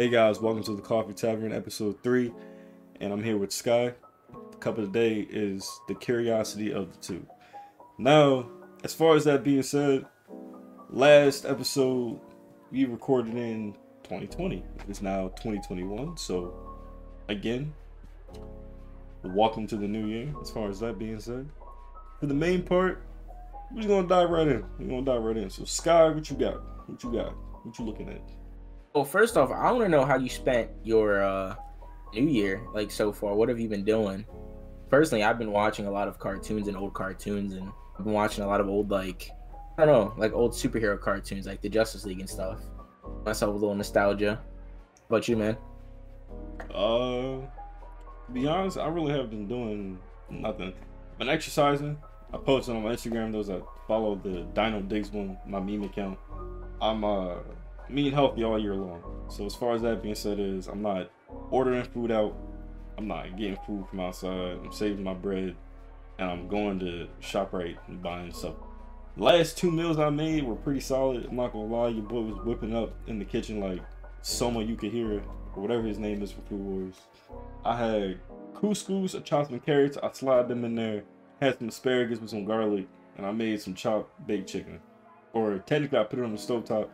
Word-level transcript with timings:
Hey 0.00 0.08
guys, 0.08 0.40
welcome 0.40 0.62
to 0.62 0.74
the 0.74 0.80
Coffee 0.80 1.12
Tavern, 1.12 1.52
episode 1.52 2.02
three, 2.02 2.32
and 3.02 3.12
I'm 3.12 3.22
here 3.22 3.36
with 3.36 3.52
Sky. 3.52 3.92
The 4.50 4.56
cup 4.56 4.78
of 4.78 4.90
the 4.90 4.98
day 4.98 5.28
is 5.28 5.70
the 5.88 5.94
curiosity 5.94 6.72
of 6.72 6.90
the 6.90 6.98
two. 7.00 7.26
Now, 7.98 8.48
as 8.82 8.94
far 8.94 9.14
as 9.14 9.24
that 9.24 9.44
being 9.44 9.62
said, 9.62 10.06
last 10.88 11.44
episode 11.44 12.18
we 12.72 12.86
recorded 12.86 13.34
in 13.34 13.74
2020. 14.04 14.64
It's 14.88 15.02
now 15.02 15.28
2021, 15.36 16.16
so 16.16 16.54
again, 17.28 17.70
welcome 19.22 19.66
to 19.66 19.76
the 19.76 19.86
new 19.86 20.06
year. 20.06 20.32
As 20.40 20.50
far 20.50 20.70
as 20.70 20.80
that 20.80 20.98
being 20.98 21.20
said, 21.20 21.46
for 22.18 22.24
the 22.24 22.32
main 22.32 22.62
part, 22.62 23.02
we're 23.70 23.82
just 23.82 23.88
gonna 23.88 24.08
dive 24.08 24.30
right 24.30 24.48
in. 24.48 24.64
We're 24.78 24.86
gonna 24.86 25.02
dive 25.02 25.22
right 25.22 25.36
in. 25.36 25.50
So, 25.50 25.66
Sky, 25.66 26.08
what 26.08 26.30
you 26.30 26.38
got? 26.38 26.88
What 26.88 27.04
you 27.04 27.12
got? 27.12 27.34
What 27.66 27.78
you 27.78 27.84
looking 27.84 28.08
at? 28.08 28.39
Well, 28.92 29.04
first 29.04 29.36
off, 29.36 29.52
I 29.52 29.70
want 29.70 29.84
to 29.84 29.88
know 29.88 30.04
how 30.04 30.16
you 30.16 30.28
spent 30.28 30.68
your 30.82 31.22
uh, 31.22 31.54
New 32.12 32.26
Year, 32.26 32.60
like 32.74 32.90
so 32.90 33.12
far. 33.12 33.34
What 33.34 33.48
have 33.48 33.60
you 33.60 33.68
been 33.68 33.84
doing? 33.84 34.26
Personally, 34.88 35.22
I've 35.22 35.38
been 35.38 35.52
watching 35.52 35.86
a 35.86 35.90
lot 35.90 36.08
of 36.08 36.18
cartoons 36.18 36.66
and 36.66 36.76
old 36.76 36.92
cartoons, 36.92 37.54
and 37.54 37.70
I've 37.96 38.04
been 38.04 38.14
watching 38.14 38.42
a 38.42 38.48
lot 38.48 38.60
of 38.60 38.68
old, 38.68 38.90
like 38.90 39.30
I 39.78 39.84
don't 39.84 39.94
know, 39.94 40.14
like 40.20 40.32
old 40.32 40.52
superhero 40.52 41.00
cartoons, 41.00 41.46
like 41.46 41.60
the 41.60 41.68
Justice 41.68 42.04
League 42.04 42.18
and 42.18 42.28
stuff. 42.28 42.58
Myself 43.24 43.54
a 43.54 43.58
little 43.58 43.76
nostalgia. 43.76 44.40
About 45.08 45.28
you, 45.28 45.36
man? 45.36 45.56
Uh, 46.74 47.38
be 48.32 48.46
honest, 48.46 48.76
I 48.76 48.88
really 48.88 49.12
have 49.12 49.30
been 49.30 49.46
doing 49.46 49.98
nothing. 50.28 50.72
Been 51.18 51.28
exercising. 51.28 51.96
I 52.32 52.38
posted 52.38 52.74
on 52.74 52.82
my 52.82 52.92
Instagram 52.92 53.30
those 53.30 53.46
that 53.48 53.62
follow 53.86 54.16
the 54.16 54.46
Dino 54.54 54.80
Diggs 54.82 55.10
one, 55.12 55.38
my 55.46 55.60
meme 55.60 55.84
account. 55.84 56.18
I'm 56.80 57.04
uh 57.04 57.34
eating 57.98 58.12
healthy 58.12 58.44
all 58.44 58.58
year 58.58 58.74
long. 58.74 59.02
So 59.28 59.46
as 59.46 59.54
far 59.54 59.74
as 59.74 59.82
that 59.82 60.02
being 60.02 60.14
said 60.14 60.38
is 60.38 60.66
I'm 60.66 60.82
not 60.82 61.10
ordering 61.50 61.84
food 61.84 62.10
out. 62.10 62.36
I'm 62.98 63.08
not 63.08 63.36
getting 63.36 63.58
food 63.66 63.86
from 63.88 64.00
outside. 64.00 64.58
I'm 64.62 64.72
saving 64.72 65.04
my 65.04 65.14
bread 65.14 65.56
and 66.18 66.30
I'm 66.30 66.48
going 66.48 66.78
to 66.80 67.08
ShopRite 67.20 67.78
and 67.88 68.02
buying 68.02 68.32
stuff. 68.32 68.54
Last 69.16 69.58
two 69.58 69.70
meals 69.70 69.98
I 69.98 70.10
made 70.10 70.44
were 70.44 70.54
pretty 70.54 70.80
solid. 70.80 71.26
I'm 71.26 71.36
not 71.36 71.52
gonna 71.52 71.64
lie, 71.64 71.88
your 71.88 72.04
boy 72.04 72.20
was 72.20 72.44
whipping 72.44 72.76
up 72.76 72.94
in 73.06 73.18
the 73.18 73.24
kitchen 73.24 73.60
like 73.60 73.80
Soma 74.22 74.60
Yukihira 74.60 75.22
or 75.54 75.62
whatever 75.62 75.82
his 75.82 75.98
name 75.98 76.22
is 76.22 76.30
for 76.30 76.42
Food 76.42 76.60
Wars. 76.60 76.94
I 77.64 77.76
had 77.76 78.20
couscous, 78.54 79.16
chopped 79.24 79.50
some 79.50 79.60
carrots, 79.60 79.98
I 80.02 80.10
slid 80.12 80.48
them 80.48 80.64
in 80.64 80.74
there, 80.74 81.02
had 81.40 81.58
some 81.58 81.68
asparagus 81.68 82.20
with 82.20 82.30
some 82.30 82.44
garlic, 82.44 82.86
and 83.16 83.26
I 83.26 83.32
made 83.32 83.60
some 83.60 83.74
chopped 83.74 84.26
baked 84.26 84.48
chicken. 84.48 84.80
Or 85.32 85.58
technically 85.58 85.98
I 85.98 86.04
put 86.04 86.18
it 86.18 86.24
on 86.24 86.32
the 86.32 86.38
stove 86.38 86.64
top 86.64 86.90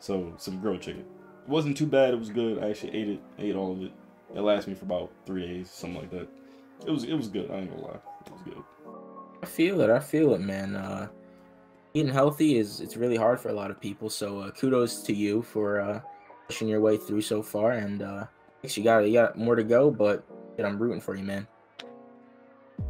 so 0.00 0.32
some 0.36 0.60
grilled 0.60 0.82
chicken. 0.82 1.02
It 1.02 1.48
wasn't 1.48 1.76
too 1.76 1.86
bad. 1.86 2.12
It 2.12 2.18
was 2.18 2.30
good. 2.30 2.62
I 2.62 2.70
actually 2.70 2.94
ate 2.94 3.08
it. 3.08 3.20
Ate 3.38 3.54
all 3.54 3.72
of 3.72 3.82
it. 3.82 3.92
It 4.34 4.40
lasted 4.40 4.70
me 4.70 4.76
for 4.76 4.84
about 4.84 5.10
three 5.26 5.46
days, 5.46 5.70
something 5.70 6.00
like 6.00 6.10
that. 6.10 6.28
It 6.86 6.90
was 6.90 7.04
it 7.04 7.14
was 7.14 7.28
good. 7.28 7.50
I 7.50 7.56
ain't 7.56 7.70
gonna 7.70 7.82
lie. 7.82 7.98
It 8.26 8.32
was 8.32 8.42
good. 8.42 8.62
I 9.42 9.46
feel 9.46 9.80
it. 9.80 9.90
I 9.90 9.98
feel 9.98 10.34
it, 10.34 10.40
man. 10.40 10.76
Uh, 10.76 11.08
eating 11.94 12.12
healthy 12.12 12.58
is 12.58 12.80
it's 12.80 12.96
really 12.96 13.16
hard 13.16 13.40
for 13.40 13.48
a 13.48 13.52
lot 13.52 13.70
of 13.70 13.80
people. 13.80 14.10
So 14.10 14.40
uh, 14.40 14.50
kudos 14.50 15.02
to 15.02 15.12
you 15.12 15.42
for 15.42 15.80
uh, 15.80 16.00
pushing 16.46 16.68
your 16.68 16.80
way 16.80 16.96
through 16.96 17.22
so 17.22 17.42
far. 17.42 17.72
And 17.72 18.02
uh, 18.02 18.26
you 18.62 18.82
got 18.82 19.00
you 19.00 19.12
got 19.12 19.38
more 19.38 19.56
to 19.56 19.64
go, 19.64 19.90
but 19.90 20.24
I'm 20.58 20.78
rooting 20.78 21.00
for 21.00 21.14
you, 21.14 21.24
man. 21.24 21.46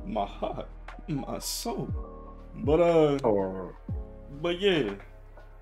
My 0.04 0.26
heart, 0.26 0.68
my 1.08 1.38
soul. 1.38 1.88
But 2.56 2.80
uh, 2.80 3.18
oh. 3.24 3.72
but 4.42 4.60
yeah, 4.60 4.94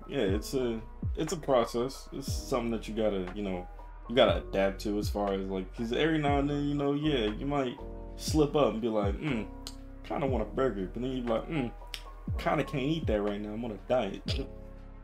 yeah, 0.09 0.21
it's 0.21 0.53
a 0.53 0.81
it's 1.15 1.33
a 1.33 1.37
process. 1.37 2.09
It's 2.11 2.31
something 2.31 2.71
that 2.71 2.87
you 2.87 2.95
gotta 2.95 3.31
you 3.35 3.43
know 3.43 3.67
you 4.09 4.15
gotta 4.15 4.37
adapt 4.37 4.81
to 4.81 4.97
as 4.97 5.09
far 5.09 5.33
as 5.33 5.41
like 5.47 5.71
because 5.71 5.93
every 5.93 6.17
now 6.17 6.39
and 6.39 6.49
then 6.49 6.67
you 6.67 6.75
know 6.75 6.93
yeah 6.93 7.25
you 7.25 7.45
might 7.45 7.77
slip 8.15 8.55
up 8.55 8.73
and 8.73 8.81
be 8.81 8.87
like 8.87 9.15
hmm 9.15 9.43
kind 10.03 10.23
of 10.23 10.31
want 10.31 10.41
a 10.41 10.47
burger, 10.47 10.89
but 10.91 11.01
then 11.01 11.11
you're 11.11 11.25
like 11.25 11.45
hmm 11.45 11.67
kind 12.37 12.59
of 12.59 12.67
can't 12.67 12.83
eat 12.83 13.05
that 13.07 13.21
right 13.21 13.39
now. 13.39 13.49
I'm 13.49 13.63
on 13.63 13.71
a 13.71 13.77
diet, 13.87 14.47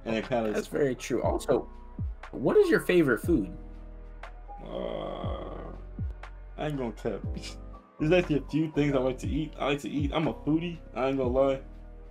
and 0.06 0.16
it 0.16 0.28
kind 0.28 0.48
of 0.48 0.54
that's 0.54 0.68
very 0.68 0.96
true. 0.96 1.22
Also, 1.24 1.70
what 2.32 2.58
is 2.58 2.70
your 2.70 2.80
favorite 2.82 3.22
food? 3.22 3.56
Uh, 4.64 5.72
I 6.58 6.68
ain't 6.68 6.78
gonna 6.78 6.92
tell. 6.92 7.20
There's 8.00 8.12
actually 8.12 8.40
a 8.40 8.50
few 8.52 8.72
things 8.72 8.94
I 8.94 9.00
like 9.00 9.20
to 9.20 9.28
eat. 9.28 9.54
I 9.58 9.68
like 9.68 9.82
to 9.82 9.90
eat. 9.90 10.12
I'm 10.14 10.28
a 10.28 10.34
foodie. 10.34 10.80
I 10.94 11.08
ain't 11.08 11.18
gonna 11.18 11.30
lie. 11.30 11.62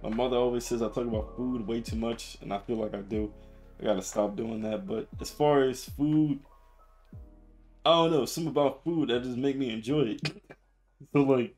My 0.05 0.11
mother 0.11 0.37
always 0.37 0.67
says 0.67 0.83
I 0.83 0.89
talk 0.89 1.07
about 1.07 1.35
food 1.35 1.67
way 1.67 1.81
too 1.81 1.97
much, 1.97 2.37
and 2.43 2.53
I 2.53 2.59
feel 2.59 2.77
like 2.77 2.93
I 2.93 3.01
do. 3.01 3.33
I 3.81 3.85
gotta 3.85 4.03
stop 4.03 4.37
doing 4.37 4.61
that. 4.61 4.87
But 4.87 5.09
as 5.19 5.31
far 5.31 5.63
as 5.63 5.87
food, 5.87 6.41
I 7.87 7.91
don't 7.91 8.11
know, 8.11 8.27
something 8.27 8.51
about 8.51 8.85
food 8.85 9.09
that 9.09 9.23
just 9.23 9.39
make 9.39 9.57
me 9.57 9.71
enjoy 9.71 10.19
it. 10.19 10.43
so 11.15 11.23
like 11.23 11.57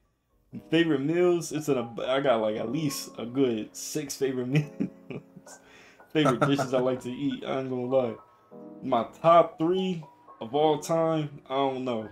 favorite 0.71 1.01
meals, 1.01 1.51
it's 1.51 1.69
an 1.69 1.99
I 2.07 2.21
got 2.21 2.41
like 2.41 2.55
at 2.55 2.71
least 2.71 3.11
a 3.19 3.27
good 3.27 3.75
six 3.75 4.15
favorite 4.15 4.47
meals. 4.49 4.91
favorite 6.13 6.47
dishes 6.47 6.73
I 6.73 6.79
like 6.79 7.01
to 7.01 7.11
eat. 7.11 7.43
I 7.45 7.59
ain't 7.59 7.69
gonna 7.69 7.87
lie. 7.87 8.15
My 8.81 9.09
top 9.21 9.59
three 9.59 10.05
of 10.41 10.55
all 10.55 10.79
time, 10.79 11.41
I 11.51 11.55
don't 11.55 11.85
know. 11.85 12.09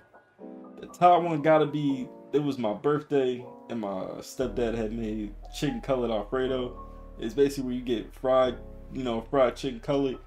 The 0.80 0.88
top 0.88 1.22
one 1.22 1.42
gotta 1.42 1.66
be 1.66 2.08
it 2.32 2.42
was 2.42 2.58
my 2.58 2.74
birthday 2.74 3.46
and 3.68 3.80
my 3.80 4.04
stepdad 4.20 4.74
had 4.74 4.92
made 4.92 5.34
chicken 5.54 5.80
cutlet 5.80 6.10
alfredo. 6.10 6.78
It's 7.18 7.34
basically 7.34 7.64
where 7.64 7.74
you 7.74 7.82
get 7.82 8.12
fried, 8.14 8.56
you 8.92 9.04
know, 9.04 9.20
fried 9.30 9.56
chicken 9.56 9.80
cutlet. 9.80 10.18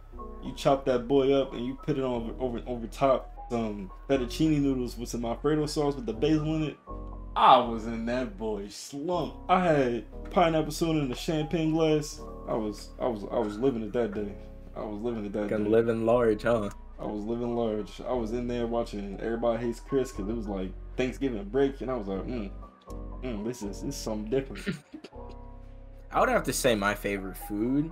You 0.43 0.53
chop 0.55 0.85
that 0.85 1.07
boy 1.07 1.33
up 1.33 1.53
and 1.53 1.65
you 1.65 1.75
put 1.75 1.97
it 1.97 2.03
on 2.03 2.35
over 2.39 2.61
over 2.65 2.87
top 2.87 3.33
some 3.49 3.91
fettuccine 4.09 4.61
noodles 4.61 4.97
with 4.97 5.09
some 5.09 5.25
alfredo 5.25 5.65
sauce 5.65 5.95
with 5.95 6.05
the 6.05 6.13
basil 6.13 6.55
in 6.55 6.63
it. 6.63 6.77
I 7.35 7.59
was 7.59 7.85
in 7.85 8.05
that 8.07 8.37
boy 8.37 8.67
slump. 8.69 9.35
I 9.47 9.63
had 9.63 10.31
pineapple 10.31 10.71
soda 10.71 10.99
in 10.99 11.11
a 11.11 11.15
champagne 11.15 11.71
glass. 11.71 12.19
I 12.47 12.55
was 12.55 12.89
I 12.99 13.07
was 13.07 13.25
I 13.31 13.37
was 13.37 13.57
living 13.59 13.83
it 13.83 13.93
that 13.93 14.13
day. 14.13 14.33
I 14.75 14.81
was 14.81 14.99
living 14.99 15.25
it 15.25 15.33
that 15.33 15.43
day. 15.43 15.49
Gonna 15.49 15.65
day. 15.65 15.69
living 15.69 16.05
large, 16.05 16.43
huh? 16.43 16.69
I 16.99 17.05
was 17.05 17.23
living 17.23 17.55
large. 17.55 18.01
I 18.01 18.13
was 18.13 18.31
in 18.31 18.47
there 18.47 18.65
watching 18.65 19.19
Everybody 19.21 19.65
Hates 19.65 19.79
Chris 19.79 20.11
because 20.11 20.27
it 20.27 20.35
was 20.35 20.47
like 20.47 20.71
Thanksgiving 20.95 21.43
break, 21.45 21.81
and 21.81 21.91
I 21.91 21.95
was 21.95 22.07
like, 22.07 22.25
mm, 22.25 22.49
mm, 23.23 23.45
this 23.45 23.61
is 23.61 23.81
this 23.81 23.95
is 23.95 23.95
something 23.95 24.29
different. 24.29 24.65
I 26.11 26.19
would 26.19 26.29
have 26.29 26.43
to 26.43 26.53
say 26.53 26.75
my 26.75 26.95
favorite 26.95 27.37
food 27.37 27.91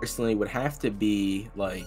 personally 0.00 0.34
would 0.34 0.48
have 0.48 0.78
to 0.80 0.90
be 0.90 1.48
like 1.56 1.86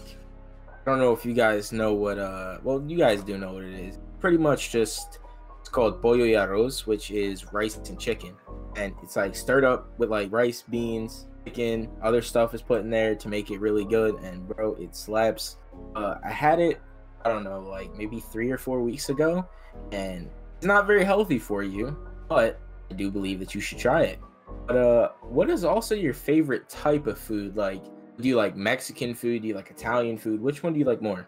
I 0.60 0.90
don't 0.90 1.00
know 1.00 1.12
if 1.12 1.26
you 1.26 1.34
guys 1.34 1.72
know 1.72 1.94
what 1.94 2.18
uh 2.18 2.58
well 2.64 2.84
you 2.88 2.98
guys 2.98 3.22
do 3.24 3.38
know 3.38 3.54
what 3.54 3.64
it 3.64 3.74
is. 3.74 4.00
Pretty 4.20 4.38
much 4.38 4.72
just 4.72 5.20
it's 5.60 5.70
called 5.70 6.02
pollo 6.02 6.20
y 6.20 6.32
arroz, 6.32 6.88
which 6.88 7.12
is 7.12 7.52
rice 7.52 7.78
and 7.78 8.00
chicken. 8.00 8.34
And 8.76 8.94
it's 9.04 9.16
like 9.16 9.36
stirred 9.36 9.66
up 9.66 9.90
with 9.98 10.10
like 10.10 10.32
rice, 10.32 10.62
beans, 10.62 11.28
chicken, 11.46 11.90
other 12.02 12.22
stuff 12.22 12.54
is 12.54 12.62
put 12.62 12.82
in 12.82 12.90
there 12.90 13.16
to 13.16 13.28
make 13.28 13.52
it 13.52 13.60
really 13.60 13.86
good 13.86 14.16
and 14.24 14.48
bro, 14.48 14.76
it 14.76 14.96
slaps. 14.96 15.58
Uh 15.96 16.16
I 16.24 16.32
had 16.32 16.60
it 16.60 16.80
I 17.26 17.30
don't 17.30 17.44
know, 17.44 17.60
like 17.60 17.94
maybe 17.96 18.22
3 18.22 18.50
or 18.52 18.58
4 18.58 18.82
weeks 18.82 19.10
ago 19.10 19.46
and 19.92 20.30
it's 20.56 20.66
not 20.66 20.88
very 20.88 21.04
healthy 21.04 21.38
for 21.38 21.62
you, 21.62 21.96
but 22.30 22.60
I 22.90 22.94
do 22.94 23.12
believe 23.12 23.40
that 23.40 23.54
you 23.54 23.62
should 23.62 23.78
try 23.78 24.04
it. 24.04 24.20
But 24.66 24.78
uh, 24.78 25.12
what 25.22 25.50
is 25.50 25.64
also 25.64 25.96
your 25.96 26.14
favorite 26.14 26.70
type 26.70 27.08
of 27.08 27.18
food? 27.18 27.56
Like, 27.56 27.84
do 28.20 28.28
you 28.28 28.36
like 28.36 28.56
Mexican 28.56 29.14
food? 29.14 29.42
Do 29.42 29.48
you 29.48 29.54
like 29.54 29.70
Italian 29.70 30.18
food? 30.18 30.42
Which 30.42 30.64
one 30.64 30.74
do 30.74 30.80
you 30.80 30.86
like 30.86 31.02
more? 31.02 31.28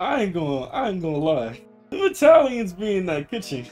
I 0.00 0.22
ain't 0.22 0.34
gonna, 0.34 0.66
I 0.66 0.88
ain't 0.90 1.02
gonna 1.02 1.16
lie. 1.16 1.60
The 1.90 2.04
Italians 2.06 2.72
be 2.72 2.96
in 2.96 3.06
that 3.06 3.30
kitchen. 3.30 3.66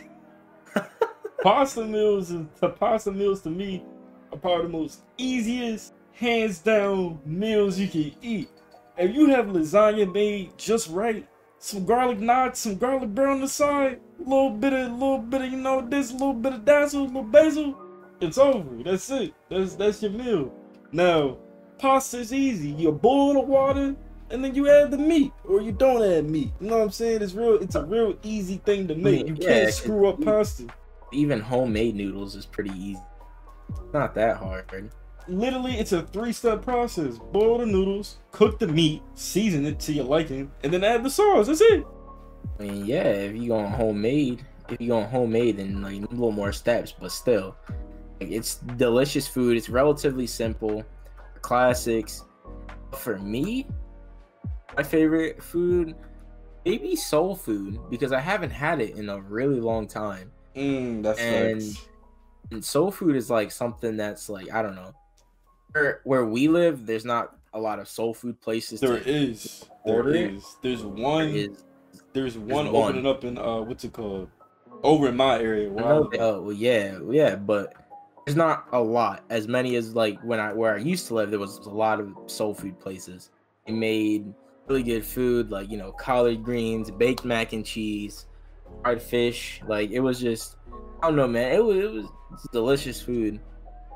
pasta 1.43 1.85
meals 1.85 2.31
and 2.31 2.49
pasta 2.77 3.13
meals 3.13 3.43
to 3.43 3.51
me 3.51 3.85
are 4.33 4.39
probably 4.39 4.63
the 4.63 4.69
most 4.69 5.03
easiest, 5.19 5.95
hands 6.13 6.59
down 6.61 7.21
meals 7.27 7.79
you 7.79 7.89
can 7.89 8.13
eat. 8.23 8.49
If 8.97 9.15
you 9.15 9.27
have 9.27 9.47
lasagna 9.47 10.11
made 10.13 10.57
just 10.57 10.89
right, 10.89 11.27
some 11.59 11.85
garlic 11.85 12.21
knots, 12.21 12.61
some 12.61 12.77
garlic 12.77 13.11
bread 13.15 13.29
on 13.29 13.41
the 13.41 13.49
side, 13.49 14.01
little 14.19 14.51
bit 14.51 14.73
of, 14.73 14.93
little 14.93 15.19
bit 15.19 15.43
of, 15.43 15.51
you 15.51 15.59
know, 15.59 15.87
this, 15.87 16.13
little 16.13 16.35
bit 16.35 16.53
of 16.53 16.65
dazzle, 16.65 17.07
little 17.07 17.23
basil. 17.23 17.79
It's 18.21 18.39
over. 18.39 18.83
That's 18.83 19.11
it. 19.11 19.35
That's 19.51 19.75
that's 19.75 20.03
your 20.03 20.13
meal. 20.13 20.53
Now, 20.93 21.39
pasta 21.79 22.19
is 22.19 22.33
easy. 22.33 22.71
You 22.71 22.93
boil 22.93 23.35
the 23.35 23.41
water, 23.41 23.97
and 24.31 24.45
then 24.45 24.55
you 24.55 24.69
add 24.69 24.91
the 24.91 24.99
meat, 24.99 25.33
or 25.45 25.61
you 25.61 25.73
don't 25.73 26.03
add 26.03 26.29
meat. 26.31 26.53
You 26.61 26.69
know 26.69 26.79
what 26.79 26.85
I'm 26.85 26.91
saying? 26.91 27.23
It's 27.23 27.35
real. 27.35 27.57
It's 27.57 27.75
a 27.75 27.85
real 27.85 28.17
easy 28.23 28.59
thing 28.59 28.89
to 28.89 28.95
make. 28.95 29.27
Mm, 29.27 29.29
you 29.29 29.37
yeah, 29.41 29.49
can't 29.49 29.75
screw 29.75 30.09
up 30.09 30.23
pasta. 30.23 30.67
Even 31.13 31.41
homemade 31.41 31.95
noodles 31.95 32.35
is 32.35 32.47
pretty 32.47 32.71
easy. 32.71 33.03
not 33.93 34.15
that 34.15 34.37
hard 34.37 34.67
literally 35.29 35.75
it's 35.75 35.93
a 35.93 36.03
three-step 36.03 36.63
process. 36.63 37.19
Boil 37.19 37.59
the 37.59 37.67
noodles, 37.67 38.19
cook 38.33 38.59
the 38.59 38.67
meat, 38.67 39.03
season 39.15 39.67
it 39.67 39.79
to 39.81 39.93
your 39.93 40.05
liking, 40.05 40.51
and 40.63 40.73
then 40.73 40.85
add 40.85 41.03
the 41.03 41.11
sauce. 41.11 41.47
That's 41.47 41.61
it. 41.61 41.85
I 42.59 42.63
mean, 42.63 42.87
yeah, 42.87 43.05
if 43.05 43.37
you 43.37 43.49
going 43.49 43.71
homemade, 43.71 44.45
if 44.69 44.81
you 44.81 44.89
going 44.89 45.07
homemade, 45.07 45.59
then 45.59 45.83
like 45.83 45.97
a 45.97 46.01
little 46.01 46.33
more 46.33 46.53
steps, 46.53 46.93
but 46.99 47.13
still, 47.13 47.57
like, 48.21 48.31
it's 48.31 48.57
delicious 48.57 49.27
food. 49.27 49.57
It's 49.57 49.69
relatively 49.69 50.27
simple, 50.27 50.85
classics. 51.43 52.25
For 52.93 53.19
me, 53.19 53.67
my 54.77 54.83
favorite 54.83 55.43
food 55.43 55.97
maybe 56.65 56.97
soul 56.97 57.35
food 57.35 57.79
because 57.91 58.13
I 58.13 58.21
haven't 58.21 58.51
had 58.51 58.81
it 58.81 58.97
in 58.97 59.09
a 59.09 59.21
really 59.21 59.61
long 59.61 59.87
time. 59.87 60.31
Mm, 60.57 61.03
that's 61.03 61.21
And, 61.21 61.63
and 62.51 62.65
soul 62.65 62.91
food 62.91 63.17
is 63.17 63.31
like 63.31 63.51
something 63.51 63.97
that's 63.97 64.29
like 64.29 64.53
I 64.53 64.63
don't 64.63 64.77
know. 64.77 64.95
Where 65.73 66.01
where 66.05 66.25
we 66.25 66.49
live, 66.49 66.87
there's 66.87 67.05
not 67.05 67.37
a 67.53 67.61
lot 67.61 67.79
of 67.79 67.89
soul 67.89 68.15
food 68.15 68.41
places. 68.41 68.81
There 68.81 68.99
is. 68.99 69.65
It? 69.85 70.35
is. 70.35 70.57
There's 70.63 70.85
one. 70.85 71.29
is- 71.29 71.65
There's 72.15 72.39
one 72.39 72.71
one. 72.73 72.85
opening 72.93 73.07
up 73.07 73.25
in 73.25 73.37
uh, 73.37 73.61
what's 73.61 73.85
it 73.85 73.93
called? 73.93 74.31
Over 74.85 75.09
in 75.09 75.17
my 75.17 75.39
area. 75.41 75.69
I 75.69 75.73
Where 75.73 75.85
I 75.85 75.89
know 75.89 76.01
live. 76.01 76.21
oh 76.21 76.43
well, 76.43 76.53
yeah, 76.53 76.99
yeah, 77.11 77.35
but 77.35 77.75
there's 78.25 78.37
not 78.37 78.69
a 78.73 78.81
lot. 78.81 79.25
As 79.31 79.49
many 79.49 79.75
as 79.75 79.95
like 79.97 80.21
when 80.23 80.39
I 80.39 80.53
where 80.53 80.75
I 80.75 80.79
used 80.79 81.09
to 81.09 81.15
live, 81.15 81.31
there 81.31 81.41
was 81.41 81.59
a 81.59 81.71
lot 81.71 81.99
of 81.99 82.15
soul 82.27 82.55
food 82.55 82.79
places. 82.79 83.31
They 83.67 83.73
made 83.73 84.33
really 84.69 84.85
good 84.85 85.05
food, 85.05 85.51
like 85.51 85.69
you 85.69 85.77
know, 85.77 85.91
collard 85.91 86.45
greens, 86.45 86.89
baked 86.93 87.25
mac 87.25 87.53
and 87.53 87.67
cheese, 87.67 88.27
fried 88.83 89.03
fish. 89.03 89.61
Like 89.67 89.91
it 89.91 90.01
was 90.01 90.21
just, 90.21 90.57
I 91.03 91.09
don't 91.09 91.17
know, 91.17 91.27
man. 91.27 91.53
It 91.53 91.65
was 91.65 92.05
it 92.05 92.11
was 92.31 92.49
delicious 92.53 93.03
food, 93.03 93.41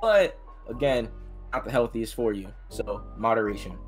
but 0.03 0.37
again, 0.69 1.09
not 1.53 1.65
the 1.65 1.71
healthiest 1.71 2.17
for 2.17 2.33
you. 2.33 2.53
So 2.69 3.05
moderation. 3.17 3.79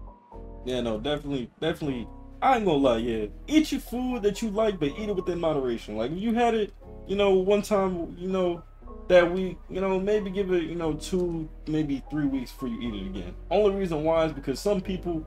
Yeah, 0.64 0.82
no, 0.82 1.00
definitely, 1.00 1.50
definitely. 1.60 2.06
I 2.42 2.56
ain't 2.56 2.64
gonna 2.64 2.78
lie, 2.78 2.96
yeah. 2.98 3.26
Eat 3.46 3.72
your 3.72 3.80
food 3.80 4.22
that 4.22 4.40
you 4.40 4.50
like, 4.50 4.80
but 4.80 4.90
eat 4.98 5.08
it 5.08 5.14
within 5.16 5.40
moderation. 5.40 5.96
Like 5.96 6.10
if 6.12 6.18
you 6.18 6.34
had 6.34 6.54
it, 6.54 6.72
you 7.06 7.16
know, 7.16 7.30
one 7.30 7.62
time, 7.62 8.16
you 8.18 8.28
know, 8.28 8.62
that 9.08 9.30
week, 9.30 9.58
you 9.68 9.80
know, 9.80 10.00
maybe 10.00 10.30
give 10.30 10.52
it, 10.52 10.62
you 10.62 10.74
know, 10.76 10.94
two, 10.94 11.48
maybe 11.66 12.02
three 12.10 12.26
weeks 12.26 12.52
before 12.52 12.68
you 12.68 12.80
eat 12.80 12.94
it 12.94 13.06
again. 13.06 13.34
Only 13.50 13.76
reason 13.76 14.04
why 14.04 14.24
is 14.24 14.32
because 14.32 14.58
some 14.58 14.80
people, 14.80 15.26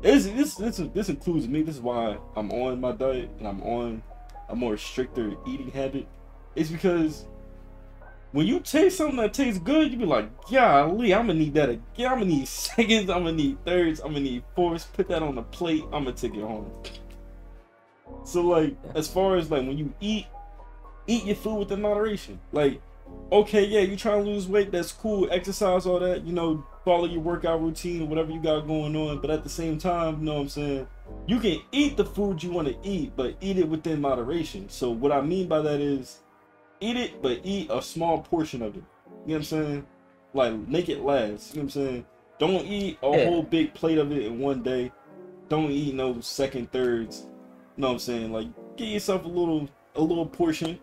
this 0.00 0.26
this 0.26 0.54
this 0.54 0.76
this 0.94 1.08
includes 1.10 1.48
me. 1.48 1.62
This 1.62 1.76
is 1.76 1.80
why 1.82 2.16
I'm 2.36 2.50
on 2.50 2.80
my 2.80 2.92
diet 2.92 3.30
and 3.38 3.46
I'm 3.46 3.62
on 3.62 4.02
a 4.48 4.56
more 4.56 4.76
stricter 4.76 5.34
eating 5.46 5.70
habit. 5.70 6.06
It's 6.54 6.70
because 6.70 7.26
when 8.34 8.48
you 8.48 8.58
taste 8.58 8.96
something 8.96 9.18
that 9.18 9.32
tastes 9.32 9.60
good, 9.60 9.92
you 9.92 9.96
be 9.96 10.04
like, 10.04 10.28
golly, 10.50 11.14
I'm 11.14 11.28
gonna 11.28 11.38
need 11.38 11.54
that 11.54 11.68
again. 11.68 11.84
I'm 11.98 12.18
gonna 12.18 12.24
need 12.24 12.48
seconds, 12.48 13.08
I'm 13.08 13.22
gonna 13.22 13.32
need 13.32 13.64
thirds, 13.64 14.00
I'm 14.00 14.08
gonna 14.08 14.24
need 14.24 14.42
fourths. 14.56 14.86
Put 14.86 15.06
that 15.06 15.22
on 15.22 15.36
the 15.36 15.42
plate, 15.42 15.84
I'm 15.92 16.02
gonna 16.02 16.16
take 16.16 16.34
it 16.34 16.40
home. 16.40 16.68
So 18.24 18.42
like, 18.42 18.76
as 18.96 19.06
far 19.06 19.36
as 19.36 19.52
like 19.52 19.64
when 19.64 19.78
you 19.78 19.94
eat, 20.00 20.26
eat 21.06 21.24
your 21.24 21.36
food 21.36 21.60
within 21.60 21.82
moderation. 21.82 22.40
Like, 22.50 22.82
okay, 23.30 23.64
yeah, 23.66 23.82
you 23.82 23.94
trying 23.94 24.24
to 24.24 24.28
lose 24.28 24.48
weight, 24.48 24.72
that's 24.72 24.90
cool. 24.90 25.28
Exercise, 25.30 25.86
all 25.86 26.00
that, 26.00 26.24
you 26.24 26.32
know, 26.32 26.66
follow 26.84 27.06
your 27.06 27.20
workout 27.20 27.62
routine 27.62 28.08
whatever 28.08 28.32
you 28.32 28.40
got 28.40 28.66
going 28.66 28.96
on. 28.96 29.20
But 29.20 29.30
at 29.30 29.44
the 29.44 29.48
same 29.48 29.78
time, 29.78 30.18
you 30.18 30.24
know 30.24 30.34
what 30.34 30.40
I'm 30.40 30.48
saying? 30.48 30.86
You 31.28 31.38
can 31.38 31.60
eat 31.70 31.96
the 31.96 32.04
food 32.04 32.42
you 32.42 32.50
want 32.50 32.66
to 32.66 32.76
eat, 32.82 33.12
but 33.14 33.36
eat 33.40 33.58
it 33.58 33.68
within 33.68 34.00
moderation. 34.00 34.68
So 34.70 34.90
what 34.90 35.12
I 35.12 35.20
mean 35.20 35.46
by 35.46 35.60
that 35.60 35.80
is 35.80 36.18
eat 36.80 36.96
it, 36.96 37.22
but 37.22 37.40
eat 37.44 37.70
a 37.70 37.82
small 37.82 38.20
portion 38.22 38.62
of 38.62 38.76
it. 38.76 38.82
You 39.26 39.34
know 39.34 39.34
what 39.34 39.36
I'm 39.36 39.42
saying? 39.44 39.86
Like 40.34 40.54
make 40.68 40.88
it 40.88 41.00
last. 41.00 41.54
You 41.54 41.62
know 41.62 41.64
what 41.66 41.76
I'm 41.76 41.82
saying? 41.82 42.06
Don't 42.38 42.66
eat 42.66 42.98
a 43.02 43.10
Yeah. 43.12 43.24
whole 43.24 43.42
big 43.42 43.74
plate 43.74 43.98
of 43.98 44.12
it 44.12 44.24
in 44.26 44.38
one 44.38 44.62
day. 44.62 44.92
Don't 45.48 45.70
eat 45.70 45.94
no 45.94 46.20
second 46.20 46.72
thirds. 46.72 47.26
You 47.76 47.82
know 47.82 47.88
what 47.88 47.92
I'm 47.94 47.98
saying? 48.00 48.32
Like 48.32 48.48
give 48.76 48.88
yourself 48.88 49.24
a 49.24 49.28
little 49.28 49.68
a 49.94 50.00
little 50.00 50.26
portion 50.26 50.78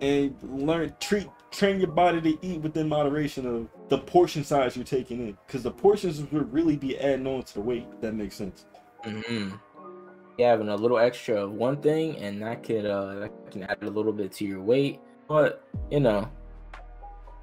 and 0.00 0.36
learn 0.42 0.94
treat 1.00 1.28
train 1.50 1.78
your 1.78 1.90
body 1.90 2.20
to 2.20 2.46
eat 2.46 2.60
within 2.60 2.88
moderation 2.88 3.46
of 3.46 3.68
the 3.88 3.98
portion 3.98 4.42
size 4.44 4.76
you're 4.76 4.84
taking 4.84 5.20
in. 5.28 5.36
Cause 5.48 5.62
the 5.62 5.70
portions 5.70 6.20
would 6.32 6.52
really 6.52 6.76
be 6.76 6.98
adding 6.98 7.26
on 7.26 7.42
to 7.42 7.54
the 7.54 7.60
weight, 7.60 7.86
that 8.00 8.14
makes 8.14 8.36
sense. 8.36 8.64
hmm 9.04 9.50
Yeah, 10.38 10.50
having 10.50 10.68
a 10.68 10.76
little 10.76 10.98
extra 10.98 11.44
of 11.44 11.52
one 11.52 11.80
thing, 11.82 12.16
and 12.18 12.40
that 12.42 12.62
could 12.62 12.86
uh 12.86 13.14
that 13.16 13.50
can 13.50 13.64
add 13.64 13.78
a 13.82 13.90
little 13.90 14.12
bit 14.12 14.32
to 14.34 14.44
your 14.44 14.62
weight. 14.62 14.98
But 15.32 15.64
you 15.90 15.98
know, 16.00 16.28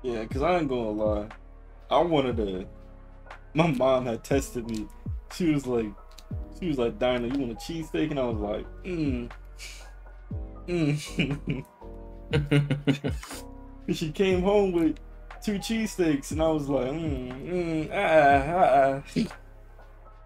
Yeah, 0.03 0.23
cause 0.25 0.43
I 0.43 0.59
ain't 0.59 0.69
gonna 0.69 0.91
lie. 0.91 1.27
I 1.89 1.99
wanted 2.01 2.37
to. 2.37 2.67
My 3.55 3.65
mom 3.65 4.05
had 4.05 4.23
tested 4.23 4.69
me. 4.69 4.85
She 5.33 5.51
was 5.51 5.65
like, 5.65 5.91
she 6.59 6.67
was 6.67 6.77
like, 6.77 6.99
Dinah, 6.99 7.29
you 7.29 7.39
want 7.39 7.53
a 7.53 7.55
cheesesteak? 7.55 8.11
And 8.11 8.19
I 8.19 8.25
was 8.25 8.37
like, 8.37 8.67
mm. 8.83 9.31
Mm. 10.67 11.65
she 13.95 14.11
came 14.11 14.43
home 14.43 14.71
with 14.71 14.99
two 15.43 15.57
cheesesteaks, 15.57 16.29
and 16.29 16.43
I 16.43 16.47
was 16.49 16.69
like, 16.69 16.91
mm, 16.91 17.89
mm, 17.89 17.89
ah, 17.91 19.01
ah, 19.17 19.29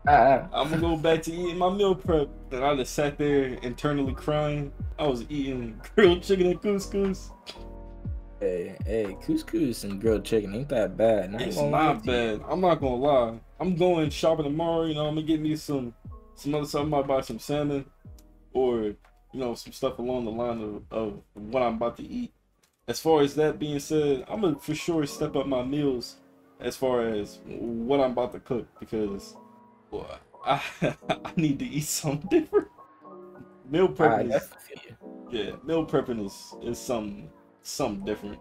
ah. 0.08 0.48
I'm 0.54 0.70
gonna 0.70 0.82
go 0.82 0.98
back 0.98 1.22
to 1.24 1.32
eating 1.34 1.58
my 1.58 1.70
meal 1.70 1.96
prep. 1.96 2.30
Then 2.50 2.64
I 2.64 2.76
just 2.76 2.94
sat 2.94 3.18
there 3.18 3.46
internally 3.64 4.14
crying. 4.14 4.72
I 5.00 5.08
was 5.08 5.26
eating 5.30 5.82
grilled 5.96 6.24
chicken 6.24 6.48
and 6.48 6.62
couscous. 6.62 7.32
hey, 8.40 8.76
hey, 8.86 9.18
couscous 9.26 9.84
and 9.84 10.00
grilled 10.02 10.26
chicken 10.26 10.54
ain't 10.54 10.70
that 10.70 10.98
bad. 10.98 11.32
Not 11.32 11.42
It's 11.42 11.60
not 11.60 12.04
to 12.04 12.12
you. 12.12 12.38
bad. 12.40 12.46
I'm 12.48 12.62
not 12.62 12.76
gonna 12.82 12.96
lie. 12.96 13.40
I'm 13.60 13.76
going 13.76 14.10
shopping 14.10 14.46
tomorrow. 14.46 14.86
You 14.86 14.96
know, 14.96 15.08
I'm 15.08 15.16
gonna 15.16 15.28
get 15.28 15.40
me 15.42 15.56
some 15.56 15.94
some 16.36 16.56
other 16.56 16.66
stuff. 16.66 16.82
I 16.84 16.86
might 16.86 17.08
buy 17.08 17.22
some 17.22 17.40
salmon, 17.40 17.86
or 18.54 18.84
you 18.86 19.40
know, 19.40 19.56
some 19.56 19.74
stuff 19.74 19.98
along 20.00 20.26
the 20.26 20.32
line 20.32 20.62
of, 20.62 20.84
of 20.92 21.22
what 21.34 21.64
I'm 21.64 21.76
about 21.76 21.98
to 21.98 22.04
eat. 22.04 22.32
As 22.88 23.00
far 23.00 23.22
as 23.22 23.34
that 23.36 23.60
being 23.60 23.80
said, 23.80 24.26
I'm 24.28 24.42
gonna 24.42 24.60
for 24.60 24.76
sure 24.76 25.06
step 25.06 25.36
up 25.36 25.48
my 25.48 25.64
meals 25.64 26.18
as 26.60 26.76
far 26.76 27.02
as 27.08 27.40
what 27.46 28.00
I'm 28.00 28.12
about 28.12 28.32
to 28.34 28.40
cook 28.40 28.68
because 28.80 29.36
I 30.46 30.62
I 31.10 31.32
need 31.36 31.60
to 31.60 31.66
eat 31.66 31.86
something 31.86 32.28
different. 32.30 32.68
Meal 33.70 33.88
prepping 33.88 34.28
is 34.28 34.34
definitely 34.34 34.58
feel 34.68 34.78
you. 34.90 34.96
yeah, 35.46 35.52
meal 35.64 35.86
prepping 35.86 36.26
is 36.26 36.56
is 36.62 36.80
something 36.80 37.30
something 37.62 38.04
different. 38.06 38.40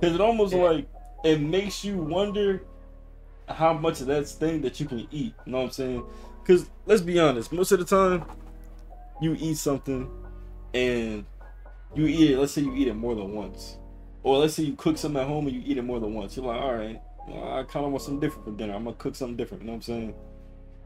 Cause 0.00 0.14
it 0.14 0.20
almost 0.20 0.52
Yeah. 0.52 0.62
like 0.62 0.88
it 1.24 1.40
makes 1.40 1.84
you 1.84 1.96
wonder 1.98 2.64
how 3.48 3.72
much 3.72 4.00
of 4.00 4.06
that 4.08 4.26
thing 4.26 4.60
that 4.62 4.80
you 4.80 4.86
can 4.86 5.00
eat. 5.10 5.34
You 5.46 5.52
know 5.52 5.58
what 5.58 5.64
I'm 5.64 5.70
saying? 5.70 6.04
Cause 6.46 6.70
let's 6.86 7.02
be 7.02 7.18
honest, 7.18 7.52
most 7.52 7.72
of 7.72 7.78
the 7.78 7.84
time 7.84 8.24
you 9.20 9.36
eat 9.38 9.56
something 9.56 10.10
and 10.74 11.24
you 11.94 12.06
eat 12.06 12.30
it. 12.32 12.38
Let's 12.38 12.52
say 12.52 12.62
you 12.62 12.74
eat 12.74 12.88
it 12.88 12.94
more 12.94 13.14
than 13.14 13.32
once, 13.32 13.78
or 14.22 14.38
let's 14.38 14.54
say 14.54 14.64
you 14.64 14.74
cook 14.76 14.98
something 14.98 15.20
at 15.20 15.28
home 15.28 15.46
and 15.46 15.54
you 15.56 15.62
eat 15.64 15.78
it 15.78 15.82
more 15.82 16.00
than 16.00 16.14
once. 16.14 16.36
You're 16.36 16.46
like, 16.46 16.60
all 16.60 16.74
right, 16.74 17.00
well, 17.28 17.58
I 17.58 17.62
kind 17.64 17.84
of 17.86 17.92
want 17.92 18.02
something 18.02 18.20
different 18.20 18.44
for 18.46 18.52
dinner. 18.52 18.74
I'm 18.74 18.84
gonna 18.84 18.96
cook 18.96 19.14
something 19.14 19.36
different. 19.36 19.62
You 19.62 19.66
know 19.68 19.72
what 19.74 19.76
I'm 19.76 19.82
saying? 19.82 20.14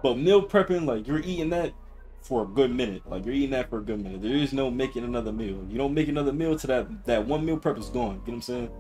But 0.03 0.19
meal 0.19 0.47
prepping, 0.47 0.87
like 0.87 1.07
you're 1.07 1.21
eating 1.21 1.51
that 1.51 1.73
for 2.21 2.43
a 2.43 2.47
good 2.47 2.75
minute. 2.75 3.03
Like 3.09 3.25
you're 3.25 3.35
eating 3.35 3.51
that 3.51 3.71
for 3.71 3.79
a 3.79 3.83
good 3.83 4.03
minute. 4.03 4.23
There 4.23 4.37
is 4.37 4.53
no 4.53 4.71
making 4.71 5.05
another 5.05 5.33
meal. 5.33 5.65
You 5.69 5.79
don't 5.79 5.95
make 5.95 6.09
another 6.09 6.33
meal 6.33 6.59
to 6.59 6.67
that 6.67 7.05
that 7.05 7.27
one 7.27 7.45
meal 7.45 7.57
prep 7.57 7.79
is 7.79 7.89
gone. 7.89 8.03
You 8.05 8.11
know 8.11 8.21
what 8.25 8.33
I'm 8.35 8.43
saying? 8.43 8.71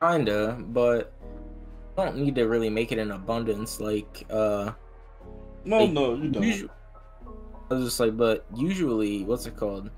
Kinda, 0.00 0.58
but 0.68 1.12
I 1.96 2.06
don't 2.06 2.16
need 2.16 2.34
to 2.34 2.44
really 2.44 2.70
make 2.70 2.90
it 2.90 2.98
in 2.98 3.10
abundance. 3.10 3.80
Like, 3.80 4.26
uh, 4.30 4.72
No, 5.64 5.78
Like, 5.78 5.92
no, 5.92 6.14
you 6.14 6.28
don't. 6.28 6.70
I 7.70 7.74
was 7.74 7.84
just 7.84 8.00
like, 8.00 8.16
but 8.16 8.44
usually, 8.54 9.24
what's 9.24 9.46
it 9.46 9.56
called? 9.56 9.90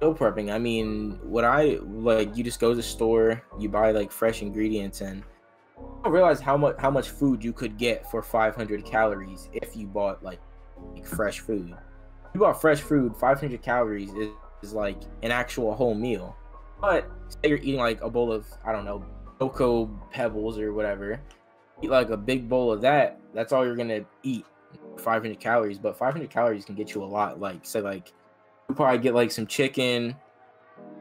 Meal 0.00 0.14
prepping. 0.14 0.52
I 0.52 0.58
mean, 0.58 1.18
what 1.22 1.44
I 1.44 1.78
like, 1.82 2.36
you 2.36 2.44
just 2.44 2.60
go 2.60 2.70
to 2.70 2.76
the 2.76 2.82
store, 2.82 3.42
you 3.58 3.68
buy 3.68 3.90
like 3.90 4.12
fresh 4.12 4.42
ingredients, 4.42 5.00
and 5.00 5.24
you 5.80 6.00
don't 6.04 6.12
realize 6.12 6.40
how 6.40 6.56
much 6.56 6.76
how 6.78 6.90
much 6.90 7.10
food 7.10 7.42
you 7.42 7.52
could 7.52 7.76
get 7.76 8.10
for 8.10 8.22
500 8.22 8.84
calories 8.84 9.48
if 9.52 9.76
you 9.76 9.86
bought 9.86 10.22
like, 10.22 10.40
like 10.94 11.06
fresh 11.06 11.40
food. 11.40 11.70
If 11.70 12.34
you 12.34 12.40
bought 12.40 12.60
fresh 12.60 12.80
food, 12.80 13.16
500 13.16 13.62
calories 13.62 14.12
is, 14.14 14.30
is 14.62 14.72
like 14.72 15.00
an 15.22 15.30
actual 15.30 15.74
whole 15.74 15.94
meal. 15.94 16.36
But 16.80 17.10
say 17.28 17.50
you're 17.50 17.58
eating 17.58 17.76
like 17.76 18.00
a 18.02 18.10
bowl 18.10 18.32
of 18.32 18.46
I 18.64 18.72
don't 18.72 18.84
know, 18.84 19.04
cocoa 19.38 19.86
pebbles 20.10 20.58
or 20.58 20.72
whatever. 20.72 21.20
Eat 21.82 21.90
like 21.90 22.10
a 22.10 22.16
big 22.16 22.48
bowl 22.48 22.72
of 22.72 22.80
that. 22.82 23.20
That's 23.34 23.52
all 23.52 23.64
you're 23.64 23.76
gonna 23.76 24.04
eat 24.22 24.44
500 24.98 25.38
calories, 25.40 25.78
but 25.78 25.96
500 25.96 26.30
calories 26.30 26.64
can 26.64 26.74
get 26.74 26.94
you 26.94 27.02
a 27.02 27.06
lot. 27.06 27.40
Like, 27.40 27.64
say, 27.64 27.80
like, 27.80 28.12
you 28.68 28.74
probably 28.74 28.98
get 28.98 29.14
like 29.14 29.30
some 29.30 29.46
chicken, 29.46 30.16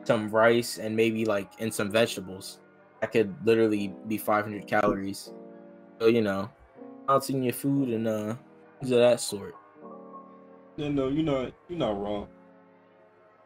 some 0.03 0.29
rice, 0.29 0.77
and 0.77 0.96
maybe 0.96 1.25
like 1.25 1.51
and 1.60 1.74
some 1.74 1.91
vegetables. 1.91 2.60
That 3.01 3.11
could 3.11 3.35
literally 3.45 3.93
be 4.07 4.17
500 4.17 4.67
calories. 4.67 5.31
So 5.99 6.07
you 6.07 6.21
know, 6.21 6.49
balancing 7.07 7.43
your 7.43 7.53
food 7.53 7.89
and 7.89 8.07
uh, 8.07 8.35
things 8.79 8.91
of 8.91 8.99
that 8.99 9.19
sort. 9.19 9.55
Yeah, 10.77 10.89
no, 10.89 11.07
you're 11.07 11.23
not. 11.23 11.53
You're 11.69 11.79
not 11.79 11.99
wrong. 11.99 12.27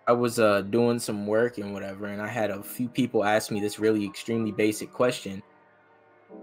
I 0.08 0.13
was 0.13 0.39
uh 0.39 0.62
doing 0.62 1.00
some 1.00 1.27
work 1.27 1.58
and 1.58 1.74
whatever, 1.74 2.08
and 2.08 2.22
I 2.22 2.27
had 2.27 2.50
a 2.50 2.62
few 2.62 2.89
people 2.89 3.24
ask 3.24 3.51
me 3.51 3.62
this 3.62 3.79
really 3.79 4.05
extremely 4.05 4.51
basic 4.51 4.91
question, 4.91 5.41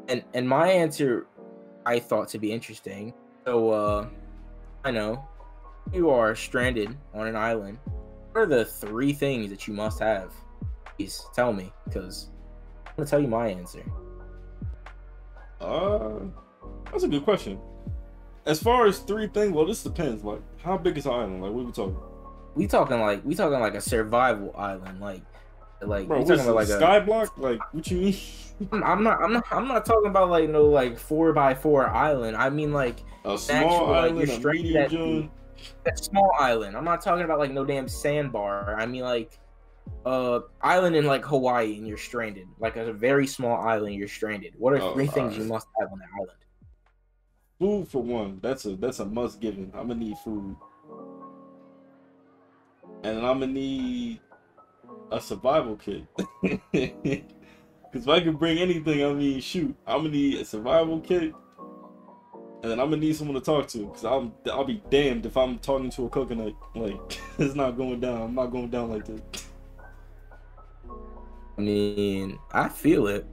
and 0.08 0.24
and 0.32 0.48
my 0.48 0.68
answer 0.68 1.26
I 1.84 1.98
thought 1.98 2.28
to 2.30 2.38
be 2.38 2.52
interesting. 2.52 3.12
So 3.46 3.70
uh, 3.70 4.08
I 4.84 4.90
know 4.90 5.26
you 5.92 6.10
are 6.10 6.34
stranded 6.34 6.96
on 7.14 7.26
an 7.26 7.36
island. 7.36 7.78
What 8.32 8.42
are 8.42 8.46
the 8.46 8.64
three 8.64 9.12
things 9.12 9.50
that 9.50 9.66
you 9.66 9.74
must 9.74 9.98
have? 10.00 10.32
Please 10.96 11.24
tell 11.34 11.52
me, 11.52 11.72
because 11.84 12.30
gonna 12.98 13.08
tell 13.08 13.20
you 13.20 13.28
my 13.28 13.48
answer. 13.48 13.82
Uh, 15.60 16.20
that's 16.90 17.04
a 17.04 17.08
good 17.08 17.24
question. 17.24 17.58
As 18.46 18.62
far 18.62 18.86
as 18.86 18.98
three 19.00 19.26
things, 19.28 19.52
well, 19.52 19.66
this 19.66 19.82
depends. 19.82 20.24
Like, 20.24 20.40
how 20.62 20.76
big 20.78 20.96
is 20.98 21.04
the 21.04 21.10
island? 21.10 21.42
Like, 21.42 21.52
what 21.52 21.60
are 21.62 21.64
we 21.64 21.72
talking? 21.72 21.96
we 22.54 22.66
talking 22.66 22.98
like 23.00 23.24
we 23.24 23.36
talking 23.36 23.60
like 23.60 23.74
a 23.74 23.80
survival 23.80 24.52
island, 24.56 25.00
like 25.00 25.22
like 25.80 26.08
Bro, 26.08 26.20
we 26.20 26.24
talking 26.24 26.42
about 26.42 26.56
like 26.56 26.68
it, 26.68 26.72
a. 26.72 26.76
sky 26.76 26.98
block? 27.00 27.38
Like 27.38 27.60
what 27.72 27.88
you 27.90 27.98
mean? 27.98 28.16
I'm 28.82 29.04
not 29.04 29.22
I'm 29.22 29.32
not 29.32 29.44
I'm 29.52 29.68
not 29.68 29.84
talking 29.84 30.08
about 30.10 30.28
like 30.30 30.48
no 30.50 30.64
like 30.64 30.98
four 30.98 31.32
by 31.32 31.54
four 31.54 31.86
island. 31.88 32.36
I 32.36 32.50
mean 32.50 32.72
like 32.72 33.00
A 33.24 33.34
actual, 33.34 33.38
small 33.38 33.86
like, 33.90 34.10
island, 34.10 34.42
you're 34.42 34.50
a 34.50 34.54
medium 34.54 34.82
at- 34.82 34.90
joint. 34.90 35.30
a 35.86 35.96
small 35.96 36.32
island. 36.40 36.76
I'm 36.76 36.84
not 36.84 37.00
talking 37.00 37.24
about 37.24 37.38
like 37.38 37.52
no 37.52 37.64
damn 37.64 37.86
sandbar. 37.86 38.74
I 38.76 38.86
mean 38.86 39.02
like 39.02 39.38
uh 40.06 40.40
island 40.62 40.96
in 40.96 41.06
like 41.06 41.24
Hawaii 41.24 41.76
and 41.76 41.86
you're 41.86 41.96
stranded. 41.98 42.46
Like 42.58 42.76
a 42.76 42.92
very 42.92 43.26
small 43.26 43.56
island, 43.60 43.94
you're 43.94 44.08
stranded. 44.08 44.54
What 44.56 44.72
are 44.72 44.80
Oh, 44.80 44.92
three 44.94 45.06
things 45.06 45.36
you 45.36 45.44
must 45.44 45.66
have 45.78 45.90
on 45.92 45.98
that 45.98 46.08
island? 46.14 46.38
Food 47.58 47.88
for 47.88 48.02
one. 48.02 48.38
That's 48.42 48.64
a 48.66 48.76
that's 48.76 49.00
a 49.00 49.04
must 49.04 49.40
given. 49.40 49.72
I'm 49.74 49.88
gonna 49.88 50.00
need 50.00 50.16
food. 50.18 50.56
And 53.02 53.18
I'm 53.18 53.40
gonna 53.40 53.48
need 53.48 54.20
a 55.10 55.20
survival 55.20 55.76
kit. 55.76 56.04
Cause 57.90 58.02
if 58.02 58.08
I 58.08 58.20
can 58.20 58.36
bring 58.36 58.58
anything, 58.58 59.04
I 59.04 59.12
mean 59.12 59.40
shoot. 59.40 59.74
I'm 59.86 59.98
gonna 59.98 60.10
need 60.10 60.40
a 60.40 60.44
survival 60.44 61.00
kit. 61.00 61.32
And 62.62 62.72
then 62.72 62.80
I'm 62.80 62.90
gonna 62.90 62.98
need 63.02 63.16
someone 63.16 63.34
to 63.34 63.40
talk 63.40 63.68
to. 63.68 63.86
Cause 63.88 64.04
I'm 64.04 64.32
I'll 64.50 64.64
be 64.64 64.82
damned 64.90 65.26
if 65.26 65.36
I'm 65.36 65.58
talking 65.58 65.90
to 65.90 66.06
a 66.06 66.08
coconut. 66.08 66.54
Like 66.74 67.18
it's 67.38 67.54
not 67.54 67.76
going 67.76 68.00
down. 68.00 68.22
I'm 68.22 68.34
not 68.34 68.46
going 68.46 68.68
down 68.70 68.90
like 68.90 69.04
this. 69.04 69.20
I 71.58 71.60
mean, 71.60 72.38
I 72.52 72.68
feel 72.68 73.08
it. 73.08 73.26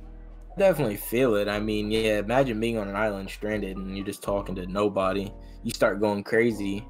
Definitely 0.57 0.97
feel 0.97 1.35
it. 1.35 1.47
I 1.47 1.59
mean, 1.59 1.91
yeah, 1.91 2.19
imagine 2.19 2.59
being 2.59 2.77
on 2.77 2.87
an 2.87 2.95
island 2.95 3.29
stranded 3.29 3.77
and 3.77 3.95
you're 3.95 4.05
just 4.05 4.23
talking 4.23 4.55
to 4.55 4.65
nobody. 4.65 5.31
You 5.63 5.71
start 5.71 5.99
going 5.99 6.23
crazy. 6.23 6.87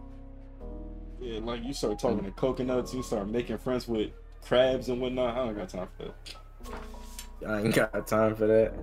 Yeah, 1.20 1.40
like 1.40 1.64
you 1.64 1.74
start 1.74 2.00
talking 2.00 2.24
to 2.24 2.32
coconuts, 2.32 2.94
you 2.94 3.04
start 3.04 3.28
making 3.28 3.58
friends 3.58 3.88
with 3.88 4.12
crabs 4.44 4.88
and 4.90 5.02
whatnot. 5.02 5.36
I 5.36 5.46
don't 5.46 5.58
got 5.58 5.70
time 5.70 5.88
for 5.98 6.06
that. 6.06 7.50
I 7.50 7.62
ain't 7.62 7.76
got 7.76 8.08
time 8.08 8.36
for 8.36 8.48
that. 8.48 8.74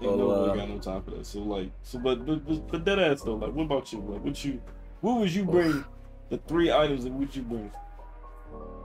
Ain't 0.00 0.12
Well, 0.12 0.16
nobody 0.16 0.50
uh, 0.50 0.54
got 0.54 0.68
no 0.68 0.78
time 0.78 1.02
for 1.02 1.10
that. 1.10 1.26
So 1.26 1.40
like, 1.40 1.70
so 1.82 1.98
but 1.98 2.24
but 2.24 2.46
but, 2.46 2.68
but 2.68 2.84
that 2.86 2.98
ass 2.98 3.22
though, 3.22 3.34
like, 3.34 3.52
what 3.52 3.64
about 3.64 3.92
you? 3.92 4.00
Like, 4.00 4.24
what 4.24 4.42
you, 4.44 4.62
what 5.00 5.18
would 5.18 5.34
you 5.34 5.44
bring? 5.44 5.84
The 6.30 6.38
three 6.38 6.72
items 6.72 7.04
that 7.04 7.12
would 7.12 7.34
you 7.34 7.42
bring? 7.42 7.70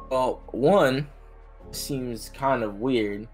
Well, 0.09 0.41
one 0.47 1.07
seems 1.71 2.29
kind 2.29 2.63
of 2.63 2.75
weird. 2.79 3.27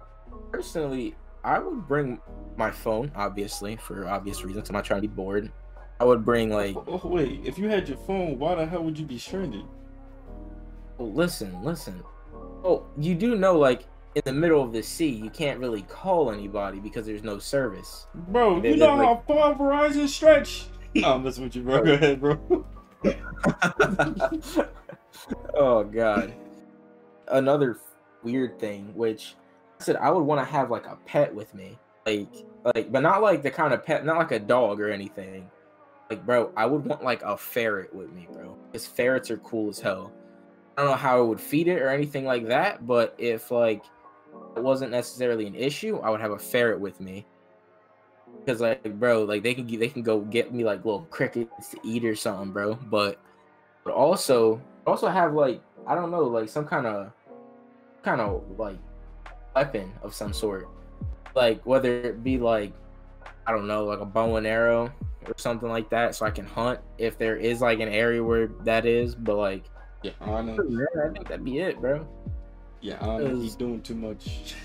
Personally, 0.52 1.16
I 1.44 1.60
would 1.60 1.88
bring 1.88 2.20
my 2.58 2.72
phone, 2.72 3.12
obviously, 3.16 3.76
for 3.78 4.08
obvious 4.08 4.44
reasons. 4.44 4.70
I'm 4.70 4.76
not 4.76 4.86
trying 4.86 5.02
to 5.02 5.08
be 5.08 5.14
bored. 5.14 5.52
I 6.00 6.04
would 6.04 6.26
bring 6.26 6.50
like, 6.50 6.76
Oh, 6.76 7.00
oh, 7.04 7.08
wait, 7.08 7.42
if 7.46 7.58
you 7.58 7.68
had 7.70 7.88
your 7.88 7.98
phone, 8.00 8.38
why 8.40 8.56
the 8.56 8.66
hell 8.66 8.84
would 8.84 8.98
you 8.98 9.06
be 9.06 9.18
stranded? 9.18 9.66
oh, 11.00 11.06
listen, 11.06 11.64
listen. 11.64 12.04
Oh, 12.64 12.86
you 12.98 13.16
do 13.16 13.36
know, 13.36 13.58
like, 13.58 13.86
in 14.16 14.22
the 14.26 14.34
middle 14.34 14.62
of 14.62 14.74
the 14.74 14.84
sea, 14.84 15.10
you 15.10 15.30
can't 15.30 15.60
really 15.60 15.84
call 15.84 16.32
anybody 16.32 16.80
because 16.80 17.06
there's 17.06 17.24
no 17.24 17.40
service. 17.40 18.08
Bro, 18.14 18.62
They- 18.62 18.72
you 18.72 18.78
know 18.78 18.96
like- 18.96 19.08
how 19.08 19.24
far 19.28 19.56
Verizon 19.56 20.08
stretch? 20.08 20.66
No, 20.96 21.14
I'm 21.16 21.24
messing 21.24 21.44
with 21.46 21.56
you, 21.56 21.64
bro. 21.64 21.84
Go 21.84 21.94
ahead, 21.94 22.20
bro. 22.20 22.66
oh 25.56 25.84
god. 25.84 26.34
Another 27.28 27.78
weird 28.24 28.60
thing, 28.60 28.94
which 28.96 29.36
I 29.80 29.84
said 29.84 29.96
I 29.98 30.12
would 30.12 30.22
want 30.24 30.46
to 30.46 30.51
have 30.51 30.72
like 30.72 30.86
a 30.86 30.98
pet 31.06 31.34
with 31.34 31.54
me, 31.54 31.78
like 32.06 32.46
like, 32.63 32.92
but 32.92 33.01
not 33.01 33.22
like 33.22 33.42
the 33.42 33.51
kind 33.51 33.74
of 33.74 33.86
pet, 33.86 34.06
not 34.06 34.18
like 34.18 34.32
a 34.32 34.40
dog 34.40 34.80
or 34.80 34.90
anything. 34.90 35.50
Like, 36.10 36.25
bro, 36.25 36.51
I 36.56 36.66
would 36.66 36.86
want 36.86 37.04
like 37.04 37.24
a 37.24 37.38
ferret 37.38 37.94
with 37.94 38.12
me, 38.12 38.28
bro, 38.32 38.56
because 38.72 38.86
ferrets 38.86 39.32
are 39.32 39.38
cool 39.38 39.70
as 39.70 39.80
hell. 39.80 40.12
I 40.78 40.82
don't 40.82 40.92
know 40.92 40.98
how 40.98 41.18
I 41.18 41.22
would 41.22 41.40
feed 41.40 41.68
it 41.68 41.82
or 41.82 41.90
anything 41.90 42.25
like 42.25 42.48
that, 42.48 42.86
but 42.86 43.16
if 43.18 43.50
like 43.50 43.84
it 44.56 44.63
wasn't 44.63 44.92
necessarily 44.92 45.48
an 45.48 45.56
issue, 45.56 45.98
I 45.98 46.10
would 46.10 46.22
have 46.22 46.32
a 46.32 46.40
ferret 46.40 46.80
with 46.80 47.00
me. 47.00 47.25
Because 48.40 48.62
like, 48.62 49.00
bro, 49.00 49.24
like 49.24 49.44
they 49.44 49.54
can 49.54 49.68
they 49.68 49.88
can 49.88 50.04
go 50.04 50.20
get 50.22 50.54
me 50.54 50.63
like 50.63 50.86
little 50.86 51.08
crickets 51.10 51.70
to 51.70 51.80
eat 51.84 52.06
or 52.06 52.16
something, 52.16 52.51
bro. 52.51 52.75
But 52.75 53.20
but 53.84 53.94
also 53.94 54.62
also 54.86 55.08
have 55.08 55.34
like 55.34 55.62
I 55.88 55.96
don't 55.96 56.12
know 56.12 56.24
like 56.24 56.50
some 56.50 56.66
kind 56.66 56.86
of 56.86 57.12
kind 58.03 58.22
of 58.22 58.43
like 58.58 58.77
weapon 59.55 59.91
of 60.01 60.13
some 60.13 60.34
sort, 60.34 60.67
like 61.36 61.65
whether 61.65 62.01
it 62.01 62.24
be 62.24 62.38
like 62.38 62.74
I 63.48 63.51
don't 63.51 63.67
know 63.67 63.86
like 63.86 64.00
a 64.00 64.05
bow 64.05 64.36
and 64.38 64.48
arrow 64.48 64.91
or 65.25 65.34
something 65.38 65.70
like 65.70 65.89
that, 65.89 66.15
so 66.15 66.25
I 66.25 66.31
can 66.31 66.46
hunt 66.46 66.79
if 66.98 67.17
there 67.17 67.36
is 67.38 67.62
like 67.62 67.79
an 67.79 67.89
area 67.89 68.24
where 68.24 68.48
that 68.63 68.86
is. 68.86 69.15
But 69.15 69.38
like, 69.38 69.63
Yeah, 70.03 70.12
Anna. 70.22 70.53
I 70.53 71.10
think 71.13 71.27
that'd 71.27 71.46
be 71.46 71.60
it, 71.60 71.79
bro. 71.79 72.08
Yeah, 72.81 73.03
Anna, 73.05 73.36
he's 73.36 73.55
doing 73.55 73.81
too 73.81 73.96
much. 73.96 74.55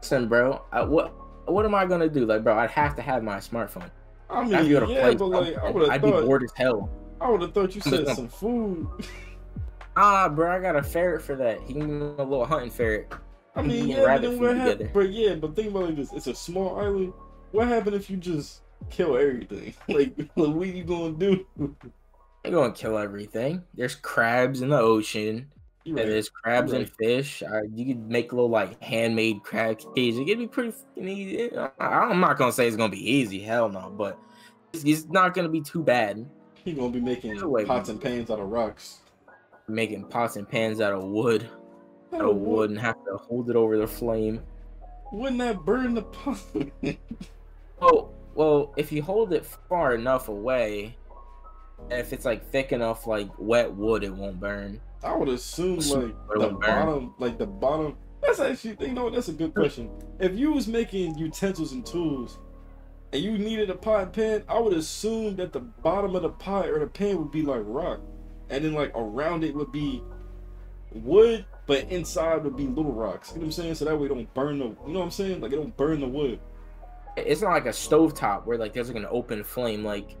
Listen, 0.00 0.28
bro, 0.28 0.62
I, 0.72 0.82
what 0.82 1.12
what 1.48 1.64
am 1.64 1.74
I 1.74 1.84
gonna 1.86 2.08
do? 2.08 2.26
Like, 2.26 2.42
bro, 2.44 2.56
I'd 2.58 2.70
have 2.70 2.94
to 2.96 3.02
have 3.02 3.22
my 3.22 3.36
smartphone. 3.38 3.90
I 4.30 4.40
I'd 4.40 4.48
mean, 4.48 4.70
go 4.70 4.86
to 4.86 4.92
yeah, 4.92 5.00
play 5.02 5.14
but 5.14 5.26
like, 5.26 5.56
I 5.56 5.70
would 5.70 5.82
have 5.82 5.90
I'd 5.90 6.02
be 6.02 6.10
bored 6.10 6.42
as 6.42 6.52
hell. 6.56 6.90
I 7.20 7.30
would 7.30 7.42
have 7.42 7.54
thought 7.54 7.74
you 7.74 7.80
said 7.80 8.06
some 8.08 8.28
food. 8.28 8.88
Ah, 9.96 10.28
bro, 10.28 10.54
I 10.54 10.60
got 10.60 10.76
a 10.76 10.82
ferret 10.82 11.22
for 11.22 11.36
that. 11.36 11.60
He 11.62 11.72
can 11.74 12.02
a 12.02 12.22
little 12.22 12.44
hunting 12.44 12.70
ferret. 12.70 13.12
I 13.54 13.62
mean, 13.62 13.88
yeah, 13.88 14.02
but 14.04 14.22
then 14.22 14.38
what 14.38 14.56
happened? 14.56 14.90
But 14.92 15.10
yeah, 15.10 15.34
but 15.36 15.56
think 15.56 15.70
about 15.70 15.84
it 15.84 15.86
like 15.86 15.96
this: 15.96 16.12
it's 16.12 16.26
a 16.26 16.34
small 16.34 16.78
island. 16.78 17.12
What 17.52 17.68
happened 17.68 17.96
if 17.96 18.10
you 18.10 18.16
just 18.18 18.60
kill 18.90 19.16
everything? 19.16 19.72
Like, 19.88 20.14
what 20.34 20.66
you 20.68 20.84
gonna 20.84 21.14
do? 21.14 21.46
Ain't 22.44 22.54
gonna 22.54 22.72
kill 22.72 22.98
everything. 22.98 23.62
There's 23.74 23.94
crabs 23.94 24.60
in 24.60 24.68
the 24.68 24.78
ocean. 24.78 25.50
Right. 25.88 26.04
there's 26.04 26.28
crabs 26.28 26.72
Right. 26.72 26.80
and 26.82 26.90
fish. 26.98 27.44
Uh, 27.44 27.62
you 27.72 27.86
could 27.86 28.10
make 28.10 28.32
little 28.32 28.50
like 28.50 28.82
handmade 28.82 29.44
crab 29.44 29.78
cages. 29.94 30.18
It'd 30.20 30.38
be 30.38 30.48
pretty 30.48 30.72
easy. 30.96 31.56
I- 31.56 31.70
I'm 31.78 32.20
not 32.20 32.36
gonna 32.36 32.50
say 32.52 32.66
it's 32.66 32.76
gonna 32.76 32.90
be 32.90 33.10
easy, 33.10 33.40
hell 33.40 33.68
no, 33.68 33.94
but 33.96 34.18
it's, 34.72 34.84
it's 34.84 35.04
not 35.06 35.32
gonna 35.32 35.48
be 35.48 35.60
too 35.60 35.82
bad. 35.82 36.28
He 36.64 36.72
gonna 36.72 36.90
be 36.90 37.00
making 37.00 37.38
pots 37.66 37.88
and 37.88 38.00
pans 38.00 38.30
out 38.30 38.40
of 38.40 38.48
rocks. 38.50 38.98
Making 39.68 40.04
pots 40.04 40.36
and 40.36 40.48
pans 40.48 40.80
out 40.80 40.92
of 40.92 41.02
wood, 41.04 41.48
out 42.12 42.20
Oh, 42.20 42.30
of 42.30 42.36
wood, 42.36 42.70
and 42.70 42.78
have 42.78 43.02
to 43.04 43.16
hold 43.16 43.50
it 43.50 43.56
over 43.56 43.76
the 43.76 43.86
flame. 43.86 44.42
Wouldn't 45.12 45.38
that 45.38 45.64
burn 45.64 45.94
the 45.94 46.02
pot? 46.02 46.38
Well, 47.78 48.14
well, 48.34 48.72
if 48.78 48.90
you 48.90 49.02
hold 49.02 49.34
it 49.34 49.44
far 49.44 49.94
enough 49.94 50.28
away, 50.28 50.96
and 51.90 52.00
if 52.00 52.14
it's 52.14 52.24
like 52.24 52.50
thick 52.50 52.72
enough, 52.72 53.06
like 53.06 53.28
wet 53.38 53.70
wood, 53.74 54.02
it 54.02 54.14
won't 54.14 54.40
burn. 54.40 54.80
I 55.04 55.14
would 55.14 55.28
assume 55.28 55.76
like 55.80 56.14
the 56.34 56.56
bottom, 56.58 57.14
like 57.18 57.36
the 57.36 57.46
bottom. 57.46 57.96
That's 58.22 58.40
actually, 58.40 58.76
you 58.80 58.94
know, 58.94 59.10
that's 59.10 59.28
a 59.28 59.34
good 59.34 59.54
question. 59.54 59.90
If 60.18 60.38
you 60.38 60.52
was 60.52 60.66
making 60.68 61.18
utensils 61.18 61.72
and 61.72 61.84
tools, 61.84 62.38
and 63.12 63.22
you 63.22 63.36
needed 63.36 63.68
a 63.68 63.74
pot 63.74 64.02
and 64.04 64.12
pan, 64.12 64.44
I 64.48 64.58
would 64.58 64.72
assume 64.72 65.36
that 65.36 65.52
the 65.52 65.60
bottom 65.60 66.16
of 66.16 66.22
the 66.22 66.30
pot 66.30 66.66
or 66.70 66.78
the 66.78 66.86
pan 66.86 67.18
would 67.18 67.30
be 67.30 67.42
like 67.42 67.60
rock, 67.64 68.00
and 68.50 68.64
then 68.64 68.74
like 68.74 68.92
around 68.94 69.44
it 69.44 69.54
would 69.54 69.72
be 69.72 70.02
wood, 70.92 71.44
but 71.66 71.84
inside 71.90 72.44
would 72.44 72.56
be 72.56 72.66
little 72.66 72.92
rocks. 72.92 73.30
You 73.30 73.36
know 73.36 73.40
what 73.40 73.46
I'm 73.46 73.52
saying? 73.52 73.74
So 73.76 73.84
that 73.86 73.98
way 73.98 74.08
don't 74.08 74.32
burn 74.34 74.58
the. 74.58 74.66
You 74.66 74.92
know 74.92 74.98
what 75.00 75.04
I'm 75.06 75.10
saying? 75.10 75.40
Like 75.40 75.52
it 75.52 75.56
don't 75.56 75.76
burn 75.76 76.00
the 76.00 76.08
wood. 76.08 76.38
it's 77.16 77.42
not 77.42 77.50
like 77.50 77.66
a 77.66 77.70
stovetop 77.70 78.44
where 78.46 78.58
like 78.58 78.72
there's 78.72 78.88
like 78.88 78.96
an 78.96 79.06
open 79.10 79.42
flame 79.42 79.84
like 79.84 80.16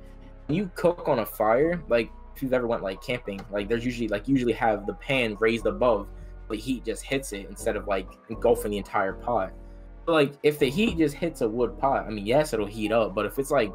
when 0.46 0.56
you 0.56 0.70
cook 0.74 1.08
on 1.08 1.18
a 1.20 1.26
fire 1.26 1.82
like 1.88 2.10
if 2.34 2.42
you've 2.42 2.52
ever 2.52 2.66
went 2.66 2.82
like 2.82 3.02
camping 3.02 3.40
like 3.50 3.68
there's 3.68 3.84
usually 3.84 4.08
like 4.08 4.26
usually 4.28 4.52
have 4.52 4.86
the 4.86 4.94
pan 4.94 5.36
raised 5.40 5.66
above 5.66 6.08
the 6.48 6.56
heat 6.56 6.84
just 6.84 7.02
hits 7.02 7.32
it 7.32 7.46
instead 7.48 7.76
of 7.76 7.86
like 7.86 8.08
engulfing 8.28 8.70
the 8.70 8.78
entire 8.78 9.12
pot 9.12 9.52
but, 10.06 10.12
like 10.12 10.32
if 10.42 10.58
the 10.58 10.70
heat 10.70 10.96
just 10.96 11.14
hits 11.14 11.40
a 11.40 11.48
wood 11.48 11.78
pot 11.78 12.06
i 12.06 12.10
mean 12.10 12.26
yes 12.26 12.52
it'll 12.52 12.66
heat 12.66 12.92
up 12.92 13.14
but 13.14 13.26
if 13.26 13.38
it's 13.38 13.50
like 13.50 13.72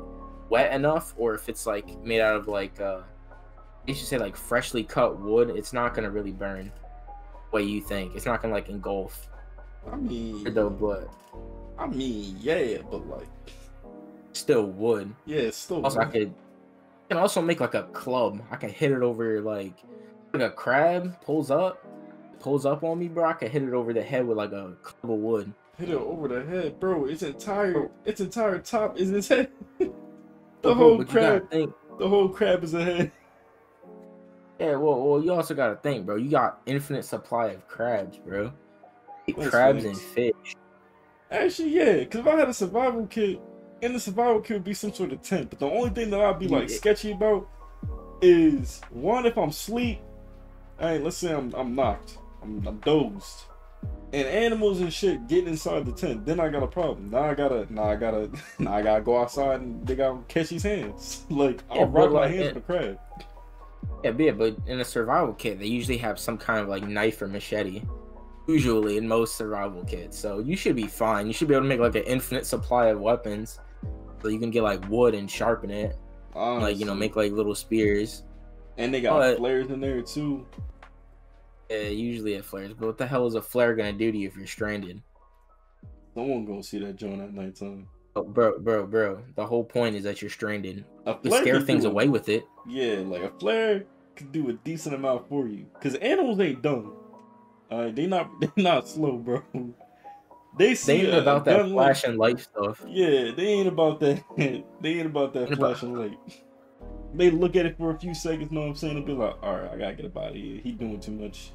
wet 0.50 0.74
enough 0.74 1.14
or 1.18 1.34
if 1.34 1.50
it's 1.50 1.66
like 1.66 1.98
made 2.04 2.22
out 2.22 2.36
of 2.36 2.48
like 2.48 2.80
uh 2.82 3.02
you 3.88 3.94
should 3.94 4.08
say 4.08 4.18
like 4.18 4.36
freshly 4.36 4.84
cut 4.84 5.20
wood 5.20 5.50
it's 5.50 5.74
not 5.74 5.94
gonna 5.94 6.10
really 6.10 6.32
burn 6.32 6.72
the 7.06 7.56
way 7.56 7.64
you 7.64 7.82
think 7.82 8.16
it's 8.16 8.26
not 8.26 8.42
gonna 8.42 8.54
like 8.54 8.70
engulf 8.70 9.28
I 9.92 9.96
mean, 9.96 10.54
though 10.54 10.70
but 10.70 11.10
I 11.82 11.88
mean, 11.88 12.38
yeah, 12.40 12.78
but 12.92 13.08
like, 13.10 13.28
still 14.34 14.68
wood 14.68 15.14
yeah, 15.26 15.40
it's 15.40 15.58
still. 15.58 15.84
Also, 15.84 16.00
I 16.00 16.06
could 16.06 16.28
I 16.30 17.14
can 17.14 17.18
also 17.18 17.42
make 17.42 17.60
like 17.60 17.74
a 17.74 17.84
club. 17.84 18.42
I 18.52 18.56
can 18.56 18.70
hit 18.70 18.92
it 18.92 19.02
over 19.02 19.42
like 19.42 19.74
like 20.32 20.44
a 20.44 20.52
crab 20.52 21.20
pulls 21.22 21.50
up, 21.50 21.86
pulls 22.40 22.66
up 22.66 22.84
on 22.84 23.00
me, 23.00 23.08
bro. 23.08 23.30
I 23.30 23.34
can 23.34 23.50
hit 23.50 23.64
it 23.64 23.74
over 23.74 23.94
the 23.94 24.04
head 24.04 24.28
with 24.28 24.38
like 24.38 24.52
a 24.52 24.76
club 24.84 25.12
of 25.12 25.20
wood. 25.20 25.54
hit 25.78 25.90
it 25.90 25.96
over 25.96 26.28
the 26.28 26.46
head, 26.46 26.80
bro. 26.80 27.06
Its 27.06 27.24
entire 27.24 27.90
its 28.06 28.22
entire 28.22 28.60
top 28.60 29.00
is 29.00 29.12
its 29.12 29.28
head. 29.28 29.50
the 30.62 30.76
whole 30.76 30.98
but 31.00 31.08
you 31.10 31.14
gotta 31.20 31.40
crab, 31.42 31.74
the 31.98 32.08
whole 32.08 32.30
crab 32.30 32.64
is 32.64 32.76
a 32.76 32.84
head. 32.84 33.12
Yeah. 34.62 34.76
Well, 34.76 35.02
well, 35.04 35.24
you 35.24 35.34
also 35.34 35.54
gotta 35.56 35.76
think, 35.78 36.06
bro. 36.06 36.16
You 36.16 36.30
got 36.30 36.62
infinite 36.66 37.04
supply 37.06 37.48
of 37.48 37.68
crabs, 37.68 38.18
bro. 38.18 38.52
Those 39.36 39.50
crabs 39.50 39.84
and 39.86 39.98
fish. 39.98 40.34
Actually, 41.30 41.70
yeah, 41.70 41.94
because 42.00 42.20
if 42.22 42.28
I 42.28 42.36
had 42.36 42.50
a 42.50 42.54
survival 42.54 43.08
kit, 43.08 43.40
in 43.82 43.94
the 43.94 44.00
survival 44.00 44.42
kit 44.42 44.58
would 44.58 44.64
be 44.64 44.74
some 44.74 44.94
sort 44.94 45.12
of 45.14 45.22
tent. 45.22 45.50
But 45.50 45.60
the 45.60 45.66
only 45.70 45.90
thing 45.92 46.10
that 46.12 46.20
I'd 46.22 46.40
be 46.40 46.48
like 46.48 46.70
Yeah. 46.70 46.76
sketchy 46.76 47.12
about 47.14 47.48
is 48.22 48.82
one 48.90 49.26
if 49.26 49.38
I'm 49.38 49.50
asleep, 49.50 50.00
Hey, 50.80 50.98
let's 51.00 51.18
say 51.18 51.32
I'm 51.34 51.54
I'm 51.56 51.76
knocked. 51.76 52.18
I'm, 52.42 52.66
I'm 52.68 52.78
dozed. 52.80 53.44
And 54.14 54.28
animals 54.28 54.82
and 54.82 54.92
shit 54.92 55.28
getting 55.28 55.48
inside 55.48 55.86
the 55.86 55.92
tent. 55.92 56.26
Then 56.26 56.40
I 56.40 56.50
got 56.50 56.64
a 56.64 56.68
problem. 56.68 57.12
Now 57.12 57.24
I 57.30 57.36
gotta 57.36 57.72
now 57.74 57.84
I 57.84 57.96
gotta 57.96 58.30
now 58.60 58.74
I 58.74 58.82
gotta 58.82 59.02
go 59.02 59.20
outside 59.22 59.62
and 59.62 59.86
they 59.88 59.96
gotta 59.96 60.20
catch 60.28 60.50
these 60.50 60.64
hands. 60.64 61.26
Like 61.30 61.64
I'll 61.70 61.78
Yeah, 61.78 61.84
rock 61.90 62.12
my 62.12 62.22
like 62.22 62.32
hands 62.32 62.48
it- 62.48 62.56
with 62.56 62.64
a 62.64 62.66
crab. 62.66 63.00
Yeah, 64.04 64.12
but, 64.12 64.24
yeah, 64.24 64.32
but 64.32 64.56
in 64.68 64.80
a 64.80 64.86
survival 64.86 65.34
kit, 65.34 65.60
they 65.60 65.68
usually 65.68 65.98
have 65.98 66.18
some 66.20 66.38
kind 66.38 66.60
of 66.60 66.68
like 66.68 66.88
knife 66.88 67.22
or 67.22 67.28
machete. 67.28 67.84
Usually 68.48 68.98
in 68.98 69.08
most 69.08 69.36
survival 69.36 69.84
kits, 69.86 70.18
so 70.18 70.40
you 70.40 70.56
should 70.56 70.76
be 70.76 70.88
fine. 70.88 71.28
You 71.28 71.34
should 71.34 71.48
be 71.48 71.54
able 71.54 71.64
to 71.64 71.70
make 71.70 71.80
like 71.80 71.96
an 71.96 72.04
infinite 72.04 72.46
supply 72.46 72.88
of 72.88 73.00
weapons, 73.00 73.60
so 74.22 74.28
you 74.30 74.40
can 74.40 74.50
get 74.50 74.64
like 74.64 74.88
wood 74.90 75.14
and 75.14 75.30
sharpen 75.30 75.70
it, 75.70 75.96
like 76.36 76.78
you 76.78 76.86
know, 76.86 76.96
make 76.96 77.16
like 77.16 77.32
little 77.32 77.54
spears. 77.56 78.24
and 78.78 78.92
they 78.94 79.00
got 79.02 79.20
but- 79.20 79.38
flares 79.38 79.70
in 79.70 79.80
there 79.80 80.02
too. 80.02 80.46
Yeah, 81.70 81.84
usually 81.84 82.34
it 82.34 82.44
flares. 82.44 82.74
But 82.74 82.88
what 82.88 82.98
the 82.98 83.08
hell 83.08 83.26
is 83.28 83.36
a 83.36 83.42
flare 83.42 83.76
gonna 83.76 83.94
do 83.94 84.12
to 84.12 84.18
you 84.18 84.28
if 84.28 84.36
you're 84.36 84.48
stranded? 84.48 85.02
Someone 86.16 86.44
gonna 86.44 86.64
see 86.64 86.80
that 86.80 86.98
joint 86.98 87.22
at 87.22 87.34
nighttime. 87.34 87.88
Oh, 88.16 88.24
bro, 88.24 88.60
bro, 88.60 88.86
bro. 88.86 89.24
The 89.36 89.46
whole 89.46 89.64
point 89.64 89.96
is 89.96 90.04
that 90.04 90.22
you're 90.22 90.32
stranded. 90.32 90.84
A 91.06 91.16
You 91.24 91.32
scare 91.32 91.62
things 91.62 91.86
away 91.86 92.10
with 92.10 92.28
it. 92.28 92.44
Yeah, 92.68 93.04
like 93.06 93.22
a 93.22 93.30
flare 93.40 93.86
could 94.16 94.32
do 94.32 94.50
a 94.50 94.54
decent 94.54 94.96
amount 94.96 95.28
for 95.30 95.48
you. 95.48 95.66
Cause 95.82 95.96
animals 95.96 96.40
ain't 96.40 96.62
dumb. 96.62 96.94
Alright, 97.72 97.96
they 97.96 98.06
not 98.08 98.30
they 98.42 98.50
not 98.62 98.88
slow, 98.88 99.18
bro. 99.18 99.42
They 100.58 100.76
see 100.76 100.98
They 100.98 101.06
ain't 101.08 101.14
a- 101.16 101.22
about 101.22 101.42
a 101.42 101.46
that 101.46 101.58
gun 101.58 101.74
like- 101.74 101.86
flash 101.88 102.04
and 102.04 102.18
light 102.18 102.40
stuff. 102.40 102.84
Yeah, 102.88 103.32
they 103.36 103.46
ain't 103.48 103.68
about 103.68 104.00
that. 104.02 104.22
they 104.38 104.64
ain't 104.84 105.06
about 105.08 105.34
that 105.34 105.44
Ain't 105.44 105.54
about- 105.54 105.78
flashing 105.78 105.94
light. 105.96 106.20
They 107.14 107.30
look 107.30 107.56
at 107.58 107.66
it 107.66 107.78
for 107.78 107.92
a 107.92 108.00
few 108.00 108.14
seconds, 108.14 108.52
know 108.52 108.62
what 108.62 108.68
I'm 108.68 108.76
saying, 108.76 108.96
and 108.98 109.06
be 109.06 109.12
like, 109.14 109.36
all 109.44 109.56
right, 109.58 109.72
I 109.72 109.78
gotta 109.78 109.96
get 109.96 110.06
up 110.06 110.18
out 110.18 110.30
of 110.30 110.36
here. 110.36 110.62
He 110.64 110.72
doing 110.72 111.00
too 111.00 111.12
much. 111.12 111.52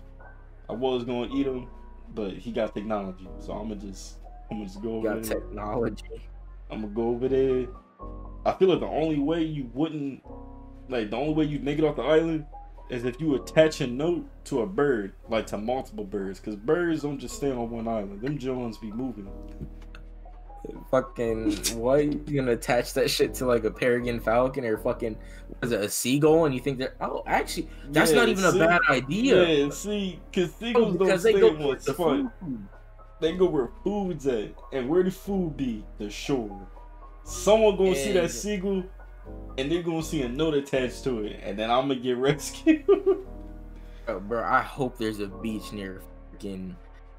I 0.69 0.73
was 0.75 1.05
gonna 1.05 1.35
eat 1.35 1.47
him, 1.47 1.69
but 2.15 2.33
he 2.35 2.53
got 2.53 2.75
technology, 2.75 3.27
so 3.39 3.53
I'm 3.55 3.69
gonna 3.69 3.81
just, 3.81 4.17
I'm 4.51 4.59
gonna 4.59 4.67
just 4.69 4.83
go 4.83 4.97
over 4.97 5.15
got 5.15 5.23
there. 5.23 5.41
technology. 5.41 6.05
I'm 6.71 6.83
gonna 6.83 6.93
go 6.95 7.09
over 7.09 7.29
there. 7.29 7.67
I 8.45 8.53
feel 8.53 8.69
like 8.69 8.81
the 8.81 8.87
only 8.87 9.19
way 9.19 9.43
you 9.45 9.71
wouldn't, 9.73 10.23
like, 10.89 11.11
the 11.11 11.17
only 11.17 11.35
way 11.35 11.45
you'd 11.45 11.65
make 11.65 11.79
it 11.79 11.85
off 11.85 11.97
the 11.97 12.03
island 12.03 12.47
is 12.89 13.05
if 13.05 13.21
you 13.21 13.35
attach 13.35 13.81
a 13.81 13.87
note 13.87 14.25
to 14.45 14.63
a 14.63 14.67
bird, 14.67 15.13
like 15.29 15.47
to 15.49 15.59
multiple 15.59 16.05
birds, 16.05 16.39
because 16.39 16.57
birds 16.57 17.03
don't 17.03 17.19
just 17.19 17.37
stay 17.37 17.51
on 17.51 17.69
one 17.71 17.89
island. 17.89 18.21
Them 18.21 18.39
Jones 18.39 18.79
be 18.79 18.93
moving. 18.93 19.29
Fucking 20.91 21.53
what? 21.79 22.05
You 22.05 22.41
gonna 22.41 22.53
attach 22.53 22.93
that 22.95 23.09
shit 23.11 23.35
to 23.35 23.47
like 23.47 23.65
a 23.65 23.71
peregrine 23.71 24.19
falcon 24.19 24.65
or 24.65 24.79
fucking 24.79 25.17
was 25.61 25.71
it 25.73 25.81
a 25.81 25.89
seagull? 25.89 26.45
And 26.45 26.55
you 26.55 26.61
think 26.61 26.79
that 26.79 26.95
oh, 27.01 27.23
actually, 27.27 27.69
that's 27.91 28.13
not 28.13 28.29
even 28.29 28.51
see? 28.51 28.61
a 28.61 28.67
bad 28.67 28.81
idea. 28.89 29.47
Yeah, 29.47 29.71
see, 29.71 30.19
oh, 30.19 30.25
because 30.31 30.51
Oh, 30.51 30.57
seagulls 30.59 30.97
don't 30.97 31.19
stay 31.21 31.33
they 31.35 31.41
go 31.41 31.49
in 31.49 31.59
one 31.59 31.75
the 31.77 31.81
spot. 31.81 31.97
food. 32.41 32.69
They 33.21 33.37
go 33.37 33.47
where 33.47 33.71
food's 33.85 34.27
at, 34.27 34.55
and 34.73 34.89
where 34.89 35.03
the 35.03 35.11
food 35.11 35.57
be, 35.57 35.85
the 35.99 36.11
shore. 36.11 36.67
Someone 37.25 37.77
gonna 37.77 37.95
see 37.95 38.13
that 38.13 38.31
seagull, 38.31 38.85
and 39.59 39.71
they're 39.71 39.83
gonna 39.83 40.03
see 40.03 40.23
a 40.23 40.29
note 40.29 40.55
attached 40.55 41.05
to 41.05 41.25
it, 41.25 41.41
and 41.43 41.59
then 41.59 41.71
I'm 41.71 41.89
gonna 41.89 42.01
get 42.01 42.17
rescued. 42.19 42.85
Bro, 44.07 44.21
bro, 44.21 44.45
I 44.45 44.61
hope 44.61 44.99
there's 44.99 45.21
a 45.21 45.27
beach 45.27 45.73
near 45.73 46.03
freaking. 46.33 46.75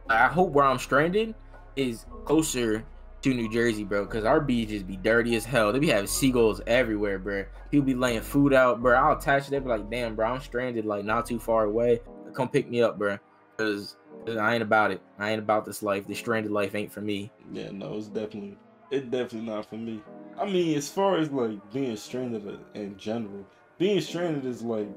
I 0.10 0.28
hope 0.28 0.52
where 0.52 0.66
I'm 0.66 0.80
stranded 0.80 1.36
is 1.76 2.06
closer 2.26 2.86
to 3.22 3.34
New 3.34 3.52
Jersey, 3.52 3.84
bro, 3.84 4.06
because 4.06 4.26
our 4.26 4.40
beaches 4.40 4.84
be 4.84 4.96
dirty 4.98 5.36
as 5.36 5.44
hell. 5.44 5.74
They 5.74 5.80
be 5.80 5.90
having 5.90 6.08
seagulls 6.08 6.62
everywhere, 6.68 7.20
bro. 7.20 7.46
People 7.72 7.86
be 7.86 7.96
laying 7.96 8.22
food 8.22 8.54
out, 8.54 8.82
bro. 8.82 8.96
I'll 8.96 9.18
attach 9.18 9.48
it. 9.48 9.52
They 9.52 9.60
be 9.60 9.68
like, 9.68 9.90
damn, 9.90 10.16
bro, 10.16 10.28
I'm 10.28 10.42
stranded, 10.42 10.86
like 10.86 11.04
not 11.04 11.26
too 11.26 11.40
far 11.40 11.66
away. 11.66 12.00
Come 12.34 12.50
pick 12.50 12.70
me 12.70 12.82
up, 12.82 12.98
bro, 12.98 13.18
because 13.58 13.98
I 14.28 14.54
ain't 14.54 14.63
about 14.63 14.91
it. 14.91 15.02
I 15.20 15.32
ain't 15.32 15.39
about 15.39 15.65
this 15.65 15.82
life. 15.82 16.08
This 16.08 16.20
stranded 16.20 16.52
life 16.52 16.76
ain't 16.76 16.91
for 16.91 17.02
me. 17.02 17.32
yeah, 17.52 17.72
no, 17.72 17.96
it's 17.96 18.08
definitely, 18.08 18.58
it's 18.91 19.06
definitely 19.06 19.50
not 19.50 19.65
for 19.65 19.76
me. 19.76 20.02
I 20.39 20.45
mean, 20.45 20.78
as 20.78 20.89
far 20.89 21.17
as 21.17 21.32
like 21.32 21.71
being 21.71 21.95
stranded 21.97 22.60
in 22.73 22.97
general, 22.97 23.45
being 23.78 24.02
stranded 24.02 24.45
is 24.45 24.62
like, 24.62 24.88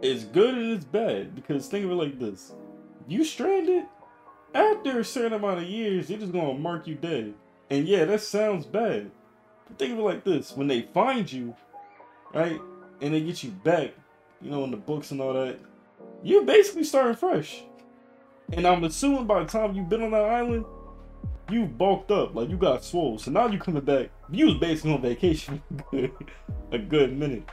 it's 0.00 0.24
good 0.24 0.54
and 0.54 0.72
it's 0.72 0.84
bad 0.84 1.34
because 1.34 1.68
think 1.68 1.84
of 1.84 1.90
it 1.90 1.94
like 1.94 2.18
this: 2.18 2.52
you 3.06 3.24
stranded 3.24 3.84
after 4.54 5.00
a 5.00 5.04
certain 5.04 5.34
amount 5.34 5.58
of 5.58 5.64
years, 5.64 6.08
they're 6.08 6.18
just 6.18 6.32
gonna 6.32 6.54
mark 6.54 6.86
you 6.86 6.94
dead. 6.94 7.34
And 7.68 7.86
yeah, 7.86 8.04
that 8.06 8.22
sounds 8.22 8.66
bad. 8.66 9.10
But 9.66 9.78
think 9.78 9.92
of 9.92 9.98
it 9.98 10.02
like 10.02 10.24
this: 10.24 10.56
when 10.56 10.66
they 10.66 10.82
find 10.82 11.30
you, 11.30 11.54
right, 12.32 12.60
and 13.00 13.14
they 13.14 13.20
get 13.20 13.42
you 13.42 13.50
back, 13.50 13.92
you 14.40 14.50
know, 14.50 14.64
in 14.64 14.70
the 14.70 14.76
books 14.76 15.10
and 15.10 15.20
all 15.20 15.34
that, 15.34 15.58
you're 16.22 16.44
basically 16.44 16.84
starting 16.84 17.16
fresh. 17.16 17.62
And 18.52 18.66
I'm 18.66 18.82
assuming 18.84 19.26
by 19.26 19.42
the 19.42 19.48
time 19.48 19.74
you've 19.74 19.88
been 19.88 20.02
on 20.02 20.10
that 20.10 20.24
island, 20.24 20.64
you 21.50 21.66
bulked 21.66 22.10
up, 22.10 22.34
like 22.34 22.48
you 22.48 22.56
got 22.56 22.84
swole. 22.84 23.18
So 23.18 23.30
now 23.30 23.46
you 23.46 23.58
coming 23.58 23.82
back, 23.84 24.10
you 24.30 24.46
was 24.46 24.54
basically 24.56 24.94
on 24.94 25.02
vacation 25.02 25.62
a 26.72 26.78
good- 26.78 27.16
minute. 27.16 27.48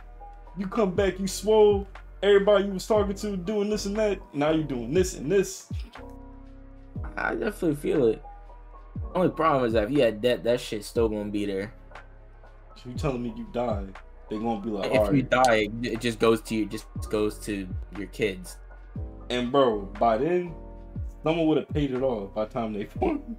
You 0.57 0.67
come 0.67 0.95
back, 0.95 1.19
you 1.19 1.27
swole. 1.27 1.87
Everybody 2.23 2.65
you 2.65 2.71
was 2.73 2.87
talking 2.87 3.13
to 3.15 3.37
doing 3.37 3.69
this 3.69 3.85
and 3.85 3.95
that. 3.97 4.19
Now 4.33 4.49
you 4.51 4.63
doing 4.63 4.91
this 4.93 5.13
and 5.15 5.31
this. 5.31 5.69
I 7.15 7.35
definitely 7.35 7.75
feel 7.75 8.07
it. 8.07 8.23
Only 9.13 9.29
problem 9.29 9.65
is 9.65 9.73
that 9.73 9.83
if 9.83 9.91
you 9.91 10.01
had 10.01 10.19
debt, 10.21 10.43
that 10.43 10.59
shit's 10.59 10.87
still 10.87 11.09
gonna 11.09 11.29
be 11.29 11.45
there. 11.45 11.73
So 12.75 12.89
you 12.89 12.95
telling 12.95 13.21
me 13.21 13.33
you 13.37 13.45
died? 13.53 13.95
They 14.29 14.37
gonna 14.37 14.59
be 14.59 14.69
like, 14.71 14.91
if 14.91 14.97
all 14.99 15.13
you 15.15 15.21
right. 15.21 15.29
die, 15.29 15.69
it 15.83 16.01
just 16.01 16.19
goes 16.19 16.41
to 16.41 16.55
you. 16.55 16.65
Just 16.65 16.87
goes 17.09 17.37
to 17.39 17.67
your 17.97 18.07
kids. 18.07 18.57
And 19.29 19.51
bro, 19.51 19.81
by 19.99 20.17
then, 20.17 20.53
someone 21.23 21.47
would 21.47 21.57
have 21.57 21.69
paid 21.69 21.91
it 21.91 22.01
off 22.01 22.33
by 22.33 22.45
the 22.45 22.51
time 22.53 22.73
they 22.73 22.85
found. 22.99 23.37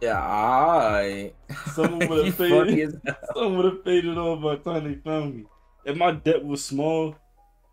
Yeah, 0.00 0.20
I. 0.20 1.32
Someone 1.72 2.08
would 2.08 2.26
have 2.26 2.38
paid 2.38 2.78
it. 2.78 2.94
Someone 3.34 3.56
would 3.56 3.64
have 3.66 3.84
paid 3.84 4.04
it 4.04 4.18
off 4.18 4.42
by 4.42 4.56
the 4.56 4.62
time 4.62 4.84
they 4.84 4.98
found 5.00 5.36
me. 5.36 5.44
If 5.84 5.96
my 5.96 6.12
debt 6.12 6.44
was 6.44 6.64
small, 6.64 7.16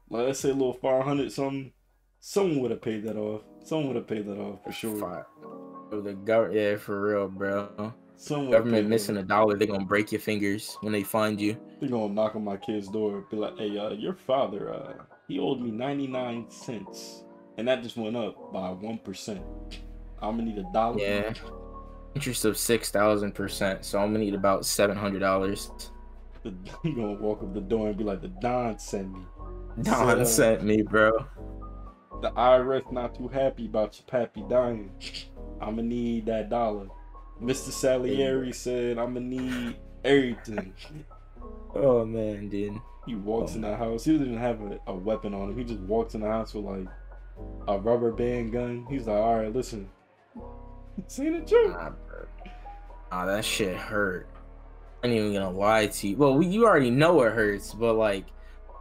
like 0.09 0.27
let's 0.27 0.39
say 0.39 0.49
a 0.49 0.53
little 0.53 0.73
five 0.73 1.03
hundred 1.03 1.31
something, 1.31 1.71
someone 2.19 2.59
would 2.61 2.71
have 2.71 2.81
paid 2.81 3.03
that 3.05 3.17
off. 3.17 3.41
Someone 3.63 3.87
would 3.87 3.95
have 3.97 4.07
paid 4.07 4.25
that 4.27 4.37
off 4.39 4.63
for 4.63 4.71
sure. 4.71 5.25
Oh, 5.43 6.01
The 6.01 6.13
government, 6.13 6.55
yeah, 6.59 6.77
for 6.77 7.01
real, 7.01 7.27
bro. 7.27 7.93
Someone 8.15 8.51
Government 8.51 8.87
missing 8.87 9.17
a 9.17 9.23
dollar, 9.23 9.57
they're 9.57 9.67
gonna 9.67 9.83
break 9.83 10.11
your 10.11 10.21
fingers 10.21 10.77
when 10.81 10.93
they 10.93 11.03
find 11.03 11.41
you. 11.41 11.53
off. 11.53 11.57
They 11.81 11.87
gonna 11.87 12.13
knock 12.13 12.35
on 12.35 12.43
my 12.43 12.55
kid's 12.57 12.87
door, 12.87 13.25
be 13.31 13.37
like, 13.37 13.57
"Hey, 13.57 13.77
uh, 13.77 13.91
your 13.91 14.13
father, 14.13 14.71
uh, 14.73 14.93
he 15.27 15.39
owed 15.39 15.59
me 15.59 15.71
ninety 15.71 16.05
nine 16.07 16.45
cents, 16.49 17.23
and 17.57 17.67
that 17.67 17.81
just 17.81 17.97
went 17.97 18.15
up 18.15 18.53
by 18.53 18.69
one 18.69 18.99
percent. 18.99 19.41
I'm 20.21 20.37
gonna 20.37 20.43
need 20.43 20.59
a 20.59 20.71
dollar." 20.71 20.99
Yeah. 20.99 21.33
Interest 22.15 22.45
of 22.45 22.57
six 22.57 22.91
thousand 22.91 23.33
percent, 23.33 23.85
so 23.85 23.99
I'm 23.99 24.11
gonna 24.11 24.25
need 24.25 24.33
about 24.33 24.65
seven 24.65 24.97
hundred 24.97 25.19
dollars. 25.19 25.71
The, 26.43 26.53
he 26.83 26.91
gonna 26.91 27.13
walk 27.13 27.41
up 27.41 27.53
the 27.53 27.61
door 27.61 27.89
and 27.89 27.97
be 27.97 28.03
like, 28.03 28.21
"The 28.21 28.27
Don 28.27 28.77
sent 28.79 29.11
me." 29.11 29.21
Don 29.81 30.17
So- 30.17 30.23
sent 30.25 30.63
me, 30.63 30.81
bro. 30.81 31.11
The 32.21 32.31
IRS 32.31 32.91
not 32.91 33.15
too 33.15 33.27
happy 33.27 33.65
about 33.65 33.97
your 33.97 34.05
pappy 34.05 34.43
dying. 34.47 34.91
I'ma 35.59 35.81
need 35.81 36.27
that 36.27 36.49
dollar. 36.49 36.87
Mr. 37.41 37.71
Salieri 37.71 38.53
said 38.53 38.99
I'ma 38.99 39.19
need 39.19 39.77
everything. 40.03 40.73
Oh 41.73 42.05
man, 42.05 42.49
dude. 42.49 42.79
He 43.07 43.15
walks 43.15 43.53
oh. 43.53 43.55
in 43.55 43.61
the 43.61 43.75
house. 43.75 44.03
He 44.03 44.17
doesn't 44.17 44.37
have 44.37 44.61
a, 44.61 44.79
a 44.87 44.93
weapon 44.93 45.33
on 45.33 45.49
him. 45.49 45.57
He 45.57 45.63
just 45.63 45.79
walks 45.81 46.13
in 46.13 46.21
the 46.21 46.27
house 46.27 46.53
with 46.53 46.65
like 46.65 46.87
a 47.67 47.79
rubber 47.79 48.11
band 48.11 48.51
gun. 48.51 48.85
He's 48.89 49.07
like, 49.07 49.17
all 49.17 49.37
right, 49.37 49.53
listen. 49.53 49.89
Ain't 51.19 51.35
a 51.35 51.41
joke. 51.41 51.71
Nah, 51.71 51.91
Nah, 53.11 53.25
that 53.25 53.43
shit 53.45 53.75
hurt. 53.75 54.27
I 55.03 55.07
ain't 55.07 55.15
even 55.17 55.33
gonna 55.33 55.51
lie 55.51 55.87
to 55.87 56.07
you. 56.07 56.15
Well, 56.17 56.41
you 56.41 56.65
already 56.65 56.91
know 56.91 57.21
it 57.23 57.33
hurts, 57.33 57.73
but 57.73 57.93
like, 57.95 58.25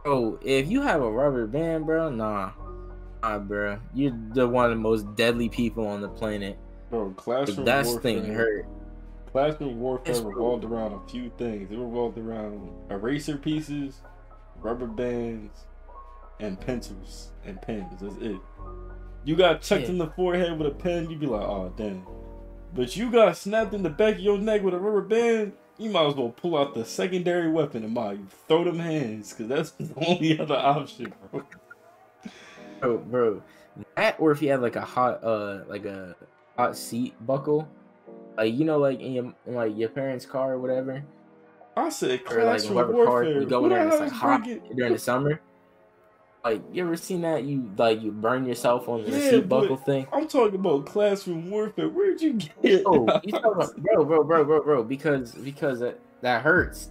bro, 0.03 0.39
if 0.43 0.69
you 0.69 0.81
have 0.81 1.01
a 1.01 1.11
rubber 1.11 1.47
band, 1.47 1.85
bro, 1.85 2.09
nah, 2.09 2.51
nah, 3.23 3.39
bro, 3.39 3.79
you're 3.93 4.13
the 4.33 4.47
one 4.47 4.65
of 4.65 4.71
the 4.71 4.75
most 4.77 5.15
deadly 5.15 5.49
people 5.49 5.85
on 5.87 6.01
the 6.01 6.07
planet. 6.09 6.57
Bro, 6.89 7.07
Like, 7.07 7.17
classroom 7.17 7.65
that 7.65 7.85
warfare. 7.85 8.01
thing 8.01 8.33
hurt. 8.33 8.65
Classroom 9.31 9.79
warfare 9.79 10.11
It's 10.11 10.19
revolved 10.21 10.63
around 10.65 10.93
a 10.93 11.09
few 11.09 11.31
things. 11.37 11.71
It 11.71 11.77
revolved 11.77 12.17
around 12.17 12.69
eraser 12.89 13.37
pieces, 13.37 14.01
rubber 14.61 14.87
bands, 14.87 15.65
and 16.39 16.59
pencils 16.59 17.31
and 17.45 17.61
pens. 17.61 17.93
That's 18.01 18.17
it. 18.17 18.37
You 19.23 19.35
got 19.35 19.61
chucked 19.61 19.83
Yeah. 19.83 19.89
in 19.89 19.97
the 19.97 20.07
forehead 20.07 20.57
with 20.57 20.67
a 20.67 20.75
pen, 20.75 21.09
you'd 21.09 21.19
be 21.19 21.27
like, 21.27 21.41
oh 21.41 21.71
damn. 21.77 22.05
But 22.73 22.95
you 22.95 23.11
got 23.11 23.35
snapped 23.37 23.73
in 23.73 23.83
the 23.83 23.89
back 23.89 24.15
of 24.15 24.21
your 24.21 24.37
neck 24.37 24.63
with 24.63 24.73
a 24.73 24.79
rubber 24.79 25.01
band, 25.01 25.53
you 25.77 25.89
might 25.89 26.05
as 26.07 26.15
well 26.15 26.29
pull 26.29 26.57
out 26.57 26.73
the 26.73 26.85
secondary 26.85 27.49
weapon 27.49 27.83
and 27.83 27.93
might 27.93 28.19
throw 28.47 28.63
them 28.63 28.79
hands, 28.79 29.33
because 29.33 29.47
that's 29.47 29.71
the 29.93 29.93
only 30.05 30.39
other 30.39 30.55
option, 30.55 31.13
bro. 31.31 31.43
Bro, 32.79 32.97
bro, 32.99 33.43
that 33.95 34.15
or 34.19 34.31
if 34.31 34.41
you 34.41 34.49
had 34.49 34.61
like 34.61 34.75
a 34.75 34.81
hot, 34.81 35.23
uh, 35.23 35.63
like 35.67 35.85
a 35.85 36.15
hot 36.57 36.75
seat 36.77 37.13
buckle, 37.25 37.67
like 38.37 38.53
you 38.53 38.65
know, 38.65 38.79
like 38.79 38.99
in 38.99 39.13
your 39.13 39.33
in, 39.45 39.53
like 39.55 39.77
your 39.77 39.89
parents' 39.89 40.25
car 40.25 40.53
or 40.53 40.59
whatever, 40.59 41.03
I 41.77 41.89
said 41.89 42.21
or 42.29 42.43
like 42.43 42.61
classroom 42.61 42.75
whatever 42.75 43.05
car 43.05 43.23
you 43.23 43.45
go 43.45 43.65
in 43.65 43.69
there 43.69 43.83
and 43.83 43.91
it's 43.91 44.01
like 44.01 44.11
hot 44.11 44.43
bringing- 44.43 44.75
during 44.75 44.93
the 44.93 44.99
summer. 44.99 45.41
Like 46.43 46.63
you 46.71 46.83
ever 46.83 46.97
seen 46.97 47.21
that? 47.21 47.43
You 47.43 47.69
like 47.77 48.01
you 48.01 48.11
burn 48.11 48.45
yourself 48.45 48.89
on 48.89 49.03
the 49.03 49.11
Yeah, 49.11 49.29
seat 49.29 49.49
buckle 49.49 49.77
thing. 49.77 50.07
I'm 50.11 50.27
talking 50.27 50.55
about 50.55 50.87
classroom 50.87 51.51
warfare. 51.51 51.87
Where'd 51.87 52.19
you 52.19 52.33
get? 52.33 52.51
It? 52.63 52.83
Oh, 52.85 53.05
you 53.23 53.31
talking 53.31 53.51
about, 53.51 53.77
bro, 53.77 54.03
bro, 54.03 54.23
bro, 54.23 54.43
bro, 54.43 54.63
bro? 54.63 54.83
Because 54.83 55.33
because 55.33 55.79
that, 55.81 55.99
that 56.21 56.41
hurts. 56.41 56.89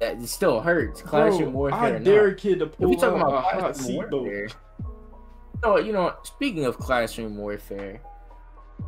That 0.00 0.16
it 0.16 0.28
still 0.28 0.60
hurts. 0.60 1.02
Classroom 1.02 1.52
Bro, 1.52 1.60
warfare. 1.60 1.96
I 1.96 1.98
dare 1.98 2.28
a 2.28 2.34
kid 2.34 2.60
to 2.60 2.64
If 2.64 2.78
pull 2.78 2.88
we 2.88 2.96
talking 2.96 3.20
out 3.20 3.28
about 3.28 3.54
a 3.54 3.60
hot 3.60 3.76
seat 3.76 3.96
warfare, 4.10 4.48
no, 5.62 5.78
you 5.78 5.92
know, 5.92 6.14
speaking 6.24 6.64
of 6.64 6.78
classroom 6.78 7.36
warfare, 7.36 8.00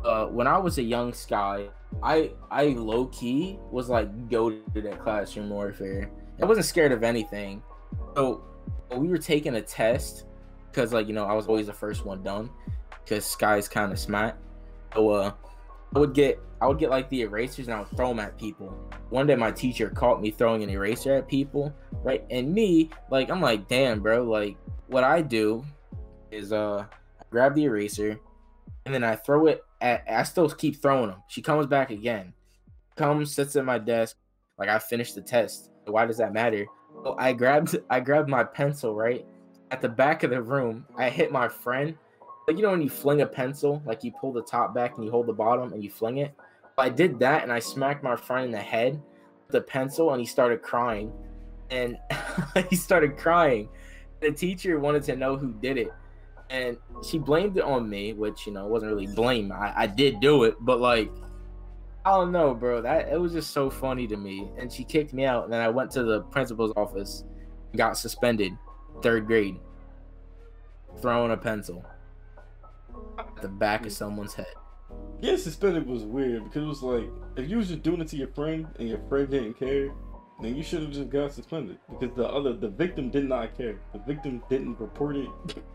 uh, 0.03 0.25
when 0.25 0.47
I 0.47 0.57
was 0.57 0.79
a 0.79 0.83
young 0.83 1.13
sky, 1.13 1.69
I 2.01 2.31
I 2.49 2.65
low 2.65 3.05
key 3.07 3.59
was 3.71 3.89
like 3.89 4.29
goaded 4.29 4.85
at 4.85 4.99
classroom 4.99 5.49
warfare. 5.49 6.09
I 6.41 6.45
wasn't 6.45 6.65
scared 6.65 6.91
of 6.91 7.03
anything. 7.03 7.61
So 8.15 8.43
we 8.95 9.07
were 9.07 9.17
taking 9.17 9.55
a 9.55 9.61
test 9.61 10.25
because 10.71 10.93
like 10.93 11.07
you 11.07 11.13
know 11.13 11.25
I 11.25 11.33
was 11.33 11.47
always 11.47 11.67
the 11.67 11.73
first 11.73 12.05
one 12.05 12.23
done 12.23 12.49
because 13.03 13.25
Sky's 13.25 13.67
kind 13.67 13.91
of 13.91 13.99
smart. 13.99 14.35
So 14.93 15.09
uh, 15.09 15.31
I 15.95 15.99
would 15.99 16.13
get 16.13 16.39
I 16.61 16.67
would 16.67 16.79
get 16.79 16.89
like 16.89 17.09
the 17.09 17.21
erasers 17.21 17.67
and 17.67 17.75
I 17.75 17.79
would 17.79 17.89
throw 17.89 18.09
them 18.09 18.19
at 18.19 18.37
people. 18.37 18.67
One 19.09 19.27
day 19.27 19.35
my 19.35 19.51
teacher 19.51 19.89
caught 19.89 20.21
me 20.21 20.31
throwing 20.31 20.63
an 20.63 20.69
eraser 20.69 21.15
at 21.15 21.27
people, 21.27 21.73
right? 22.03 22.25
And 22.29 22.53
me, 22.53 22.89
like 23.09 23.29
I'm 23.29 23.41
like, 23.41 23.67
damn, 23.67 24.01
bro, 24.01 24.23
like 24.23 24.57
what 24.87 25.03
I 25.03 25.21
do 25.21 25.65
is 26.31 26.51
uh 26.51 26.85
I 27.19 27.23
grab 27.29 27.55
the 27.55 27.65
eraser 27.65 28.19
and 28.85 28.93
then 28.93 29.03
I 29.03 29.15
throw 29.15 29.47
it 29.47 29.63
at 29.81 30.03
I 30.09 30.23
still 30.23 30.49
keep 30.49 30.81
throwing 30.81 31.09
them. 31.09 31.23
She 31.27 31.41
comes 31.41 31.67
back 31.67 31.91
again. 31.91 32.33
Comes, 32.95 33.35
sits 33.35 33.55
at 33.55 33.63
my 33.63 33.77
desk, 33.77 34.17
like 34.57 34.69
I 34.69 34.79
finished 34.79 35.15
the 35.15 35.21
test. 35.21 35.69
Why 35.85 36.05
does 36.05 36.17
that 36.17 36.33
matter? 36.33 36.65
I 37.17 37.33
grabbed 37.33 37.77
I 37.89 37.99
grabbed 37.99 38.29
my 38.29 38.43
pencil, 38.43 38.95
right? 38.95 39.25
At 39.71 39.81
the 39.81 39.89
back 39.89 40.23
of 40.23 40.31
the 40.31 40.41
room, 40.41 40.85
I 40.97 41.09
hit 41.09 41.31
my 41.31 41.47
friend. 41.47 41.95
Like 42.47 42.57
you 42.57 42.63
know 42.63 42.71
when 42.71 42.81
you 42.81 42.89
fling 42.89 43.21
a 43.21 43.25
pencil, 43.25 43.81
like 43.85 44.03
you 44.03 44.11
pull 44.19 44.31
the 44.31 44.41
top 44.41 44.73
back 44.73 44.95
and 44.95 45.05
you 45.05 45.11
hold 45.11 45.27
the 45.27 45.33
bottom 45.33 45.73
and 45.73 45.83
you 45.83 45.89
fling 45.89 46.17
it. 46.17 46.33
I 46.77 46.89
did 46.89 47.19
that 47.19 47.43
and 47.43 47.51
I 47.51 47.59
smacked 47.59 48.03
my 48.03 48.15
friend 48.15 48.45
in 48.45 48.51
the 48.51 48.59
head 48.59 49.01
with 49.47 49.53
the 49.53 49.61
pencil 49.61 50.11
and 50.11 50.19
he 50.19 50.25
started 50.25 50.61
crying. 50.61 51.11
And 51.69 51.97
he 52.69 52.75
started 52.75 53.17
crying. 53.17 53.69
The 54.21 54.31
teacher 54.31 54.79
wanted 54.79 55.03
to 55.03 55.15
know 55.15 55.37
who 55.37 55.53
did 55.53 55.77
it. 55.77 55.91
And 56.49 56.77
she 57.03 57.17
blamed 57.17 57.57
it 57.57 57.63
on 57.63 57.89
me, 57.89 58.13
which 58.13 58.47
you 58.47 58.53
know 58.53 58.67
wasn't 58.67 58.91
really 58.93 59.07
blame. 59.07 59.51
I, 59.51 59.73
I 59.75 59.87
did 59.87 60.21
do 60.21 60.43
it, 60.43 60.55
but 60.61 60.79
like 60.79 61.11
I 62.07 62.11
don't 62.11 62.31
know, 62.31 62.53
bro. 62.53 62.81
That 62.81 63.09
it 63.09 63.19
was 63.19 63.33
just 63.33 63.51
so 63.51 63.69
funny 63.69 64.07
to 64.07 64.15
me. 64.15 64.49
And 64.57 64.71
she 64.71 64.85
kicked 64.85 65.11
me 65.11 65.25
out. 65.25 65.43
And 65.43 65.51
then 65.51 65.59
I 65.59 65.67
went 65.67 65.91
to 65.91 66.03
the 66.03 66.21
principal's 66.21 66.71
office, 66.77 67.25
got 67.75 67.97
suspended, 67.97 68.53
third 69.01 69.27
grade, 69.27 69.59
throwing 71.01 71.31
a 71.31 71.37
pencil 71.37 71.85
at 73.19 73.41
the 73.41 73.49
back 73.49 73.85
of 73.85 73.91
someone's 73.91 74.33
head. 74.33 74.45
Getting 75.21 75.37
suspended 75.37 75.85
was 75.85 76.03
weird 76.03 76.45
because 76.45 76.63
it 76.63 76.67
was 76.67 76.81
like 76.81 77.09
if 77.35 77.49
you 77.49 77.57
was 77.57 77.67
just 77.67 77.83
doing 77.83 77.99
it 77.99 78.07
to 78.07 78.15
your 78.15 78.29
friend 78.29 78.67
and 78.79 78.87
your 78.87 79.01
friend 79.09 79.29
didn't 79.29 79.59
care, 79.59 79.89
then 80.41 80.55
you 80.55 80.63
should 80.63 80.83
have 80.83 80.91
just 80.91 81.09
got 81.09 81.33
suspended 81.33 81.77
because 81.89 82.15
the 82.15 82.25
other 82.25 82.53
the 82.53 82.69
victim 82.69 83.09
did 83.09 83.25
not 83.25 83.57
care. 83.57 83.81
The 83.91 83.99
victim 84.07 84.41
didn't 84.49 84.79
report 84.79 85.17
it. 85.17 85.29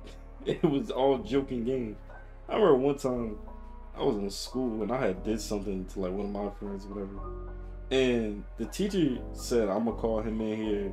it 0.46 0.62
was 0.62 0.90
all 0.90 1.18
joking 1.18 1.64
game. 1.64 1.94
I 2.48 2.54
remember 2.54 2.76
one 2.76 2.96
time 2.96 3.36
I 3.96 4.02
was 4.02 4.16
in 4.16 4.30
school 4.30 4.82
and 4.82 4.90
I 4.90 4.98
had 5.06 5.22
did 5.22 5.40
something 5.40 5.84
to 5.86 6.00
like 6.00 6.12
one 6.12 6.26
of 6.26 6.32
my 6.32 6.50
friends, 6.58 6.86
whatever. 6.86 7.10
And 7.90 8.42
the 8.56 8.64
teacher 8.66 9.18
said, 9.34 9.68
I'm 9.68 9.84
gonna 9.84 9.96
call 9.96 10.20
him 10.22 10.40
in 10.40 10.56
here 10.56 10.92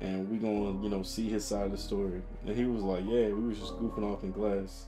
and 0.00 0.28
we 0.30 0.38
gonna, 0.38 0.82
you 0.82 0.88
know, 0.88 1.02
see 1.02 1.28
his 1.28 1.44
side 1.44 1.66
of 1.66 1.72
the 1.72 1.78
story. 1.78 2.22
And 2.46 2.56
he 2.56 2.64
was 2.64 2.82
like, 2.82 3.04
Yeah, 3.04 3.28
we 3.28 3.48
was 3.48 3.58
just 3.58 3.74
goofing 3.74 4.02
off 4.04 4.22
in 4.22 4.32
class. 4.32 4.86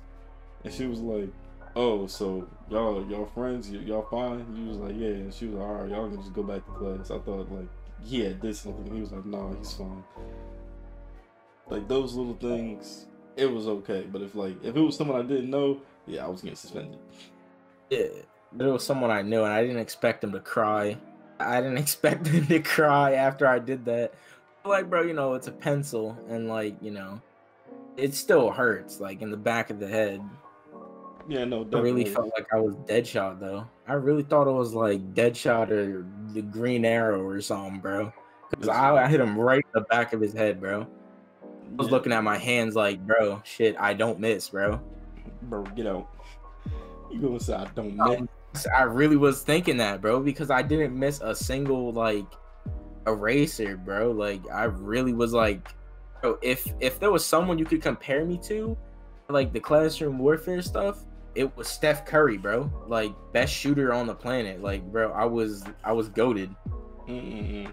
And 0.64 0.72
she 0.72 0.86
was 0.86 1.00
like, 1.00 1.28
Oh, 1.76 2.06
so 2.06 2.48
y'all 2.70 3.04
y'all 3.10 3.26
friends, 3.26 3.68
y- 3.68 3.78
y'all 3.78 4.06
fine? 4.10 4.46
He 4.56 4.64
was 4.66 4.78
like, 4.78 4.94
Yeah. 4.96 5.08
And 5.08 5.34
she 5.34 5.46
was 5.46 5.56
like, 5.56 5.68
Alright, 5.68 5.90
y'all 5.90 6.08
can 6.08 6.18
just 6.18 6.32
go 6.32 6.42
back 6.42 6.64
to 6.64 6.72
class. 6.72 7.10
I 7.10 7.18
thought 7.18 7.52
like 7.52 7.68
he 8.02 8.20
had 8.20 8.40
did 8.40 8.56
something. 8.56 8.94
He 8.94 9.00
was 9.00 9.12
like, 9.12 9.26
No, 9.26 9.54
he's 9.58 9.72
fine. 9.74 10.02
Like 11.68 11.88
those 11.88 12.14
little 12.14 12.34
things, 12.36 13.06
it 13.36 13.46
was 13.46 13.68
okay. 13.68 14.06
But 14.10 14.22
if 14.22 14.34
like 14.34 14.62
if 14.64 14.74
it 14.74 14.80
was 14.80 14.96
someone 14.96 15.20
I 15.20 15.28
didn't 15.28 15.50
know, 15.50 15.80
yeah, 16.06 16.24
I 16.24 16.28
was 16.28 16.40
getting 16.40 16.56
suspended. 16.56 16.98
But 18.52 18.66
it 18.66 18.70
was 18.70 18.84
someone 18.84 19.10
I 19.10 19.22
knew, 19.22 19.42
and 19.42 19.52
I 19.52 19.62
didn't 19.62 19.78
expect 19.80 20.22
him 20.22 20.32
to 20.32 20.40
cry. 20.40 20.96
I 21.40 21.60
didn't 21.60 21.78
expect 21.86 22.26
him 22.26 22.46
to 22.46 22.60
cry 22.60 23.14
after 23.14 23.46
I 23.46 23.58
did 23.58 23.84
that. 23.86 24.14
Like, 24.64 24.88
bro, 24.88 25.02
you 25.02 25.12
know, 25.12 25.34
it's 25.34 25.46
a 25.48 25.52
pencil, 25.52 26.16
and 26.28 26.48
like, 26.48 26.74
you 26.80 26.90
know, 26.90 27.20
it 27.96 28.14
still 28.14 28.50
hurts, 28.50 29.00
like 29.00 29.20
in 29.22 29.30
the 29.30 29.36
back 29.36 29.70
of 29.70 29.78
the 29.78 29.88
head. 29.88 30.20
Yeah, 31.28 31.44
no, 31.44 31.66
I 31.72 31.78
really 31.78 32.04
felt 32.04 32.30
like 32.36 32.46
I 32.52 32.60
was 32.60 32.74
Deadshot 32.86 33.40
though. 33.40 33.66
I 33.88 33.94
really 33.94 34.22
thought 34.22 34.46
it 34.46 34.52
was 34.52 34.74
like 34.74 35.14
Deadshot 35.14 35.70
or 35.70 36.06
the 36.34 36.42
Green 36.42 36.84
Arrow 36.84 37.22
or 37.22 37.40
something, 37.40 37.80
bro. 37.80 38.12
Cause 38.60 38.68
I, 38.68 38.94
I 38.94 39.08
hit 39.08 39.20
him 39.20 39.38
right 39.38 39.64
in 39.64 39.70
the 39.80 39.86
back 39.88 40.12
of 40.12 40.20
his 40.20 40.32
head, 40.34 40.60
bro. 40.60 40.82
I 40.82 40.86
was 41.76 41.86
Yeah. 41.86 41.92
looking 41.92 42.12
at 42.12 42.22
my 42.22 42.36
hands 42.36 42.74
like, 42.76 43.04
bro, 43.06 43.40
shit, 43.44 43.74
I 43.80 43.94
don't 43.94 44.20
miss, 44.20 44.50
bro. 44.50 44.80
bro, 45.42 45.62
get 45.62 45.86
out. 45.86 46.13
You 47.14 47.20
gonna 47.20 47.38
say 47.38 47.54
I 47.54 47.64
don't 47.76 48.00
Um, 48.00 48.28
miss? 48.52 48.66
I 48.66 48.82
really 48.82 49.16
was 49.16 49.42
thinking 49.42 49.76
that, 49.76 50.00
bro, 50.00 50.20
because 50.20 50.50
I 50.50 50.62
didn't 50.62 50.98
miss 50.98 51.20
a 51.20 51.32
single 51.32 51.92
like 51.92 52.26
eraser, 53.06 53.76
bro. 53.76 54.10
Like 54.10 54.42
I 54.50 54.64
really 54.64 55.12
was 55.12 55.32
like, 55.32 55.68
bro, 56.20 56.38
if 56.42 56.66
if 56.80 56.98
there 56.98 57.12
was 57.12 57.24
someone 57.24 57.56
you 57.56 57.64
could 57.64 57.82
compare 57.82 58.24
me 58.24 58.36
to, 58.44 58.76
like 59.28 59.52
the 59.52 59.60
classroom 59.60 60.18
warfare 60.18 60.60
stuff, 60.60 61.04
it 61.36 61.56
was 61.56 61.68
Steph 61.68 62.04
Curry, 62.04 62.36
bro. 62.36 62.68
Like 62.88 63.12
best 63.32 63.54
shooter 63.54 63.92
on 63.92 64.08
the 64.08 64.14
planet. 64.14 64.60
Like, 64.60 64.82
bro, 64.90 65.12
I 65.12 65.24
was 65.24 65.64
I 65.84 65.92
was 65.92 66.08
goaded. 66.08 66.52
Mm-mm-mm. 67.08 67.72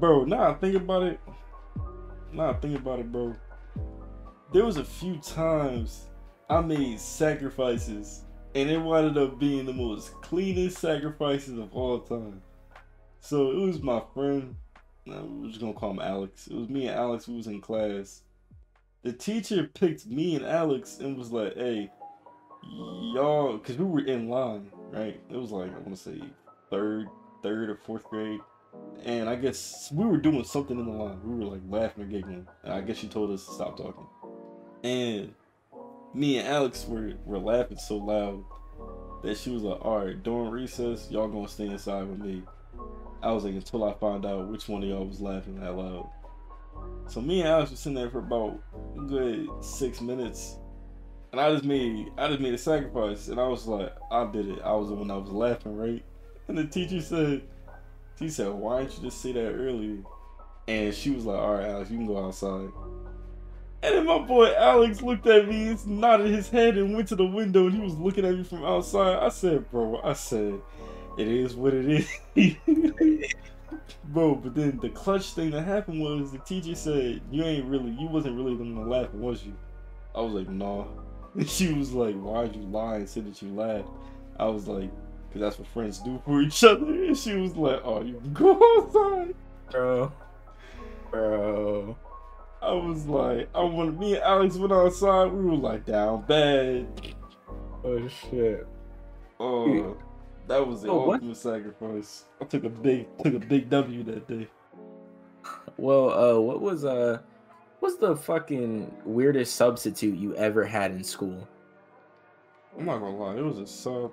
Bro, 0.00 0.24
now 0.24 0.50
I 0.50 0.54
think 0.54 0.76
about 0.76 1.02
it. 1.02 1.20
Now 2.32 2.50
I 2.50 2.54
think 2.54 2.78
about 2.78 3.00
it, 3.00 3.12
bro. 3.12 3.36
There 4.50 4.64
was 4.64 4.78
a 4.78 4.84
few 4.84 5.18
times 5.18 6.08
I 6.48 6.60
made 6.60 7.00
sacrifices, 7.00 8.24
and 8.54 8.68
it 8.68 8.78
wound 8.78 9.16
up 9.16 9.38
being 9.38 9.64
the 9.64 9.72
most 9.72 10.12
cleanest 10.20 10.78
sacrifices 10.78 11.58
of 11.58 11.72
all 11.72 12.00
time. 12.00 12.42
So 13.20 13.50
it 13.50 13.66
was 13.66 13.80
my 13.80 14.02
friend. 14.12 14.54
no, 15.06 15.24
We're 15.24 15.48
just 15.48 15.60
gonna 15.60 15.72
call 15.72 15.92
him 15.92 16.00
Alex. 16.00 16.46
It 16.46 16.54
was 16.54 16.68
me 16.68 16.86
and 16.88 16.96
Alex. 16.96 17.26
We 17.26 17.36
was 17.36 17.46
in 17.46 17.60
class. 17.62 18.22
The 19.02 19.12
teacher 19.12 19.70
picked 19.72 20.06
me 20.06 20.36
and 20.36 20.44
Alex 20.44 20.98
and 20.98 21.16
was 21.16 21.32
like, 21.32 21.54
"Hey, 21.56 21.90
y'all," 23.14 23.56
because 23.56 23.78
we 23.78 23.84
were 23.86 24.04
in 24.04 24.28
line, 24.28 24.70
right? 24.90 25.20
It 25.30 25.36
was 25.36 25.50
like 25.50 25.70
I 25.70 25.78
want 25.78 25.96
to 25.96 25.96
say 25.96 26.20
third, 26.70 27.08
third 27.42 27.70
or 27.70 27.76
fourth 27.76 28.04
grade, 28.04 28.40
and 29.04 29.28
I 29.28 29.36
guess 29.36 29.90
we 29.92 30.04
were 30.04 30.18
doing 30.18 30.44
something 30.44 30.78
in 30.78 30.86
the 30.86 30.92
line. 30.92 31.20
We 31.24 31.34
were 31.44 31.52
like 31.52 31.62
laughing 31.68 32.04
or 32.04 32.06
giggling, 32.06 32.46
and 32.62 32.72
I 32.72 32.82
guess 32.82 32.98
she 32.98 33.08
told 33.08 33.30
us 33.30 33.46
to 33.46 33.52
stop 33.52 33.76
talking. 33.78 34.06
And 34.82 35.34
me 36.14 36.38
and 36.38 36.48
Alex 36.48 36.86
were 36.86 37.14
were 37.24 37.38
laughing 37.38 37.78
so 37.78 37.96
loud 37.96 38.44
that 39.22 39.36
she 39.36 39.50
was 39.50 39.62
like, 39.62 39.84
"All 39.84 40.04
right, 40.04 40.22
during 40.22 40.50
recess, 40.50 41.10
y'all 41.10 41.28
gonna 41.28 41.48
stay 41.48 41.66
inside 41.66 42.08
with 42.08 42.18
me." 42.18 42.42
I 43.22 43.32
was 43.32 43.44
like, 43.44 43.54
until 43.54 43.84
I 43.84 43.94
find 43.94 44.26
out 44.26 44.48
which 44.48 44.68
one 44.68 44.82
of 44.82 44.88
y'all 44.88 45.06
was 45.06 45.20
laughing 45.20 45.58
that 45.60 45.74
loud. 45.74 46.10
So 47.06 47.22
me 47.22 47.40
and 47.40 47.48
Alex 47.48 47.70
were 47.70 47.76
sitting 47.76 47.94
there 47.94 48.10
for 48.10 48.18
about 48.18 48.60
a 48.98 49.00
good 49.00 49.48
six 49.60 50.00
minutes, 50.00 50.56
and 51.32 51.40
I 51.40 51.50
just 51.52 51.64
made 51.64 52.10
I 52.18 52.28
just 52.28 52.40
made 52.40 52.54
a 52.54 52.58
sacrifice, 52.58 53.28
and 53.28 53.40
I 53.40 53.48
was 53.48 53.66
like, 53.66 53.94
I 54.10 54.26
did 54.30 54.48
it. 54.48 54.60
I 54.62 54.72
was 54.72 54.88
the 54.88 54.94
one 54.94 55.08
that 55.08 55.18
was 55.18 55.30
laughing, 55.30 55.76
right? 55.76 56.04
And 56.48 56.58
the 56.58 56.66
teacher 56.66 57.00
said, 57.00 57.42
she 58.18 58.28
said, 58.28 58.52
why 58.52 58.80
didn't 58.80 58.96
you 58.98 59.02
just 59.04 59.20
say 59.22 59.32
that 59.32 59.52
earlier? 59.52 59.98
And 60.68 60.94
she 60.94 61.10
was 61.10 61.24
like, 61.24 61.38
all 61.38 61.54
right, 61.54 61.66
Alex, 61.66 61.90
you 61.90 61.96
can 61.96 62.06
go 62.06 62.24
outside. 62.24 62.68
And 63.84 63.96
then 63.96 64.06
my 64.06 64.18
boy 64.18 64.54
Alex 64.54 65.02
looked 65.02 65.26
at 65.26 65.46
me, 65.46 65.76
nodded 65.84 66.28
his 66.28 66.48
head, 66.48 66.78
and 66.78 66.94
went 66.94 67.08
to 67.08 67.16
the 67.16 67.26
window, 67.26 67.66
and 67.66 67.74
he 67.74 67.80
was 67.82 67.94
looking 67.98 68.24
at 68.24 68.34
me 68.34 68.42
from 68.42 68.64
outside. 68.64 69.22
I 69.22 69.28
said, 69.28 69.70
bro, 69.70 70.00
I 70.02 70.14
said, 70.14 70.58
it 71.18 71.28
is 71.28 71.54
what 71.54 71.74
it 71.74 72.06
is. 72.34 72.56
Bro, 74.04 74.36
but 74.36 74.54
then 74.54 74.78
the 74.80 74.88
clutch 74.90 75.32
thing 75.32 75.50
that 75.50 75.62
happened 75.62 76.00
was 76.00 76.32
the 76.32 76.38
teacher 76.38 76.74
said, 76.74 77.20
You 77.30 77.44
ain't 77.44 77.66
really, 77.66 77.90
you 77.90 78.06
wasn't 78.06 78.36
really 78.36 78.56
the 78.56 78.62
one 78.62 78.88
laughing, 78.88 79.20
was 79.20 79.44
you? 79.44 79.54
I 80.14 80.20
was 80.20 80.32
like, 80.32 80.48
Nah. 80.48 80.86
And 81.34 81.48
she 81.50 81.72
was 81.72 81.92
like, 81.92 82.14
Why'd 82.14 82.54
you 82.54 82.62
lie 82.62 82.96
and 82.96 83.08
say 83.08 83.20
that 83.20 83.42
you 83.42 83.54
laughed? 83.54 83.88
I 84.38 84.46
was 84.46 84.66
like, 84.66 84.90
Because 85.28 85.40
that's 85.40 85.58
what 85.58 85.68
friends 85.68 85.98
do 85.98 86.20
for 86.24 86.40
each 86.42 86.62
other. 86.64 86.86
And 86.86 87.16
she 87.18 87.34
was 87.34 87.56
like, 87.56 87.80
Oh, 87.84 88.02
you 88.02 88.20
go 88.32 88.60
outside. 88.78 89.34
Bro. 89.70 90.12
Bro. 91.10 91.96
I 92.64 92.72
was 92.72 93.06
like, 93.06 93.48
I 93.54 93.62
want 93.62 93.98
me 93.98 94.14
and 94.14 94.22
Alex 94.24 94.56
went 94.56 94.72
outside. 94.72 95.26
We 95.32 95.44
were 95.44 95.56
like 95.56 95.84
down 95.84 96.22
bad. 96.26 96.86
Oh 97.84 98.08
shit. 98.08 98.66
Oh, 99.38 99.96
that 100.48 100.66
was 100.66 100.82
the 100.82 100.88
Oh, 100.88 101.06
what? 101.06 101.14
ultimate 101.14 101.36
sacrifice. 101.36 102.24
I 102.40 102.44
took 102.44 102.64
a 102.64 102.68
big, 102.70 103.06
took 103.22 103.34
a 103.34 103.38
big 103.38 103.68
W 103.70 104.02
that 104.04 104.26
day. 104.28 104.48
Well, 105.76 106.10
uh, 106.10 106.40
what 106.40 106.60
was 106.60 106.84
uh, 106.84 107.18
What's 107.80 107.96
the 107.96 108.16
fucking 108.16 108.94
weirdest 109.04 109.56
substitute 109.56 110.18
you 110.18 110.34
ever 110.36 110.64
had 110.64 110.92
in 110.92 111.04
school? 111.04 111.46
I'm 112.78 112.86
not 112.86 112.98
gonna 113.00 113.14
lie, 113.16 113.36
it 113.36 113.42
was 113.44 113.58
a 113.58 113.66
sub. 113.66 114.12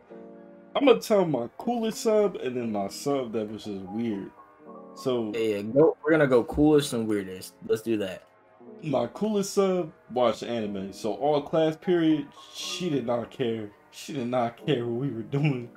I'm 0.75 0.85
gonna 0.85 0.99
tell 0.99 1.23
my 1.25 1.47
coolest 1.57 2.01
sub 2.01 2.35
and 2.35 2.57
then 2.57 2.71
my 2.71 2.89
sub 2.89 3.31
that 3.31 3.49
was 3.49 3.63
just 3.63 3.81
weird. 3.83 4.29
So 4.95 5.31
yeah, 5.33 5.61
go, 5.61 5.95
we're 6.03 6.11
gonna 6.11 6.27
go 6.27 6.43
coolest 6.43 6.91
and 6.91 7.07
weirdest. 7.07 7.53
Let's 7.65 7.81
do 7.81 7.95
that. 7.99 8.23
My 8.83 9.07
coolest 9.07 9.53
sub 9.53 9.91
watched 10.11 10.43
anime, 10.43 10.91
so 10.91 11.13
all 11.13 11.41
class 11.41 11.75
period, 11.75 12.27
she 12.53 12.89
did 12.89 13.05
not 13.05 13.29
care. 13.29 13.69
She 13.91 14.13
did 14.13 14.27
not 14.27 14.65
care 14.65 14.85
what 14.85 15.01
we 15.01 15.11
were 15.11 15.21
doing. 15.21 15.69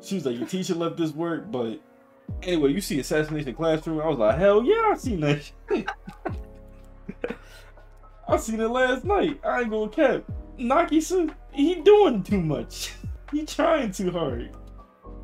She 0.00 0.16
was 0.16 0.26
like, 0.26 0.36
"Your 0.38 0.48
teacher 0.48 0.74
left 0.74 0.96
this 0.96 1.12
work," 1.12 1.50
but 1.52 1.80
anyway, 2.42 2.72
you 2.72 2.80
see 2.80 2.98
Assassination 2.98 3.54
Classroom. 3.54 4.00
I 4.00 4.08
was 4.08 4.18
like, 4.18 4.38
"Hell 4.38 4.64
yeah, 4.64 4.90
I 4.92 4.96
seen 4.96 5.20
that 5.20 5.42
shit." 5.42 5.88
I 8.28 8.36
seen 8.36 8.60
it 8.60 8.68
last 8.68 9.04
night. 9.04 9.40
I 9.44 9.60
ain't 9.60 9.70
gonna 9.70 9.90
cap. 9.90 10.24
Naki-san, 10.56 11.34
he 11.52 11.76
doing 11.76 12.22
too 12.22 12.40
much. 12.40 12.94
he 13.32 13.44
trying 13.44 13.92
too 13.92 14.10
hard. 14.10 14.50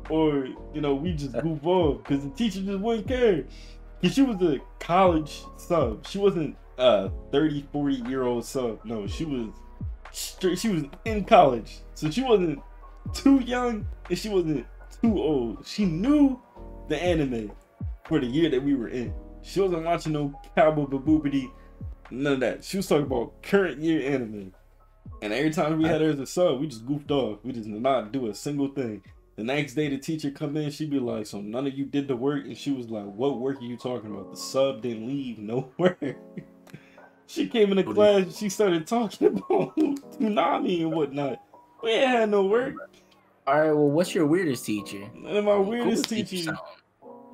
Or, 0.09 0.45
you 0.73 0.81
know, 0.81 0.95
we 0.95 1.13
just 1.13 1.33
goof 1.39 1.65
off 1.65 2.03
because 2.03 2.23
the 2.23 2.29
teacher 2.31 2.61
just 2.61 2.79
wouldn't 2.79 3.07
care. 3.07 3.45
Cause 4.01 4.13
she 4.13 4.21
was 4.21 4.41
a 4.41 4.59
college 4.79 5.41
sub. 5.57 6.05
She 6.05 6.17
wasn't 6.17 6.55
a 6.77 7.09
30, 7.31 7.67
40 7.71 7.95
year 8.09 8.23
old 8.23 8.45
sub. 8.45 8.79
No, 8.83 9.07
she 9.07 9.25
was 9.25 9.49
she 10.11 10.69
was 10.69 10.83
in 11.05 11.25
college. 11.25 11.79
So 11.93 12.09
she 12.09 12.23
wasn't 12.23 12.59
too 13.13 13.39
young 13.39 13.87
and 14.09 14.17
she 14.17 14.29
wasn't 14.29 14.65
too 15.01 15.17
old. 15.17 15.65
She 15.65 15.85
knew 15.85 16.41
the 16.87 17.01
anime 17.01 17.51
for 18.05 18.19
the 18.19 18.25
year 18.25 18.49
that 18.49 18.63
we 18.63 18.75
were 18.75 18.89
in. 18.89 19.13
She 19.41 19.59
wasn't 19.59 19.83
watching 19.83 20.13
no 20.13 20.39
cowboy 20.55 20.85
baboopity, 20.85 21.51
none 22.09 22.33
of 22.33 22.39
that. 22.41 22.63
She 22.63 22.77
was 22.77 22.87
talking 22.87 23.05
about 23.05 23.41
current 23.43 23.81
year 23.81 24.13
anime. 24.13 24.53
And 25.21 25.33
every 25.33 25.51
time 25.51 25.77
we 25.77 25.87
had 25.87 26.01
her 26.01 26.09
as 26.09 26.19
a 26.19 26.25
sub, 26.25 26.59
we 26.59 26.67
just 26.67 26.85
goofed 26.85 27.09
off. 27.11 27.39
We 27.43 27.53
just 27.53 27.69
did 27.69 27.81
not 27.81 28.11
do 28.11 28.27
a 28.27 28.33
single 28.33 28.67
thing. 28.67 29.01
The 29.35 29.43
next 29.43 29.75
day, 29.75 29.87
the 29.87 29.97
teacher 29.97 30.31
come 30.31 30.57
in, 30.57 30.71
she'd 30.71 30.89
be 30.89 30.99
like, 30.99 31.27
"So 31.27 31.41
none 31.41 31.67
of 31.67 31.77
you 31.77 31.85
did 31.85 32.07
the 32.07 32.15
work," 32.15 32.45
and 32.45 32.57
she 32.57 32.71
was 32.71 32.89
like, 32.89 33.05
"What 33.05 33.39
work 33.39 33.61
are 33.61 33.65
you 33.65 33.77
talking 33.77 34.11
about? 34.11 34.31
The 34.31 34.37
sub 34.37 34.81
didn't 34.81 35.07
leave 35.07 35.37
nowhere." 35.37 36.17
she 37.27 37.47
came 37.47 37.71
in 37.71 37.77
the 37.77 37.83
class, 37.83 38.35
she 38.37 38.49
started 38.49 38.87
talking 38.87 39.27
about 39.27 39.75
tsunami 39.77 40.81
and 40.81 40.91
whatnot. 40.93 41.41
We 41.83 41.91
ain't 41.91 42.09
had 42.09 42.29
no 42.29 42.45
work. 42.45 42.75
All 43.45 43.59
right, 43.59 43.71
well, 43.71 43.89
what's 43.89 44.13
your 44.13 44.25
weirdest 44.25 44.65
teacher? 44.65 45.03
And 45.25 45.45
my 45.45 45.55
weirdest 45.55 46.09
teacher, 46.09 46.25
teacher 46.25 46.57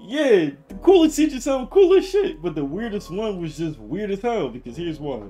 yeah, 0.05 0.49
the 0.67 0.75
coolest 0.81 1.15
teacher 1.15 1.39
sound 1.39 1.69
cool 1.69 1.95
as 1.95 2.09
shit, 2.09 2.41
but 2.41 2.55
the 2.55 2.65
weirdest 2.65 3.09
one 3.09 3.39
was 3.39 3.57
just 3.57 3.79
weird 3.79 4.11
as 4.11 4.21
hell 4.21 4.49
because 4.49 4.75
here's 4.75 4.99
why. 4.99 5.23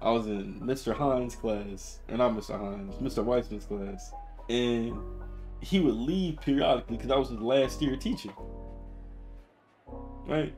I 0.00 0.10
was 0.10 0.26
in 0.26 0.60
Mr. 0.60 0.94
Hines' 0.94 1.34
class, 1.34 1.98
and 2.08 2.18
not 2.18 2.32
Mr. 2.32 2.58
Hines, 2.58 2.94
Mr. 2.96 3.24
Weissman's 3.24 3.64
class, 3.64 4.12
and 4.48 4.96
he 5.60 5.80
would 5.80 5.94
leave 5.94 6.40
periodically 6.40 6.96
because 6.96 7.10
I 7.10 7.16
was 7.16 7.30
his 7.30 7.40
last 7.40 7.82
year 7.82 7.96
teacher. 7.96 8.30
Right? 10.26 10.54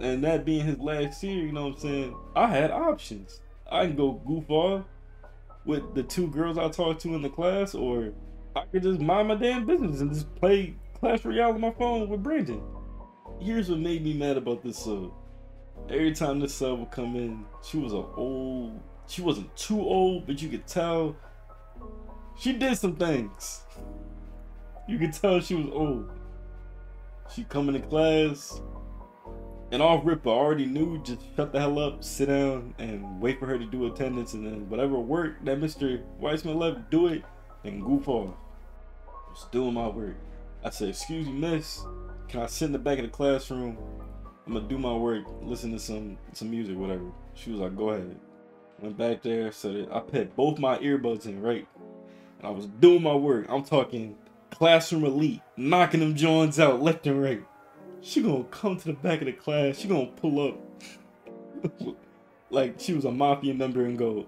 And 0.00 0.22
that 0.24 0.44
being 0.44 0.64
his 0.64 0.78
last 0.78 1.22
year, 1.22 1.44
you 1.44 1.52
know 1.52 1.68
what 1.68 1.74
I'm 1.74 1.80
saying? 1.80 2.16
I 2.40 2.46
had 2.46 2.70
options. 2.70 3.42
I 3.70 3.84
can 3.84 3.96
go 3.96 4.12
goof 4.12 4.48
off 4.48 4.86
with 5.66 5.94
the 5.94 6.02
two 6.02 6.26
girls 6.28 6.56
I 6.56 6.70
talked 6.70 7.02
to 7.02 7.14
in 7.14 7.20
the 7.20 7.28
class, 7.28 7.74
or 7.74 8.14
I 8.56 8.64
could 8.72 8.82
just 8.82 8.98
mind 8.98 9.28
my 9.28 9.34
damn 9.34 9.66
business 9.66 10.00
and 10.00 10.10
just 10.10 10.34
play 10.36 10.74
Clash 10.98 11.22
Royale 11.22 11.52
on 11.52 11.60
my 11.60 11.70
phone 11.72 12.08
with 12.08 12.22
Brandon. 12.22 12.62
Here's 13.40 13.68
what 13.68 13.80
made 13.80 14.02
me 14.02 14.14
mad 14.14 14.38
about 14.38 14.62
this 14.62 14.78
sub. 14.78 15.12
Every 15.90 16.14
time 16.14 16.40
this 16.40 16.54
sub 16.54 16.78
would 16.78 16.90
come 16.90 17.14
in, 17.14 17.44
she 17.62 17.76
was 17.76 17.92
an 17.92 18.06
old. 18.16 18.80
She 19.06 19.20
wasn't 19.20 19.54
too 19.54 19.78
old, 19.78 20.26
but 20.26 20.40
you 20.40 20.48
could 20.48 20.66
tell 20.66 21.14
she 22.38 22.54
did 22.54 22.78
some 22.78 22.96
things. 22.96 23.64
You 24.88 24.98
could 24.98 25.12
tell 25.12 25.40
she 25.40 25.56
was 25.56 25.66
old. 25.74 26.10
She 27.34 27.44
come 27.44 27.68
into 27.68 27.86
class, 27.86 28.62
and 29.70 29.82
off 29.82 30.04
rip, 30.04 30.26
I 30.26 30.30
already 30.30 30.66
knew 30.66 31.02
just 31.02 31.22
shut 31.36 31.52
the 31.52 31.60
hell 31.60 31.78
up, 31.78 32.02
sit 32.02 32.26
down, 32.26 32.74
and 32.78 33.20
wait 33.20 33.38
for 33.38 33.46
her 33.46 33.58
to 33.58 33.66
do 33.66 33.86
attendance, 33.86 34.34
and 34.34 34.46
then 34.46 34.68
whatever 34.68 34.98
work 34.98 35.44
that 35.44 35.60
Mr. 35.60 36.02
Weissman 36.18 36.58
left, 36.58 36.90
do 36.90 37.06
it, 37.06 37.24
and 37.64 37.82
goof 37.82 38.08
off. 38.08 38.34
Just 39.32 39.52
doing 39.52 39.74
my 39.74 39.88
work. 39.88 40.16
I 40.64 40.70
said, 40.70 40.88
"Excuse 40.88 41.26
me, 41.26 41.32
miss, 41.32 41.84
can 42.28 42.40
I 42.40 42.46
sit 42.46 42.66
in 42.66 42.72
the 42.72 42.78
back 42.78 42.98
of 42.98 43.04
the 43.04 43.10
classroom? 43.10 43.78
I'm 44.46 44.54
gonna 44.54 44.66
do 44.66 44.78
my 44.78 44.92
work, 44.92 45.24
listen 45.42 45.70
to 45.72 45.78
some 45.78 46.18
some 46.32 46.50
music, 46.50 46.76
whatever." 46.76 47.12
She 47.34 47.50
was 47.50 47.60
like, 47.60 47.76
"Go 47.76 47.90
ahead." 47.90 48.16
Went 48.80 48.96
back 48.96 49.22
there, 49.22 49.52
said 49.52 49.74
it. 49.74 49.88
I 49.92 50.00
put 50.00 50.34
both 50.34 50.58
my 50.58 50.78
earbuds 50.78 51.26
in, 51.26 51.42
right? 51.42 51.66
And 52.38 52.48
I 52.48 52.50
was 52.50 52.66
doing 52.66 53.02
my 53.02 53.14
work. 53.14 53.46
I'm 53.48 53.62
talking 53.62 54.16
classroom 54.50 55.04
elite, 55.04 55.42
knocking 55.56 56.00
them 56.00 56.14
joints 56.14 56.58
out 56.58 56.82
left 56.82 57.06
and 57.06 57.22
right. 57.22 57.44
She 58.02 58.22
gonna 58.22 58.44
come 58.44 58.76
to 58.78 58.86
the 58.86 58.92
back 58.94 59.20
of 59.20 59.26
the 59.26 59.32
class. 59.32 59.78
She 59.78 59.88
gonna 59.88 60.06
pull 60.06 60.48
up 60.48 60.58
like 62.50 62.80
she 62.80 62.94
was 62.94 63.04
a 63.04 63.10
mafia 63.10 63.54
member 63.54 63.84
and 63.84 63.98
go. 63.98 64.26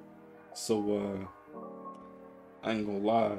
So 0.55 1.27
uh, 1.55 1.59
I 2.63 2.73
ain't 2.73 2.87
gonna 2.87 2.99
lie. 2.99 3.39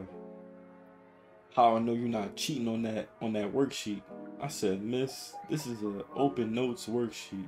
How 1.56 1.76
I 1.76 1.80
know 1.80 1.94
you're 1.94 2.10
not 2.10 2.36
cheating 2.36 2.68
on 2.68 2.82
that 2.84 3.10
on 3.22 3.34
that 3.34 3.54
worksheet? 3.54 4.02
I 4.42 4.48
said, 4.48 4.82
Miss, 4.82 5.34
this 5.50 5.68
is 5.68 5.82
an 5.82 6.04
open 6.16 6.54
notes 6.54 6.88
worksheet. 6.88 7.48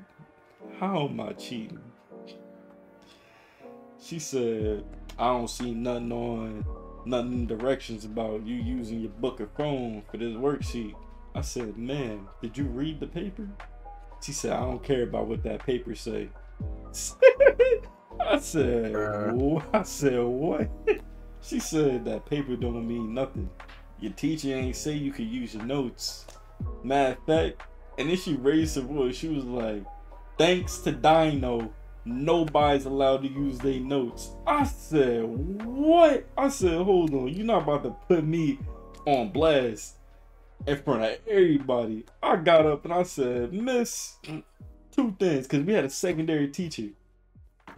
How 0.80 1.08
am 1.08 1.20
I 1.20 1.34
cheating? 1.34 1.82
She 4.00 4.20
said, 4.20 4.86
I 5.18 5.28
don't 5.28 5.50
see 5.50 5.74
nothing 5.74 6.12
on 6.12 6.66
nothing 7.06 7.48
directions 7.48 8.06
about 8.06 8.46
you 8.46 8.56
using 8.56 9.00
your 9.00 9.12
book 9.12 9.42
or 9.42 9.48
phone 9.58 10.04
for 10.10 10.18
this 10.18 10.34
worksheet. 10.36 10.96
I 11.36 11.42
said, 11.42 11.78
man, 11.78 12.30
did 12.42 12.58
you 12.58 12.64
read 12.64 13.02
the 13.02 13.08
paper? 13.08 13.46
She 14.24 14.32
said, 14.32 14.54
I 14.54 14.62
don't 14.62 14.82
care 14.82 15.04
about 15.04 15.28
what 15.28 15.44
that 15.44 15.66
paper 15.66 15.94
say. 15.94 16.30
I 18.26 18.40
said, 18.40 19.34
what? 19.34 19.66
I 19.74 19.84
said, 19.84 20.24
what? 20.24 20.70
She 21.42 21.60
said 21.60 22.06
that 22.06 22.26
paper 22.26 22.56
don't 22.56 22.88
mean 22.88 23.14
nothing. 23.14 23.50
Your 24.00 24.14
teacher 24.14 24.56
ain't 24.56 24.78
say 24.78 24.94
you 24.94 25.12
could 25.12 25.28
use 25.28 25.56
your 25.56 25.66
notes. 25.66 26.26
Matter 26.84 27.18
of 27.20 27.26
fact, 27.26 27.62
and 27.98 28.10
then 28.10 28.16
she 28.16 28.36
raised 28.36 28.78
her 28.78 28.82
voice. 28.82 29.18
She 29.18 29.28
was 29.28 29.44
like, 29.44 29.84
thanks 30.38 30.78
to 30.80 30.94
Dino, 30.94 31.74
nobody's 32.06 32.86
allowed 32.86 33.24
to 33.24 33.28
use 33.28 33.58
their 33.60 33.82
notes. 33.82 34.32
I 34.48 34.64
said, 34.64 35.26
what? 35.26 36.26
I 36.38 36.48
said, 36.48 36.82
hold 36.82 37.14
on, 37.14 37.28
you're 37.28 37.46
not 37.46 37.64
about 37.64 37.84
to 37.84 37.90
put 38.08 38.24
me 38.24 38.58
on 39.06 39.32
blast 39.32 39.95
in 40.68 40.82
front 40.82 41.04
of 41.04 41.18
everybody. 41.28 42.06
I 42.22 42.38
got 42.38 42.66
up 42.66 42.86
and 42.86 42.94
I 42.94 43.04
said, 43.04 43.54
Miss, 43.54 44.18
two 44.92 45.16
things, 45.20 45.48
because 45.48 45.66
we 45.66 45.74
had 45.74 45.86
a 45.86 45.90
secondary 45.90 46.48
teacher. 46.48 46.90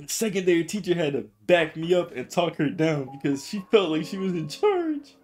Secondary 0.05 0.63
teacher 0.63 0.93
had 0.93 1.13
to 1.13 1.25
back 1.47 1.75
me 1.75 1.93
up 1.93 2.11
and 2.15 2.29
talk 2.29 2.55
her 2.57 2.69
down 2.69 3.09
because 3.11 3.47
she 3.47 3.63
felt 3.71 3.89
like 3.89 4.05
she 4.05 4.17
was 4.17 4.33
in 4.33 4.47
charge. 4.47 5.15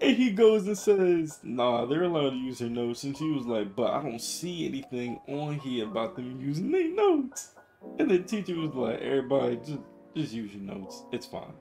And 0.00 0.16
he 0.16 0.30
goes 0.30 0.66
and 0.66 0.78
says, 0.78 1.40
nah, 1.42 1.84
they're 1.84 2.04
allowed 2.04 2.30
to 2.30 2.36
use 2.36 2.60
their 2.60 2.70
notes. 2.70 3.04
And 3.04 3.14
she 3.14 3.30
was 3.30 3.44
like, 3.44 3.76
but 3.76 3.90
I 3.90 4.02
don't 4.02 4.20
see 4.20 4.66
anything 4.66 5.20
on 5.28 5.58
here 5.58 5.84
about 5.84 6.16
them 6.16 6.40
using 6.40 6.70
their 6.70 6.88
notes. 6.88 7.54
And 7.98 8.10
the 8.10 8.20
teacher 8.20 8.56
was 8.56 8.74
like, 8.74 9.00
everybody, 9.00 9.56
just 9.56 9.80
just 10.14 10.32
use 10.32 10.54
your 10.54 10.62
notes. 10.62 11.04
It's 11.12 11.26
fine. 11.26 11.52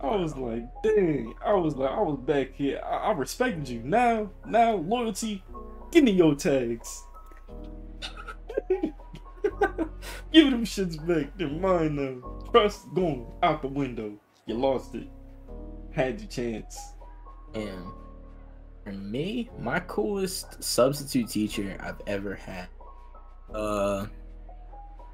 I 0.00 0.16
was 0.16 0.36
like, 0.36 0.64
dang. 0.82 1.34
I 1.44 1.54
was 1.54 1.74
like, 1.76 1.90
I 1.90 2.00
was 2.00 2.18
back 2.18 2.54
here. 2.54 2.80
I, 2.84 3.08
I 3.08 3.12
respected 3.12 3.68
you. 3.68 3.82
Now, 3.82 4.30
now, 4.46 4.76
loyalty, 4.76 5.42
give 5.90 6.04
me 6.04 6.12
your 6.12 6.34
tags. 6.34 7.02
give 8.70 10.50
them 10.50 10.64
shits 10.64 10.96
back. 11.06 11.36
They're 11.38 11.48
mine 11.48 11.96
now. 11.96 12.50
Trust 12.50 12.92
going 12.94 13.26
out 13.42 13.62
the 13.62 13.68
window. 13.68 14.12
You 14.46 14.54
lost 14.56 14.94
it. 14.94 15.08
Had 15.92 16.20
your 16.20 16.28
chance. 16.28 16.78
And 17.54 17.86
for 18.84 18.92
me, 18.92 19.50
my 19.58 19.80
coolest 19.80 20.62
substitute 20.62 21.30
teacher 21.30 21.76
I've 21.80 22.00
ever 22.06 22.34
had. 22.34 22.68
Uh 23.52 24.06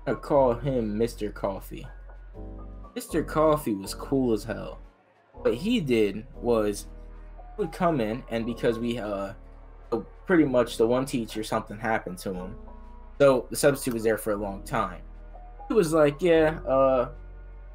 I 0.04 0.14
call 0.14 0.54
him 0.54 0.98
Mr. 0.98 1.32
Coffee. 1.32 1.86
Mr. 2.96 3.26
Coffee 3.26 3.74
was 3.74 3.94
cool 3.94 4.32
as 4.32 4.44
hell. 4.44 4.78
What 5.32 5.54
he 5.54 5.80
did 5.80 6.26
was 6.34 6.86
would 7.56 7.72
come 7.72 8.00
in 8.00 8.22
and 8.30 8.46
because 8.46 8.78
we 8.78 8.98
uh 8.98 9.32
pretty 10.26 10.44
much 10.44 10.76
the 10.76 10.86
one 10.86 11.04
teacher 11.04 11.42
something 11.42 11.78
happened 11.78 12.16
to 12.16 12.32
him. 12.32 12.54
So 13.18 13.46
the 13.50 13.56
substitute 13.56 13.94
was 13.94 14.02
there 14.02 14.18
for 14.18 14.32
a 14.32 14.36
long 14.36 14.62
time. 14.62 15.02
He 15.68 15.74
was 15.74 15.92
like, 15.92 16.20
Yeah, 16.20 16.58
uh 16.66 17.10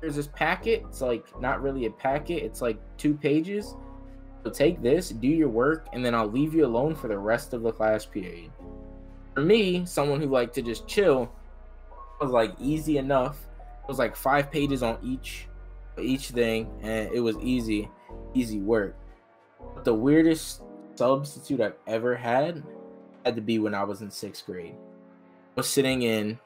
there's 0.02 0.16
this 0.16 0.28
packet. 0.28 0.84
It's 0.88 1.02
like 1.02 1.26
not 1.42 1.62
really 1.62 1.86
a 1.88 1.92
packet, 1.92 2.44
it's 2.44 2.62
like 2.62 2.80
two 2.98 3.16
pages. 3.16 3.76
So 4.44 4.52
take 4.52 4.82
this, 4.82 5.10
do 5.10 5.28
your 5.28 5.50
work, 5.50 5.88
and 5.94 6.06
then 6.06 6.14
I'll 6.14 6.30
leave 6.30 6.54
you 6.54 6.66
alone 6.66 6.96
for 6.96 7.08
the 7.08 7.18
rest 7.18 7.54
of 7.54 7.64
the 7.64 7.72
class 7.72 8.06
period. 8.06 8.52
For 9.34 9.42
me, 9.42 9.86
someone 9.86 10.22
who 10.22 10.28
liked 10.28 10.56
to 10.56 10.62
just 10.62 10.88
chill, 10.88 11.32
was 12.22 12.32
like 12.32 12.54
easy 12.60 12.98
enough 12.98 13.47
It 13.88 13.91
was 13.91 14.00
like 14.00 14.17
five 14.17 14.52
pages 14.52 14.84
on 14.84 14.97
each 15.02 15.47
each 15.97 16.32
thing, 16.32 16.69
and 16.82 17.10
it 17.13 17.21
was 17.21 17.38
easy, 17.38 17.89
easy 18.34 18.60
work. 18.60 18.97
But 19.73 19.86
the 19.86 19.93
weirdest 19.93 20.62
substitute 20.95 21.62
I've 21.62 21.78
ever 21.88 22.13
had 22.13 22.63
had 23.23 23.38
to 23.38 23.41
be 23.41 23.60
when 23.60 23.73
I 23.73 23.86
was 23.86 24.02
in 24.02 24.12
sixth 24.12 24.45
grade. 24.45 24.76
I 24.76 25.62
was 25.62 25.69
sitting 25.69 26.02
in 26.02 26.38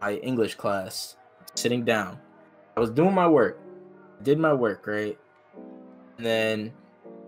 my 0.00 0.14
English 0.14 0.56
class, 0.56 1.16
sitting 1.54 1.84
down. 1.84 2.18
I 2.76 2.80
was 2.80 2.90
doing 2.90 3.14
my 3.14 3.28
work. 3.28 3.60
I 4.20 4.24
did 4.24 4.40
my 4.40 4.52
work, 4.52 4.84
right? 4.88 5.16
And 6.16 6.26
then 6.26 6.72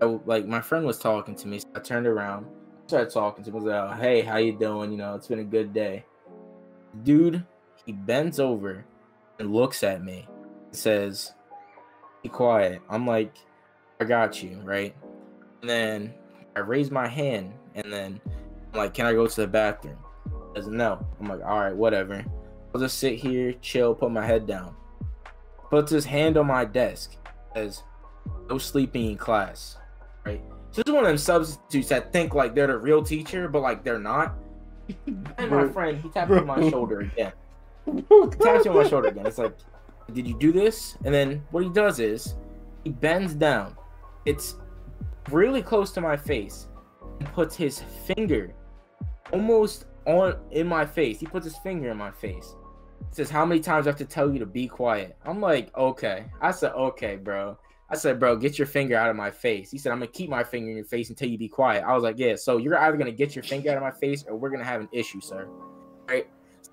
I, 0.02 0.06
like 0.26 0.46
my 0.46 0.62
friend 0.62 0.84
was 0.84 0.98
talking 0.98 1.36
to 1.36 1.46
me. 1.46 1.60
So 1.60 1.68
I 1.76 1.78
turned 1.78 2.08
around, 2.08 2.46
started 2.88 3.10
talking 3.10 3.44
to 3.44 3.50
him. 3.50 3.54
I 3.54 3.58
was 3.58 3.64
like, 3.66 3.92
oh, 3.92 4.02
hey, 4.02 4.20
how 4.22 4.38
you 4.38 4.58
doing? 4.58 4.90
You 4.90 4.98
know, 4.98 5.14
it's 5.14 5.28
been 5.28 5.38
a 5.38 5.44
good 5.44 5.72
day. 5.72 6.04
Dude, 7.04 7.44
he 7.86 7.92
bends 7.92 8.40
over 8.40 8.84
and 9.38 9.52
looks 9.52 9.82
at 9.82 10.02
me 10.02 10.26
and 10.66 10.76
says, 10.76 11.32
Be 12.22 12.28
quiet. 12.28 12.80
I'm 12.88 13.06
like, 13.06 13.36
I 14.00 14.04
got 14.04 14.42
you, 14.42 14.60
right? 14.62 14.94
And 15.60 15.70
then 15.70 16.14
I 16.56 16.60
raise 16.60 16.90
my 16.90 17.08
hand 17.08 17.52
and 17.74 17.92
then 17.92 18.20
I'm 18.72 18.78
like, 18.78 18.94
Can 18.94 19.06
I 19.06 19.12
go 19.12 19.26
to 19.26 19.40
the 19.40 19.46
bathroom? 19.46 19.98
He 20.54 20.60
says 20.60 20.68
no. 20.68 21.04
I'm 21.20 21.28
like, 21.28 21.42
all 21.44 21.60
right, 21.60 21.74
whatever. 21.74 22.24
I'll 22.74 22.80
just 22.80 22.98
sit 22.98 23.16
here, 23.18 23.52
chill, 23.60 23.94
put 23.94 24.10
my 24.10 24.26
head 24.26 24.46
down. 24.46 24.74
Puts 25.70 25.90
his 25.90 26.04
hand 26.04 26.36
on 26.36 26.46
my 26.46 26.64
desk, 26.64 27.16
says, 27.54 27.82
No 28.48 28.58
sleeping 28.58 29.10
in 29.10 29.16
class. 29.16 29.76
Right? 30.24 30.42
So 30.70 30.82
this 30.82 30.90
is 30.90 30.92
one 30.92 31.04
of 31.04 31.08
them 31.08 31.18
substitutes 31.18 31.88
that 31.88 32.12
think 32.12 32.34
like 32.34 32.54
they're 32.54 32.66
the 32.66 32.78
real 32.78 33.02
teacher, 33.02 33.48
but 33.48 33.62
like 33.62 33.84
they're 33.84 33.98
not. 33.98 34.34
And 35.38 35.50
my 35.50 35.66
friend, 35.68 35.98
he 36.00 36.08
tapped 36.10 36.30
on 36.30 36.46
my 36.46 36.68
shoulder 36.68 37.00
again. 37.00 37.32
Taps 37.84 38.64
me 38.64 38.70
on 38.70 38.76
my 38.76 38.88
shoulder 38.88 39.08
again. 39.08 39.26
It's 39.26 39.38
like, 39.38 39.56
did 40.12 40.26
you 40.26 40.38
do 40.38 40.52
this? 40.52 40.96
And 41.04 41.14
then 41.14 41.42
what 41.50 41.64
he 41.64 41.70
does 41.70 42.00
is 42.00 42.34
he 42.82 42.90
bends 42.90 43.34
down. 43.34 43.76
It's 44.24 44.56
really 45.30 45.62
close 45.62 45.90
to 45.92 46.00
my 46.00 46.16
face 46.16 46.68
and 47.20 47.32
puts 47.32 47.56
his 47.56 47.82
finger 48.06 48.54
almost 49.32 49.86
on 50.06 50.36
in 50.50 50.66
my 50.66 50.84
face. 50.84 51.20
He 51.20 51.26
puts 51.26 51.44
his 51.44 51.56
finger 51.58 51.90
in 51.90 51.96
my 51.96 52.10
face. 52.10 52.54
He 53.10 53.14
says, 53.14 53.30
How 53.30 53.44
many 53.44 53.60
times 53.60 53.86
I 53.86 53.90
have 53.90 53.98
to 53.98 54.04
tell 54.04 54.32
you 54.32 54.38
to 54.38 54.46
be 54.46 54.66
quiet? 54.66 55.16
I'm 55.24 55.40
like, 55.40 55.74
okay. 55.76 56.26
I 56.40 56.50
said, 56.50 56.72
okay, 56.72 57.16
bro. 57.16 57.58
I 57.90 57.96
said, 57.96 58.18
bro, 58.18 58.36
get 58.36 58.58
your 58.58 58.66
finger 58.66 58.96
out 58.96 59.10
of 59.10 59.16
my 59.16 59.30
face. 59.30 59.70
He 59.70 59.78
said, 59.78 59.92
I'm 59.92 59.98
gonna 59.98 60.10
keep 60.10 60.30
my 60.30 60.42
finger 60.42 60.70
in 60.70 60.76
your 60.76 60.86
face 60.86 61.10
until 61.10 61.28
you 61.28 61.36
be 61.36 61.48
quiet. 61.48 61.84
I 61.86 61.92
was 61.94 62.02
like, 62.02 62.18
yeah. 62.18 62.34
So 62.34 62.56
you're 62.56 62.78
either 62.78 62.96
gonna 62.96 63.12
get 63.12 63.36
your 63.36 63.42
finger 63.42 63.70
out 63.70 63.76
of 63.76 63.82
my 63.82 63.92
face 63.92 64.24
or 64.26 64.36
we're 64.36 64.50
gonna 64.50 64.64
have 64.64 64.80
an 64.80 64.88
issue, 64.90 65.20
sir. 65.20 65.48
Right? 66.08 66.26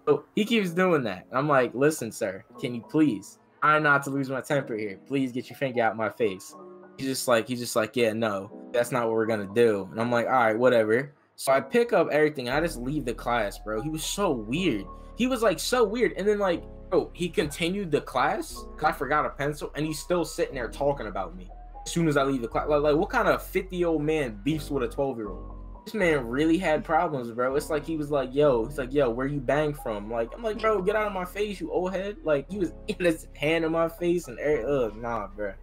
So 0.07 0.25
he 0.35 0.45
keeps 0.45 0.71
doing 0.71 1.03
that. 1.03 1.27
I'm 1.31 1.47
like, 1.47 1.73
listen, 1.73 2.11
sir, 2.11 2.43
can 2.59 2.73
you 2.73 2.81
please? 2.81 3.39
I'm 3.63 3.83
not 3.83 4.03
to 4.03 4.09
lose 4.09 4.29
my 4.29 4.41
temper 4.41 4.75
here. 4.75 4.99
Please 5.07 5.31
get 5.31 5.49
your 5.49 5.57
finger 5.57 5.83
out 5.83 5.91
of 5.91 5.97
my 5.97 6.09
face. 6.09 6.55
He's 6.97 7.07
just 7.07 7.27
like, 7.27 7.47
he's 7.47 7.59
just 7.59 7.75
like, 7.75 7.95
yeah, 7.95 8.13
no, 8.13 8.51
that's 8.71 8.91
not 8.91 9.03
what 9.03 9.13
we're 9.13 9.27
gonna 9.27 9.49
do. 9.53 9.87
And 9.91 10.01
I'm 10.01 10.11
like, 10.11 10.25
all 10.25 10.31
right, 10.33 10.57
whatever. 10.57 11.13
So 11.35 11.51
I 11.51 11.59
pick 11.59 11.93
up 11.93 12.09
everything. 12.11 12.49
I 12.49 12.59
just 12.61 12.79
leave 12.79 13.05
the 13.05 13.13
class, 13.13 13.59
bro. 13.59 13.81
He 13.81 13.89
was 13.89 14.03
so 14.03 14.31
weird. 14.31 14.85
He 15.15 15.27
was 15.27 15.41
like 15.41 15.59
so 15.59 15.83
weird. 15.83 16.13
And 16.13 16.27
then 16.27 16.39
like, 16.39 16.63
bro, 16.89 17.09
he 17.13 17.29
continued 17.29 17.91
the 17.91 18.01
class. 18.01 18.65
I 18.83 18.91
forgot 18.91 19.25
a 19.25 19.29
pencil, 19.29 19.71
and 19.75 19.85
he's 19.85 19.99
still 19.99 20.25
sitting 20.25 20.55
there 20.55 20.69
talking 20.69 21.07
about 21.07 21.35
me. 21.35 21.49
As 21.85 21.91
soon 21.91 22.07
as 22.07 22.17
I 22.17 22.23
leave 22.23 22.41
the 22.41 22.47
class, 22.47 22.67
like, 22.67 22.81
like 22.81 22.95
what 22.95 23.09
kind 23.09 23.27
of 23.27 23.41
50 23.41 23.75
year 23.75 23.87
old 23.87 24.03
man 24.03 24.39
beefs 24.43 24.69
with 24.69 24.83
a 24.83 24.87
12 24.87 25.17
year 25.17 25.29
old? 25.29 25.50
This 25.85 25.93
man 25.95 26.27
really 26.27 26.57
had 26.59 26.83
problems, 26.83 27.31
bro. 27.31 27.55
It's 27.55 27.71
like 27.71 27.85
he 27.85 27.97
was 27.97 28.11
like, 28.11 28.33
"Yo," 28.33 28.65
he's 28.65 28.77
like, 28.77 28.93
"Yo, 28.93 29.09
where 29.09 29.25
you 29.25 29.39
bang 29.39 29.73
from?" 29.73 30.11
Like, 30.11 30.31
I'm 30.35 30.43
like, 30.43 30.59
"Bro, 30.59 30.83
get 30.83 30.95
out 30.95 31.07
of 31.07 31.13
my 31.13 31.25
face, 31.25 31.59
you 31.59 31.71
old 31.71 31.91
head!" 31.91 32.17
Like, 32.23 32.49
he 32.49 32.59
was 32.59 32.71
in 32.87 33.03
his 33.03 33.27
hand 33.35 33.65
in 33.65 33.71
my 33.71 33.89
face 33.89 34.27
and, 34.27 34.37
every, 34.39 34.63
ugh, 34.63 34.95
nah, 34.95 35.27
bro. 35.27 35.53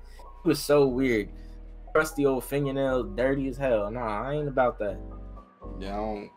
He 0.42 0.48
was 0.48 0.61
so 0.61 0.87
weird. 0.87 1.28
Crusty 1.92 2.26
old 2.26 2.44
fingernail, 2.44 3.04
dirty 3.04 3.48
as 3.48 3.57
hell. 3.57 3.90
Nah, 3.90 4.28
I 4.28 4.35
ain't 4.35 4.48
about 4.48 4.78
that. 4.81 4.98
Yeah, 5.78 5.94
I 5.94 5.96
don't, 5.96 6.31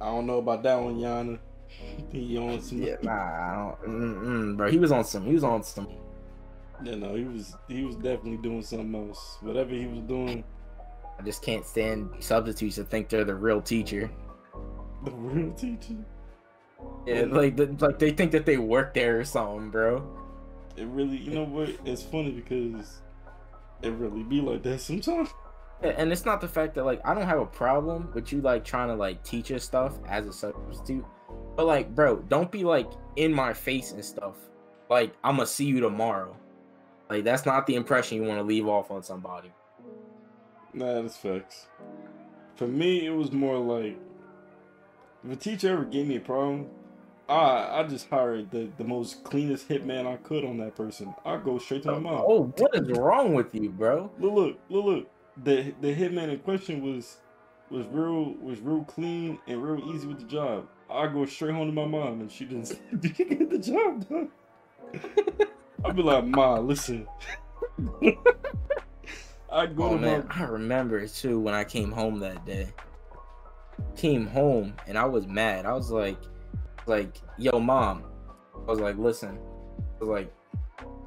I 0.00 0.06
don't 0.06 0.26
know 0.26 0.38
about 0.38 0.62
that 0.62 0.80
one, 0.80 0.96
Yana. 0.96 1.38
he 2.12 2.38
on 2.38 2.60
some. 2.60 2.82
Yeah, 2.82 2.96
nah, 3.02 3.12
I 3.12 3.72
don't, 3.84 4.56
bro. 4.56 4.70
He 4.70 4.78
was 4.78 4.92
on 4.92 5.04
some. 5.04 5.24
He 5.26 5.34
was 5.34 5.44
on 5.44 5.62
some. 5.62 5.88
Yeah, 6.82 6.94
no, 6.94 7.14
he 7.14 7.24
was. 7.24 7.56
He 7.68 7.84
was 7.84 7.96
definitely 7.96 8.38
doing 8.38 8.62
something 8.62 8.94
else. 8.94 9.38
Whatever 9.40 9.70
he 9.70 9.86
was 9.86 10.00
doing. 10.00 10.44
I 11.20 11.22
just 11.22 11.42
can't 11.42 11.66
stand 11.66 12.08
substitutes 12.20 12.76
that 12.76 12.88
think 12.88 13.10
they're 13.10 13.24
the 13.24 13.34
real 13.34 13.60
teacher. 13.60 14.10
The 15.04 15.10
real 15.10 15.52
teacher. 15.52 15.96
Yeah, 17.06 17.26
like 17.28 17.58
like 17.78 17.98
they 17.98 18.10
think 18.10 18.32
that 18.32 18.46
they 18.46 18.56
work 18.56 18.94
there 18.94 19.20
or 19.20 19.24
something, 19.24 19.70
bro. 19.70 20.02
It 20.78 20.86
really, 20.86 21.18
you 21.18 21.32
know 21.32 21.44
what? 21.44 21.76
It's 21.84 22.02
funny 22.02 22.30
because 22.30 23.02
it 23.82 23.90
really 23.92 24.22
be 24.22 24.40
like 24.40 24.62
that 24.62 24.80
sometimes. 24.80 25.28
and 25.82 26.10
it's 26.10 26.24
not 26.24 26.40
the 26.40 26.48
fact 26.48 26.74
that 26.76 26.86
like 26.86 27.02
I 27.04 27.12
don't 27.12 27.26
have 27.26 27.40
a 27.40 27.46
problem 27.46 28.10
with 28.14 28.32
you 28.32 28.40
like 28.40 28.64
trying 28.64 28.88
to 28.88 28.94
like 28.94 29.22
teach 29.22 29.52
us 29.52 29.62
stuff 29.62 29.98
as 30.08 30.26
a 30.26 30.32
substitute, 30.32 31.04
but 31.54 31.66
like, 31.66 31.94
bro, 31.94 32.16
don't 32.28 32.50
be 32.50 32.64
like 32.64 32.90
in 33.16 33.30
my 33.30 33.52
face 33.52 33.92
and 33.92 34.02
stuff. 34.02 34.36
Like 34.88 35.14
I'm 35.22 35.36
gonna 35.36 35.46
see 35.46 35.66
you 35.66 35.80
tomorrow. 35.80 36.34
Like 37.10 37.24
that's 37.24 37.44
not 37.44 37.66
the 37.66 37.74
impression 37.74 38.22
you 38.22 38.26
want 38.26 38.38
to 38.38 38.44
leave 38.44 38.66
off 38.66 38.90
on 38.90 39.02
somebody. 39.02 39.52
Nah, 40.72 41.02
that's 41.02 41.16
facts. 41.16 41.66
For 42.56 42.66
me, 42.66 43.06
it 43.06 43.10
was 43.10 43.32
more 43.32 43.58
like 43.58 43.98
if 45.24 45.32
a 45.32 45.36
teacher 45.36 45.72
ever 45.72 45.84
gave 45.84 46.06
me 46.06 46.16
a 46.16 46.20
problem, 46.20 46.68
I 47.28 47.80
I 47.80 47.86
just 47.88 48.08
hired 48.08 48.50
the, 48.50 48.68
the 48.76 48.84
most 48.84 49.24
cleanest 49.24 49.68
hitman 49.68 50.06
I 50.06 50.16
could 50.16 50.44
on 50.44 50.58
that 50.58 50.76
person. 50.76 51.14
I 51.24 51.36
go 51.36 51.58
straight 51.58 51.82
to 51.84 51.92
my 51.92 51.98
mom. 51.98 52.24
Oh, 52.26 52.52
what 52.56 52.74
is 52.74 52.90
wrong 52.98 53.34
with 53.34 53.54
you, 53.54 53.70
bro? 53.70 54.10
Look, 54.18 54.32
look, 54.32 54.58
look, 54.68 54.84
look. 54.84 55.10
The 55.42 55.74
the 55.80 55.94
hitman 55.94 56.30
in 56.30 56.38
question 56.40 56.82
was 56.82 57.18
was 57.70 57.86
real 57.86 58.34
was 58.40 58.60
real 58.60 58.84
clean 58.84 59.38
and 59.46 59.62
real 59.62 59.94
easy 59.94 60.06
with 60.06 60.18
the 60.18 60.26
job. 60.26 60.68
I 60.90 61.06
go 61.06 61.24
straight 61.24 61.54
home 61.54 61.68
to 61.68 61.72
my 61.72 61.86
mom 61.86 62.20
and 62.20 62.30
she 62.30 62.44
didn't 62.44 62.66
say, 62.66 62.78
Did 62.98 63.18
you 63.18 63.24
get 63.24 63.50
the 63.50 63.58
job 63.58 64.08
done. 64.08 64.28
I'd 65.84 65.96
be 65.96 66.02
like, 66.02 66.26
Ma, 66.26 66.58
listen. 66.58 67.06
I 69.52 69.66
go 69.66 69.90
oh, 69.90 69.98
man, 69.98 70.26
my... 70.28 70.44
I 70.44 70.46
remember 70.46 71.06
too 71.06 71.40
when 71.40 71.54
I 71.54 71.64
came 71.64 71.90
home 71.90 72.20
that 72.20 72.44
day. 72.46 72.68
Came 73.96 74.26
home 74.26 74.74
and 74.86 74.96
I 74.96 75.04
was 75.04 75.26
mad. 75.26 75.66
I 75.66 75.72
was 75.72 75.90
like, 75.90 76.18
like, 76.86 77.18
yo, 77.38 77.58
mom. 77.58 78.04
I 78.54 78.70
was 78.70 78.80
like, 78.80 78.96
listen. 78.96 79.38
I 79.78 80.04
was 80.04 80.08
like, 80.08 80.32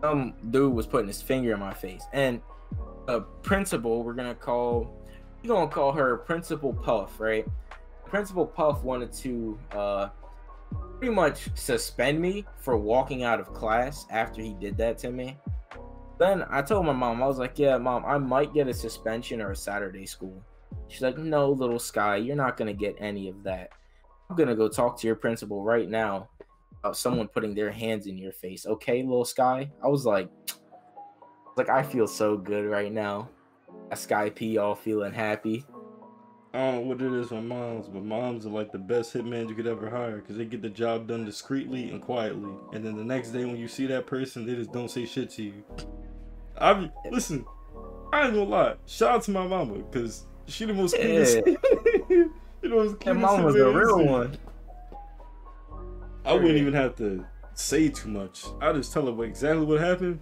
some 0.02 0.34
dude 0.52 0.74
was 0.74 0.86
putting 0.86 1.08
his 1.08 1.22
finger 1.22 1.54
in 1.54 1.60
my 1.60 1.74
face, 1.74 2.04
and 2.12 2.42
a 3.08 3.22
principal, 3.22 4.04
we're 4.04 4.14
gonna 4.14 4.36
call, 4.36 5.02
we're 5.42 5.48
gonna 5.48 5.68
call 5.68 5.94
her 5.94 6.18
Principal 6.18 6.74
Puff, 6.74 7.20
right? 7.20 7.48
Principal 8.06 8.46
Puff 8.46 8.84
wanted 8.84 9.14
to 9.14 9.58
uh 9.72 10.10
pretty 10.98 11.14
much 11.14 11.50
suspend 11.56 12.20
me 12.20 12.46
for 12.58 12.78
walking 12.78 13.24
out 13.24 13.40
of 13.40 13.54
class 13.54 14.06
after 14.10 14.42
he 14.42 14.54
did 14.54 14.78
that 14.78 14.98
to 15.00 15.12
me. 15.12 15.38
Then 16.20 16.46
I 16.50 16.62
told 16.62 16.86
my 16.86 16.94
mom, 16.94 17.24
I 17.24 17.28
was 17.28 17.40
like, 17.40 17.58
yeah, 17.58 17.78
mom, 17.78 18.06
I 18.06 18.18
might 18.18 18.54
get 18.54 18.68
a 18.68 18.74
suspension 18.74 19.42
or 19.42 19.52
a 19.52 19.56
Saturday 19.56 20.06
school. 20.06 20.44
She's 20.88 21.02
like, 21.02 21.18
no, 21.18 21.50
little 21.52 21.80
Sky, 21.80 22.18
you're 22.18 22.36
not 22.36 22.58
going 22.58 22.68
to 22.68 22.80
get 22.80 22.96
any 23.00 23.30
of 23.30 23.44
that. 23.44 23.70
I'm 24.30 24.36
going 24.36 24.50
to 24.50 24.56
go 24.56 24.70
talk 24.70 25.00
to 25.00 25.08
your 25.08 25.16
principal 25.16 25.64
right 25.64 25.90
now 25.90 26.30
about 26.80 26.98
someone 26.98 27.28
putting 27.28 27.56
their 27.56 27.72
hands 27.72 28.08
in 28.08 28.18
your 28.18 28.32
face. 28.32 28.66
Okay, 28.66 29.02
little 29.02 29.26
Sky? 29.26 29.72
I 29.84 29.88
was 29.88 30.06
like, 30.06 30.30
like, 31.58 31.70
I 31.70 31.84
feel 31.84 32.08
so 32.08 32.38
good 32.38 32.66
right 32.66 32.92
now. 32.92 33.30
A 33.92 33.96
Sky 33.96 34.30
P 34.30 34.58
all 34.58 34.76
feeling 34.76 35.14
happy. 35.14 35.66
I 36.54 36.60
don't 36.60 36.76
know 36.76 36.82
what 36.82 37.02
it 37.02 37.12
is 37.12 37.32
with 37.32 37.44
moms, 37.44 37.88
but 37.88 38.04
moms 38.04 38.46
are 38.46 38.50
like 38.50 38.72
the 38.72 38.78
best 38.78 39.14
hitman 39.14 39.50
you 39.50 39.56
could 39.56 39.66
ever 39.66 39.90
hire 39.90 40.18
because 40.18 40.38
they 40.38 40.46
get 40.46 40.62
the 40.62 40.70
job 40.70 41.08
done 41.08 41.26
discreetly 41.26 41.90
and 41.90 42.00
quietly. 42.00 42.52
And 42.74 42.86
then 42.86 42.96
the 42.96 43.04
next 43.04 43.30
day 43.30 43.44
when 43.46 43.58
you 43.58 43.68
see 43.68 43.88
that 43.88 44.06
person, 44.06 44.46
they 44.46 44.56
just 44.56 44.72
don't 44.72 44.92
say 44.92 45.08
shit 45.08 45.32
to 45.32 45.44
you. 45.44 45.64
I 46.58 46.90
listen. 47.10 47.46
I 48.12 48.26
ain't 48.26 48.34
gonna 48.36 48.50
lie. 48.50 48.76
Shout 48.86 49.12
out 49.12 49.24
to 49.24 49.32
my 49.32 49.48
mama 49.48 49.80
because 49.80 50.26
she 50.46 50.66
the 50.66 50.74
most 50.74 50.96
cleanest. 50.96 51.38
Yeah. 51.46 51.56
you 52.10 52.32
know, 52.64 52.94
cleanest. 52.94 53.00
That 53.02 53.16
mama 53.16 53.44
was 53.46 53.56
a 53.56 53.70
real 53.72 54.06
one. 54.06 54.38
I 56.26 56.34
wouldn't 56.34 56.58
even 56.58 56.74
have 56.74 56.96
to 56.98 57.26
say 57.54 57.90
too 57.90 58.10
much. 58.10 58.46
I 58.62 58.72
just 58.74 58.94
tell 58.94 59.14
her 59.14 59.24
exactly 59.24 59.66
what 59.66 59.80
happened. 59.80 60.20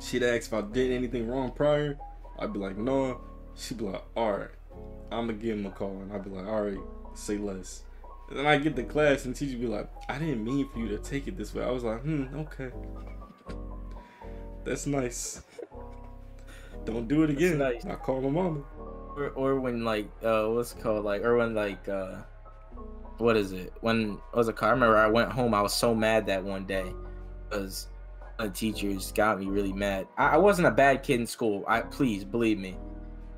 She'd 0.00 0.22
ask 0.22 0.48
if 0.48 0.54
I 0.54 0.60
did 0.60 0.92
anything 0.92 1.28
wrong 1.28 1.50
prior. 1.52 1.98
I'd 2.38 2.52
be 2.52 2.58
like, 2.58 2.76
no. 2.76 3.20
She'd 3.54 3.78
be 3.78 3.84
like, 3.84 4.02
all 4.14 4.32
right, 4.32 4.50
I'm 5.10 5.26
gonna 5.26 5.34
give 5.34 5.58
him 5.58 5.66
a 5.66 5.70
call, 5.70 6.02
and 6.02 6.12
I'd 6.12 6.24
be 6.24 6.30
like, 6.30 6.46
all 6.46 6.62
right, 6.62 6.78
say 7.14 7.38
less. 7.38 7.82
And 8.28 8.38
then 8.38 8.46
I 8.46 8.58
get 8.58 8.76
to 8.76 8.82
class, 8.82 9.24
and 9.24 9.34
teacher 9.34 9.56
be 9.56 9.66
like, 9.66 9.88
I 10.08 10.18
didn't 10.18 10.44
mean 10.44 10.68
for 10.68 10.78
you 10.78 10.88
to 10.88 10.98
take 10.98 11.26
it 11.26 11.36
this 11.38 11.54
way. 11.54 11.64
I 11.64 11.70
was 11.70 11.84
like, 11.84 12.02
hmm, 12.02 12.24
okay. 12.34 12.70
That's 14.66 14.86
nice. 14.88 15.42
Don't 16.84 17.06
do 17.06 17.22
it 17.22 17.30
again. 17.30 17.58
Nice. 17.58 17.86
I 17.86 17.94
call 17.94 18.20
my 18.20 18.30
mama. 18.30 18.62
Or, 19.16 19.30
or 19.30 19.60
when 19.60 19.84
like 19.84 20.08
uh 20.24 20.46
what's 20.48 20.72
it 20.72 20.82
called 20.82 21.04
like 21.04 21.22
or 21.22 21.36
when 21.36 21.54
like 21.54 21.88
uh 21.88 22.16
what 23.18 23.36
is 23.36 23.52
it 23.52 23.72
when 23.80 24.18
I 24.34 24.36
was 24.36 24.48
a 24.48 24.52
called? 24.52 24.70
I 24.70 24.72
remember 24.72 24.96
I 24.96 25.06
went 25.06 25.30
home 25.30 25.54
I 25.54 25.62
was 25.62 25.72
so 25.72 25.94
mad 25.94 26.26
that 26.26 26.42
one 26.42 26.66
day 26.66 26.92
because 27.48 27.86
the 28.38 28.50
teachers 28.50 29.12
got 29.12 29.38
me 29.38 29.46
really 29.46 29.72
mad. 29.72 30.08
I, 30.18 30.30
I 30.30 30.36
wasn't 30.36 30.66
a 30.66 30.72
bad 30.72 31.04
kid 31.04 31.20
in 31.20 31.26
school. 31.28 31.64
I 31.68 31.80
please 31.80 32.24
believe 32.24 32.58
me, 32.58 32.76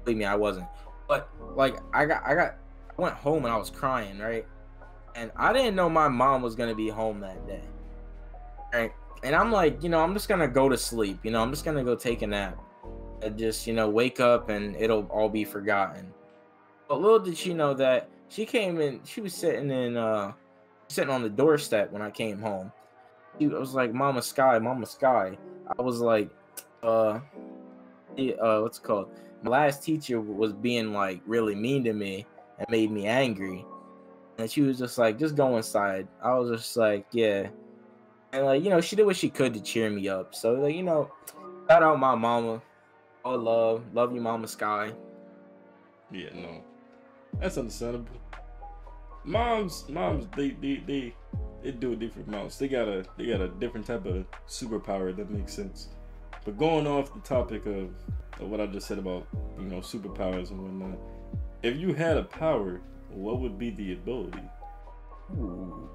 believe 0.04 0.16
me, 0.16 0.24
I 0.24 0.34
wasn't. 0.34 0.66
But 1.08 1.28
like 1.54 1.76
I 1.92 2.06
got 2.06 2.22
I 2.26 2.34
got 2.34 2.56
I 2.98 3.02
went 3.02 3.14
home 3.14 3.44
and 3.44 3.52
I 3.52 3.56
was 3.58 3.68
crying, 3.68 4.18
right? 4.18 4.46
And 5.14 5.30
I 5.36 5.52
didn't 5.52 5.76
know 5.76 5.90
my 5.90 6.08
mom 6.08 6.40
was 6.40 6.54
gonna 6.54 6.74
be 6.74 6.88
home 6.88 7.20
that 7.20 7.46
day. 7.46 7.62
Right? 8.72 8.92
And 9.22 9.34
I'm 9.34 9.50
like, 9.50 9.82
you 9.82 9.88
know, 9.88 10.00
I'm 10.00 10.14
just 10.14 10.28
gonna 10.28 10.48
go 10.48 10.68
to 10.68 10.76
sleep. 10.76 11.18
You 11.24 11.30
know, 11.30 11.42
I'm 11.42 11.50
just 11.50 11.64
gonna 11.64 11.84
go 11.84 11.94
take 11.94 12.22
a 12.22 12.26
nap. 12.26 12.58
And 13.22 13.36
just, 13.36 13.66
you 13.66 13.72
know, 13.74 13.88
wake 13.88 14.20
up 14.20 14.48
and 14.48 14.76
it'll 14.76 15.04
all 15.06 15.28
be 15.28 15.44
forgotten. 15.44 16.12
But 16.88 17.00
little 17.00 17.18
did 17.18 17.36
she 17.36 17.52
know 17.52 17.74
that 17.74 18.08
she 18.28 18.46
came 18.46 18.80
in, 18.80 19.00
she 19.04 19.20
was 19.20 19.34
sitting 19.34 19.70
in 19.70 19.96
uh 19.96 20.32
sitting 20.88 21.10
on 21.10 21.22
the 21.22 21.28
doorstep 21.28 21.90
when 21.92 22.02
I 22.02 22.10
came 22.10 22.40
home. 22.40 22.72
She 23.38 23.46
was 23.46 23.74
like, 23.74 23.92
Mama 23.92 24.22
Sky, 24.22 24.58
Mama 24.58 24.86
Sky. 24.86 25.36
I 25.78 25.82
was 25.82 26.00
like, 26.00 26.30
uh, 26.82 27.20
uh, 28.18 28.60
what's 28.60 28.78
it 28.78 28.82
called? 28.82 29.10
My 29.42 29.50
last 29.50 29.82
teacher 29.82 30.20
was 30.20 30.52
being 30.52 30.92
like 30.92 31.20
really 31.26 31.54
mean 31.54 31.84
to 31.84 31.92
me 31.92 32.26
and 32.58 32.68
made 32.70 32.90
me 32.90 33.06
angry. 33.06 33.64
And 34.38 34.50
she 34.50 34.62
was 34.62 34.78
just 34.78 34.98
like, 34.98 35.18
just 35.18 35.36
go 35.36 35.56
inside. 35.56 36.08
I 36.22 36.34
was 36.34 36.50
just 36.50 36.76
like, 36.76 37.06
yeah. 37.12 37.48
And 38.32 38.44
like, 38.44 38.62
you 38.62 38.70
know, 38.70 38.80
she 38.80 38.96
did 38.96 39.06
what 39.06 39.16
she 39.16 39.30
could 39.30 39.54
to 39.54 39.60
cheer 39.60 39.90
me 39.90 40.08
up. 40.08 40.34
So 40.34 40.54
like, 40.54 40.74
you 40.74 40.82
know, 40.82 41.10
shout 41.68 41.82
out 41.82 41.98
my 41.98 42.14
mama. 42.14 42.62
All 43.24 43.38
love. 43.38 43.82
Love 43.94 44.14
you, 44.14 44.20
Mama 44.20 44.46
Sky. 44.48 44.92
Yeah, 46.10 46.30
no. 46.34 46.62
That's 47.40 47.58
understandable. 47.58 48.16
Moms, 49.24 49.86
moms, 49.88 50.26
they 50.36 50.50
they 50.50 50.76
they 50.86 51.14
they 51.62 51.70
do 51.72 51.92
it 51.92 51.98
different 51.98 52.28
moms. 52.28 52.58
They 52.58 52.68
got 52.68 52.88
a 52.88 53.04
they 53.16 53.26
got 53.26 53.40
a 53.40 53.48
different 53.48 53.86
type 53.86 54.06
of 54.06 54.24
superpower 54.46 55.14
that 55.16 55.30
makes 55.30 55.52
sense. 55.52 55.88
But 56.44 56.56
going 56.56 56.86
off 56.86 57.12
the 57.12 57.20
topic 57.20 57.66
of, 57.66 57.90
of 58.40 58.48
what 58.48 58.60
I 58.60 58.66
just 58.66 58.86
said 58.86 58.98
about, 58.98 59.26
you 59.58 59.66
know, 59.66 59.78
superpowers 59.78 60.50
and 60.50 60.62
whatnot, 60.62 60.98
if 61.62 61.76
you 61.76 61.92
had 61.92 62.16
a 62.16 62.22
power, 62.22 62.80
what 63.10 63.40
would 63.40 63.58
be 63.58 63.70
the 63.70 63.92
ability? 63.92 64.42
Ooh. 65.32 65.90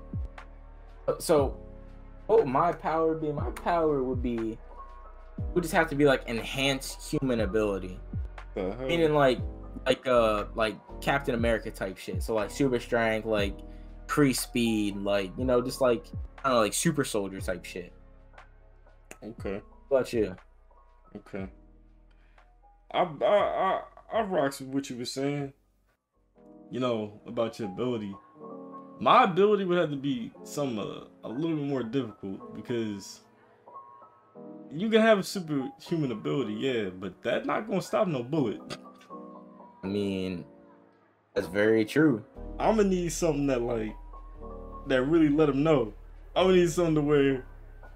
Uh, 1.08 1.14
so, 1.18 1.58
what 2.28 2.40
would 2.40 2.48
my 2.48 2.72
power 2.72 3.16
be? 3.16 3.32
My 3.32 3.50
power 3.52 4.04
would 4.04 4.22
be, 4.22 4.58
would 5.54 5.62
just 5.62 5.74
have 5.74 5.90
to 5.90 5.96
be 5.96 6.06
like 6.06 6.28
enhanced 6.28 7.10
human 7.10 7.42
ability. 7.42 8.00
Uh-huh. 8.56 8.86
Meaning 8.86 9.14
like, 9.14 9.40
like 9.86 10.06
uh, 10.08 10.46
like 10.56 10.76
Captain 11.02 11.36
America 11.36 11.72
type 11.72 11.98
shit. 11.98 12.24
So 12.24 12.36
like 12.36 12.52
super 12.52 12.80
strength, 12.80 13.26
like 13.26 13.58
pre 14.08 14.34
speed, 14.34 14.98
like 14.98 15.32
you 15.38 15.46
know, 15.46 15.62
just 15.62 15.82
like 15.82 16.06
I 16.44 16.50
don't 16.50 16.58
know, 16.58 16.62
like 16.62 16.74
super 16.74 17.04
soldier 17.04 17.42
type 17.42 17.66
shit. 17.66 17.94
Okay. 19.24 19.62
About 19.90 20.12
you? 20.14 20.36
Okay. 21.16 21.48
I 22.92 23.00
I 23.00 23.26
I 23.26 23.82
I 24.14 24.22
rocks 24.22 24.60
with 24.60 24.70
what 24.70 24.90
you 24.90 24.98
were 24.98 25.06
saying. 25.06 25.54
You 26.70 26.80
know 26.80 27.22
about 27.28 27.60
your 27.60 27.70
ability. 27.70 28.16
My 29.04 29.26
ability 29.26 29.66
would 29.66 29.78
have 29.78 29.90
to 29.90 29.98
be 29.98 30.32
some 30.46 30.80
uh, 30.80 31.02
a 31.26 31.28
little 31.28 31.58
bit 31.58 31.66
more 31.66 31.84
difficult 31.84 32.56
because 32.56 33.20
you 34.72 34.90
can 34.90 35.02
have 35.02 35.20
a 35.20 35.24
superhuman 35.24 36.14
ability, 36.14 36.54
yeah, 36.54 36.86
but 36.86 37.22
that's 37.22 37.46
not 37.46 37.68
gonna 37.68 37.82
stop 37.82 38.08
no 38.08 38.24
bullet. 38.24 38.62
I 39.84 39.88
mean, 39.88 40.46
that's 41.34 41.48
very 41.48 41.84
true. 41.84 42.24
I'm 42.58 42.78
gonna 42.78 42.88
need 42.88 43.12
something 43.12 43.46
that 43.48 43.62
like 43.62 43.94
that 44.88 45.04
really 45.04 45.28
let 45.28 45.48
them 45.48 45.64
know. 45.64 45.94
I'm 46.34 46.46
gonna 46.46 46.60
need 46.60 46.72
something 46.72 46.96
to 46.96 47.02
where 47.02 47.46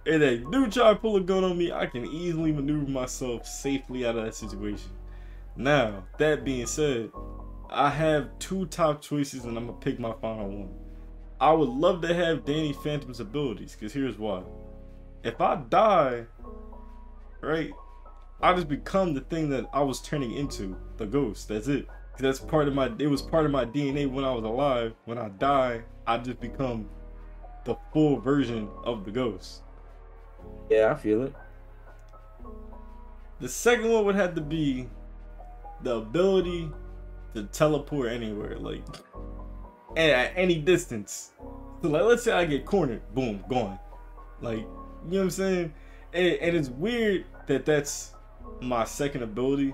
if 0.03 0.20
they 0.20 0.39
do 0.51 0.70
try 0.70 0.89
to 0.89 0.99
pull 0.99 1.16
a 1.16 1.22
gun 1.22 1.45
on 1.45 1.58
me, 1.58 1.72
I 1.72 1.86
can 1.86 2.05
easily 2.05 2.51
maneuver 2.51 2.91
myself 2.91 3.47
safely 3.47 4.05
out 4.05 4.18
of 4.18 4.26
that 4.26 4.36
situation. 4.36 4.91
Now, 5.55 6.03
that 6.18 6.43
being 6.43 6.68
said, 6.68 7.12
I 7.70 7.91
have 7.91 8.38
two 8.39 8.66
top 8.66 9.01
choices 9.01 9.45
and 9.45 9.58
I'm 9.58 9.68
gonna 9.68 9.80
pick 9.80 10.01
my 10.01 10.12
final 10.22 10.49
one. 10.49 10.86
I 11.39 11.51
would 11.51 11.69
love 11.69 12.01
to 12.01 12.13
have 12.13 12.45
Danny 12.45 12.73
Phantom's 12.73 13.19
abilities, 13.19 13.73
because 13.73 13.93
here's 13.93 14.17
why. 14.17 14.43
If 15.23 15.39
I 15.39 15.55
die, 15.55 16.25
right, 17.41 17.71
I 18.41 18.53
just 18.53 18.67
become 18.67 19.13
the 19.13 19.21
thing 19.21 19.49
that 19.49 19.67
I 19.73 19.81
was 19.81 20.01
turning 20.01 20.33
into, 20.33 20.77
the 20.97 21.05
ghost. 21.05 21.49
That's 21.49 21.67
it. 21.67 21.88
That's 22.17 22.39
part 22.39 22.67
of 22.67 22.73
my. 22.73 22.91
It 22.97 23.07
was 23.07 23.21
part 23.21 23.45
of 23.45 23.51
my 23.51 23.65
DNA 23.65 24.09
when 24.09 24.25
I 24.25 24.31
was 24.31 24.43
alive. 24.43 24.93
When 25.05 25.19
I 25.19 25.29
die, 25.29 25.83
I 26.07 26.17
just 26.17 26.39
become 26.39 26.89
the 27.65 27.75
full 27.93 28.19
version 28.19 28.69
of 28.83 29.05
the 29.05 29.11
ghost. 29.11 29.61
Yeah, 30.69 30.91
I 30.91 30.95
feel 30.95 31.23
it. 31.23 31.33
The 33.39 33.49
second 33.49 33.91
one 33.91 34.05
would 34.05 34.15
have 34.15 34.33
to 34.35 34.41
be 34.41 34.88
the 35.83 35.97
ability 35.97 36.71
to 37.35 37.43
teleport 37.43 38.11
anywhere, 38.11 38.57
like 38.57 38.83
at 39.98 40.34
any 40.36 40.60
distance. 40.60 41.32
So 41.82 41.89
like, 41.89 42.04
let's 42.04 42.24
say 42.24 42.32
I 42.32 42.45
get 42.45 42.66
cornered, 42.66 43.02
boom, 43.14 43.43
gone. 43.50 43.80
Like, 44.41 44.60
you 44.60 44.64
know 44.64 45.18
what 45.18 45.22
I'm 45.24 45.30
saying? 45.30 45.74
And, 46.14 46.34
and 46.36 46.56
it's 46.56 46.70
weird 46.70 47.26
that 47.48 47.66
that's 47.66 48.14
my 48.62 48.84
second 48.84 49.24
ability. 49.24 49.74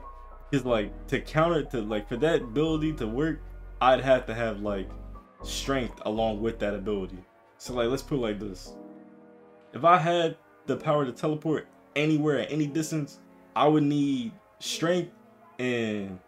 Is 0.52 0.66
like 0.66 1.08
to 1.08 1.20
counter 1.20 1.64
to 1.64 1.82
like 1.82 2.08
for 2.08 2.16
that 2.18 2.44
ability 2.44 2.94
to 2.94 3.08
work, 3.08 3.42
I'd 3.82 4.02
have 4.02 4.28
to 4.28 4.36
have 4.36 4.60
like 4.60 4.88
strength 5.42 6.00
along 6.06 6.42
with 6.44 6.60
that 6.60 6.76
ability. 6.76 7.18
So 7.58 7.74
like, 7.74 7.90
let's 7.90 8.04
put 8.04 8.16
it 8.16 8.22
like 8.22 8.40
this: 8.40 8.74
if 9.74 9.84
I 9.84 9.98
had 9.98 10.38
the 10.68 10.78
power 10.78 11.06
to 11.06 11.12
teleport 11.12 11.68
anywhere 11.96 12.40
at 12.40 12.52
any 12.52 12.68
distance, 12.68 13.20
I 13.56 13.68
would 13.68 13.82
need 13.82 14.32
strength 14.60 15.12
and 15.58 16.20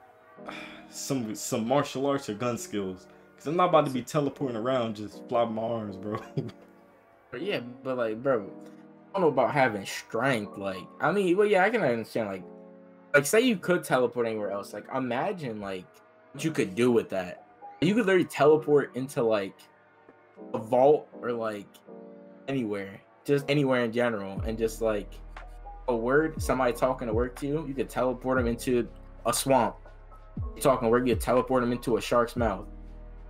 some 0.89 1.35
some 1.35 1.67
martial 1.67 2.07
arts 2.07 2.27
or 2.27 2.33
gun 2.33 2.57
skills. 2.57 3.05
I'm 3.47 3.55
not 3.55 3.69
about 3.69 3.85
to 3.85 3.91
be 3.91 4.01
teleporting 4.01 4.57
around 4.57 4.95
just 4.95 5.27
flopping 5.27 5.55
my 5.55 5.63
arms, 5.63 5.97
bro. 5.97 6.19
But 7.35 7.41
yeah, 7.41 7.59
but 7.83 7.97
like, 7.97 8.23
bro, 8.23 8.43
I 8.45 9.11
don't 9.19 9.23
know 9.23 9.27
about 9.27 9.51
having 9.51 9.85
strength. 9.85 10.57
Like, 10.57 10.87
I 11.01 11.11
mean, 11.11 11.35
well, 11.35 11.45
yeah, 11.45 11.65
I 11.65 11.69
can 11.69 11.81
understand. 11.81 12.29
Like, 12.29 12.43
like 13.13 13.25
say 13.25 13.41
you 13.41 13.57
could 13.57 13.83
teleport 13.83 14.25
anywhere 14.25 14.51
else. 14.51 14.71
Like, 14.71 14.85
imagine 14.95 15.59
like 15.59 15.85
what 16.31 16.45
you 16.45 16.51
could 16.51 16.75
do 16.75 16.93
with 16.93 17.09
that. 17.09 17.45
You 17.81 17.93
could 17.93 18.05
literally 18.05 18.23
teleport 18.23 18.95
into 18.95 19.21
like 19.21 19.57
a 20.53 20.57
vault 20.57 21.09
or 21.21 21.33
like 21.33 21.67
anywhere, 22.47 23.01
just 23.25 23.43
anywhere 23.49 23.83
in 23.83 23.91
general, 23.91 24.39
and 24.45 24.57
just 24.57 24.81
like 24.81 25.11
a 25.89 25.95
word, 25.95 26.41
somebody 26.41 26.71
talking 26.71 27.07
to 27.07 27.13
work 27.13 27.35
to 27.41 27.47
you, 27.47 27.65
you 27.67 27.73
could 27.73 27.89
teleport 27.89 28.37
them 28.37 28.47
into 28.47 28.87
a 29.25 29.33
swamp. 29.33 29.75
You 30.55 30.61
talking 30.61 30.85
to 30.85 30.89
work, 30.89 31.05
you 31.05 31.15
could 31.15 31.21
teleport 31.21 31.63
them 31.63 31.73
into 31.73 31.97
a 31.97 32.01
shark's 32.01 32.37
mouth. 32.37 32.65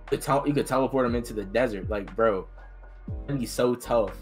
You 0.06 0.18
could, 0.18 0.22
tel- 0.22 0.46
you 0.46 0.54
could 0.54 0.66
teleport 0.66 1.04
them 1.06 1.14
into 1.14 1.32
the 1.34 1.44
desert. 1.44 1.90
Like, 1.90 2.14
bro, 2.14 2.46
it'd 3.26 3.40
be 3.40 3.46
so 3.46 3.74
tough. 3.74 4.16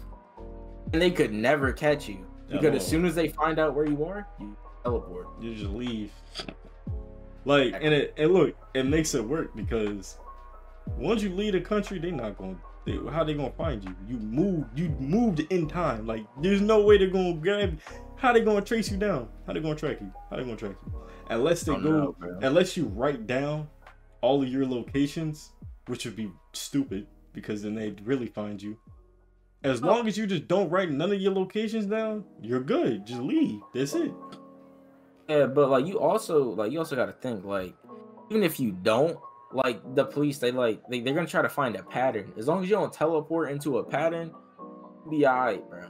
And 0.93 1.01
they 1.01 1.11
could 1.11 1.31
never 1.31 1.71
catch 1.71 2.07
you. 2.07 2.25
Because 2.49 2.75
as 2.75 2.87
soon 2.87 3.05
as 3.05 3.15
they 3.15 3.29
find 3.29 3.59
out 3.59 3.75
where 3.75 3.87
you 3.87 4.05
are, 4.05 4.27
you 4.39 4.55
teleport. 4.83 5.27
you 5.41 5.55
just 5.55 5.71
leave. 5.71 6.11
Like, 7.43 7.73
and 7.75 7.93
it 7.93 8.13
and 8.17 8.33
look, 8.33 8.55
it 8.73 8.85
makes 8.85 9.13
it 9.13 9.23
work 9.23 9.55
because 9.55 10.17
once 10.97 11.21
you 11.21 11.29
leave 11.29 11.53
the 11.53 11.61
country, 11.61 11.99
they 11.99 12.11
not 12.11 12.37
gonna. 12.37 12.55
They, 12.85 12.97
how 13.11 13.23
they 13.23 13.33
gonna 13.33 13.51
find 13.51 13.83
you? 13.83 13.95
You 14.07 14.17
moved. 14.17 14.77
You 14.77 14.89
moved 14.99 15.39
in 15.51 15.67
time. 15.67 16.05
Like, 16.05 16.25
there's 16.41 16.61
no 16.61 16.81
way 16.81 16.97
they're 16.97 17.07
gonna 17.07 17.33
grab. 17.33 17.79
How 18.15 18.31
they 18.31 18.41
gonna 18.41 18.61
trace 18.61 18.91
you 18.91 18.97
down? 18.97 19.27
How 19.45 19.53
they 19.53 19.59
gonna 19.59 19.75
track 19.75 20.01
you? 20.01 20.11
How 20.29 20.37
they 20.37 20.43
gonna 20.43 20.55
track 20.55 20.75
you? 20.85 20.93
Unless 21.29 21.63
they 21.63 21.73
go, 21.73 21.79
know, 21.79 22.15
unless 22.41 22.77
you 22.77 22.85
write 22.85 23.25
down 23.25 23.67
all 24.21 24.41
of 24.41 24.49
your 24.49 24.65
locations, 24.65 25.51
which 25.87 26.05
would 26.05 26.15
be 26.15 26.31
stupid 26.53 27.07
because 27.33 27.63
then 27.63 27.75
they'd 27.75 28.05
really 28.05 28.27
find 28.27 28.61
you. 28.61 28.77
As 29.63 29.81
Oh. 29.83 29.87
long 29.87 30.07
as 30.07 30.17
you 30.17 30.27
just 30.27 30.47
don't 30.47 30.69
write 30.69 30.91
none 30.91 31.11
of 31.11 31.19
your 31.19 31.33
locations 31.33 31.85
down, 31.85 32.23
you're 32.41 32.59
good. 32.61 33.05
Just 33.05 33.21
leave. 33.21 33.61
That's 33.73 33.93
it. 33.95 34.11
Yeah, 35.27 35.47
but 35.47 35.69
like 35.69 35.85
you 35.87 35.99
also 35.99 36.43
like 36.51 36.71
you 36.71 36.79
also 36.79 36.95
gotta 36.95 37.13
think 37.13 37.43
like 37.45 37.73
even 38.29 38.43
if 38.43 38.59
you 38.59 38.71
don't 38.71 39.17
like 39.51 39.79
the 39.95 40.05
police 40.05 40.37
they 40.37 40.51
like 40.51 40.81
they, 40.89 40.99
they're 40.99 41.13
gonna 41.15 41.27
try 41.27 41.41
to 41.41 41.49
find 41.49 41.75
a 41.75 41.83
pattern. 41.83 42.31
As 42.37 42.47
long 42.47 42.63
as 42.63 42.69
you 42.69 42.75
don't 42.75 42.93
teleport 42.93 43.49
into 43.51 43.79
a 43.79 43.83
pattern, 43.83 44.31
be 45.09 45.25
alright, 45.25 45.67
bro. 45.69 45.87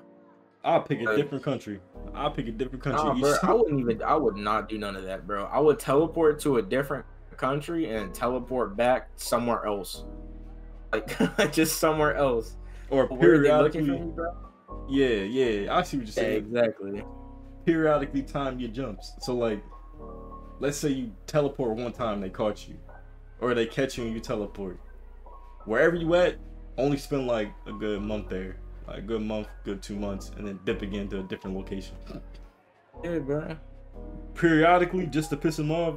I'll 0.64 0.82
pick 0.82 1.02
a 1.02 1.04
Like- 1.04 1.18
different 1.18 1.44
country. 1.44 1.80
I'll 2.14 2.32
pick 2.32 2.48
a 2.48 2.52
different 2.52 2.84
country. 2.84 3.04
Nah, 3.04 3.14
bro, 3.20 3.36
I 3.44 3.54
wouldn't 3.54 3.80
even. 3.80 4.02
I 4.02 4.16
would 4.16 4.36
not 4.38 4.70
do 4.70 4.78
none 4.78 4.96
of 4.96 5.04
that, 5.04 5.28
bro. 5.28 5.46
I 5.46 5.60
would 5.60 5.80
teleport 5.80 6.40
to 6.42 6.58
a 6.58 6.62
different 6.62 7.06
country 7.36 7.90
and 7.96 8.14
teleport 8.14 8.76
back 8.76 9.10
somewhere 9.18 9.66
else, 9.66 10.06
like 10.92 11.18
just 11.52 11.78
somewhere 11.80 12.16
else. 12.16 12.56
or 12.90 13.06
Where 13.08 13.38
they 13.38 13.44
periodically. 13.44 13.86
for 13.86 13.92
me, 14.06 14.12
bro? 14.16 14.36
Yeah, 14.90 15.08
yeah. 15.24 15.76
I 15.76 15.84
see 15.84 15.98
what 15.98 16.06
you're 16.08 16.14
Yeah, 16.16 16.30
saying. 16.30 16.38
exactly. 16.46 17.04
Periodically 17.66 18.22
time 18.24 18.60
your 18.60 18.70
jumps. 18.70 19.14
So 19.22 19.36
like, 19.36 19.64
let's 20.60 20.78
say 20.78 20.90
you 20.90 21.12
teleport 21.28 21.78
one 21.78 21.92
time, 21.92 22.22
they 22.22 22.30
caught 22.30 22.68
you, 22.68 22.76
or 23.42 23.54
they 23.54 23.66
catch 23.66 23.98
you 23.98 24.06
and 24.06 24.14
you 24.14 24.20
teleport. 24.20 24.80
Wherever 25.66 25.96
you 25.96 26.14
at, 26.16 26.36
only 26.78 26.98
spend 26.98 27.26
like 27.28 27.52
a 27.68 27.72
good 27.74 28.02
month 28.02 28.30
there. 28.30 28.58
like 28.88 29.00
a 29.00 29.02
good 29.02 29.22
month, 29.22 29.48
good 29.64 29.82
two 29.82 29.96
months, 29.96 30.30
and 30.38 30.46
then 30.48 30.60
dip 30.66 30.82
again 30.84 31.08
to 31.10 31.20
a 31.22 31.24
different 31.24 31.56
location. 31.58 31.96
Yeah, 33.04 33.20
bro. 33.20 33.56
Periodically, 34.36 35.08
just 35.08 35.30
to 35.32 35.38
piss 35.38 35.56
them 35.58 35.72
off, 35.72 35.96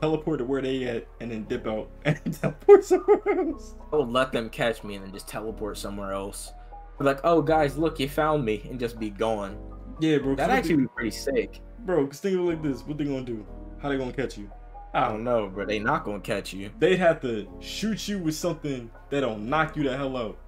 teleport 0.00 0.38
to 0.38 0.44
where 0.44 0.62
they 0.62 0.84
at, 0.84 1.06
and 1.20 1.30
then 1.30 1.44
dip 1.44 1.66
out 1.66 1.90
and 2.04 2.32
teleport 2.34 2.84
somewhere 2.84 3.40
else. 3.40 3.74
I 3.92 3.96
would 3.96 4.08
let 4.08 4.32
them 4.32 4.50
catch 4.50 4.84
me 4.84 4.94
and 4.96 5.04
then 5.04 5.12
just 5.12 5.28
teleport 5.28 5.78
somewhere 5.78 6.12
else. 6.12 6.52
Be 6.98 7.04
like, 7.04 7.20
oh 7.24 7.42
guys, 7.42 7.78
look, 7.78 8.00
you 8.00 8.08
found 8.08 8.44
me, 8.44 8.66
and 8.70 8.80
just 8.80 8.98
be 8.98 9.10
gone. 9.10 9.56
Yeah, 10.00 10.18
bro. 10.18 10.34
That'd 10.34 10.54
actually 10.56 10.76
be 10.76 10.86
pretty 10.88 11.10
sick. 11.10 11.60
bro. 11.80 12.06
Cause 12.06 12.20
think 12.20 12.34
of 12.34 12.40
it 12.40 12.44
like 12.44 12.62
this: 12.62 12.82
what 12.82 12.98
they 12.98 13.04
gonna 13.04 13.22
do? 13.22 13.46
How 13.80 13.88
they 13.88 13.96
gonna 13.98 14.12
catch 14.12 14.36
you? 14.38 14.50
I 14.94 15.08
don't 15.08 15.22
know, 15.22 15.48
bro. 15.48 15.66
They 15.66 15.78
not 15.78 16.04
gonna 16.04 16.20
catch 16.20 16.52
you. 16.52 16.70
They'd 16.78 16.96
have 16.98 17.20
to 17.22 17.46
shoot 17.60 18.08
you 18.08 18.18
with 18.18 18.34
something 18.34 18.90
that'll 19.10 19.38
knock 19.38 19.76
you 19.76 19.84
the 19.84 19.96
hell 19.96 20.16
out, 20.16 20.38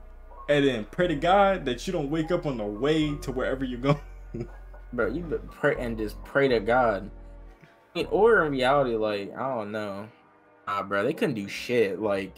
and 0.48 0.66
then 0.66 0.86
pray 0.90 1.06
to 1.08 1.14
God 1.14 1.64
that 1.66 1.86
you 1.86 1.92
don't 1.92 2.10
wake 2.10 2.30
up 2.32 2.46
on 2.46 2.56
the 2.56 2.64
way 2.64 3.14
to 3.18 3.32
wherever 3.32 3.64
you're 3.64 3.78
going. 4.32 4.48
bro. 4.92 5.06
You 5.06 5.40
pray 5.52 5.76
and 5.78 5.96
just 5.96 6.22
pray 6.24 6.48
to 6.48 6.58
God. 6.60 7.10
Mean, 7.94 8.06
or 8.10 8.44
in 8.44 8.52
reality, 8.52 8.94
like 8.96 9.34
I 9.36 9.54
don't 9.56 9.72
know, 9.72 10.08
ah, 10.68 10.82
bro. 10.82 11.02
They 11.04 11.12
couldn't 11.12 11.34
do 11.34 11.48
shit. 11.48 12.00
Like, 12.00 12.36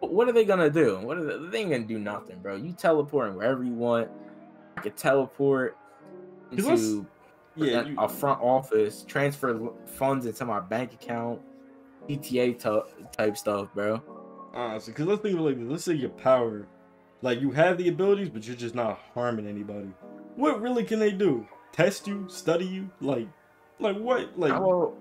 what 0.00 0.28
are 0.28 0.32
they 0.32 0.44
gonna 0.44 0.70
do? 0.70 0.98
What 1.00 1.16
are 1.18 1.24
they, 1.24 1.48
they 1.50 1.58
ain't 1.60 1.70
gonna 1.70 1.84
do 1.84 1.98
nothing, 1.98 2.40
bro. 2.40 2.56
You 2.56 2.72
teleporting 2.72 3.36
wherever 3.36 3.62
you 3.64 3.72
want. 3.72 4.10
I 4.76 4.80
could 4.80 4.96
teleport 4.96 5.76
into 6.50 7.06
Yeah, 7.56 7.80
a- 7.82 7.88
you, 7.88 7.94
a 7.98 8.08
front 8.08 8.40
office, 8.42 9.04
transfer 9.06 9.70
funds 9.86 10.26
into 10.26 10.44
my 10.44 10.60
bank 10.60 10.92
account, 10.94 11.40
PTA 12.08 12.54
t- 12.58 13.04
type 13.16 13.36
stuff, 13.36 13.68
bro. 13.74 14.02
honestly, 14.54 14.92
because 14.92 15.06
let's 15.06 15.22
think 15.22 15.34
of 15.34 15.40
it 15.40 15.42
like 15.44 15.58
this. 15.58 15.68
Let's 15.68 15.84
say 15.84 15.94
your 15.94 16.10
power, 16.10 16.66
like 17.22 17.40
you 17.40 17.50
have 17.52 17.78
the 17.78 17.88
abilities, 17.88 18.28
but 18.30 18.46
you're 18.46 18.56
just 18.56 18.74
not 18.74 18.98
harming 19.14 19.46
anybody. 19.46 19.88
What 20.36 20.60
really 20.60 20.84
can 20.84 20.98
they 20.98 21.12
do? 21.12 21.46
Test 21.72 22.06
you? 22.06 22.26
Study 22.28 22.66
you? 22.66 22.90
Like, 23.00 23.28
like 23.82 23.96
what? 23.98 24.38
Like, 24.38 24.52
I 24.52 24.58
will. 24.58 24.96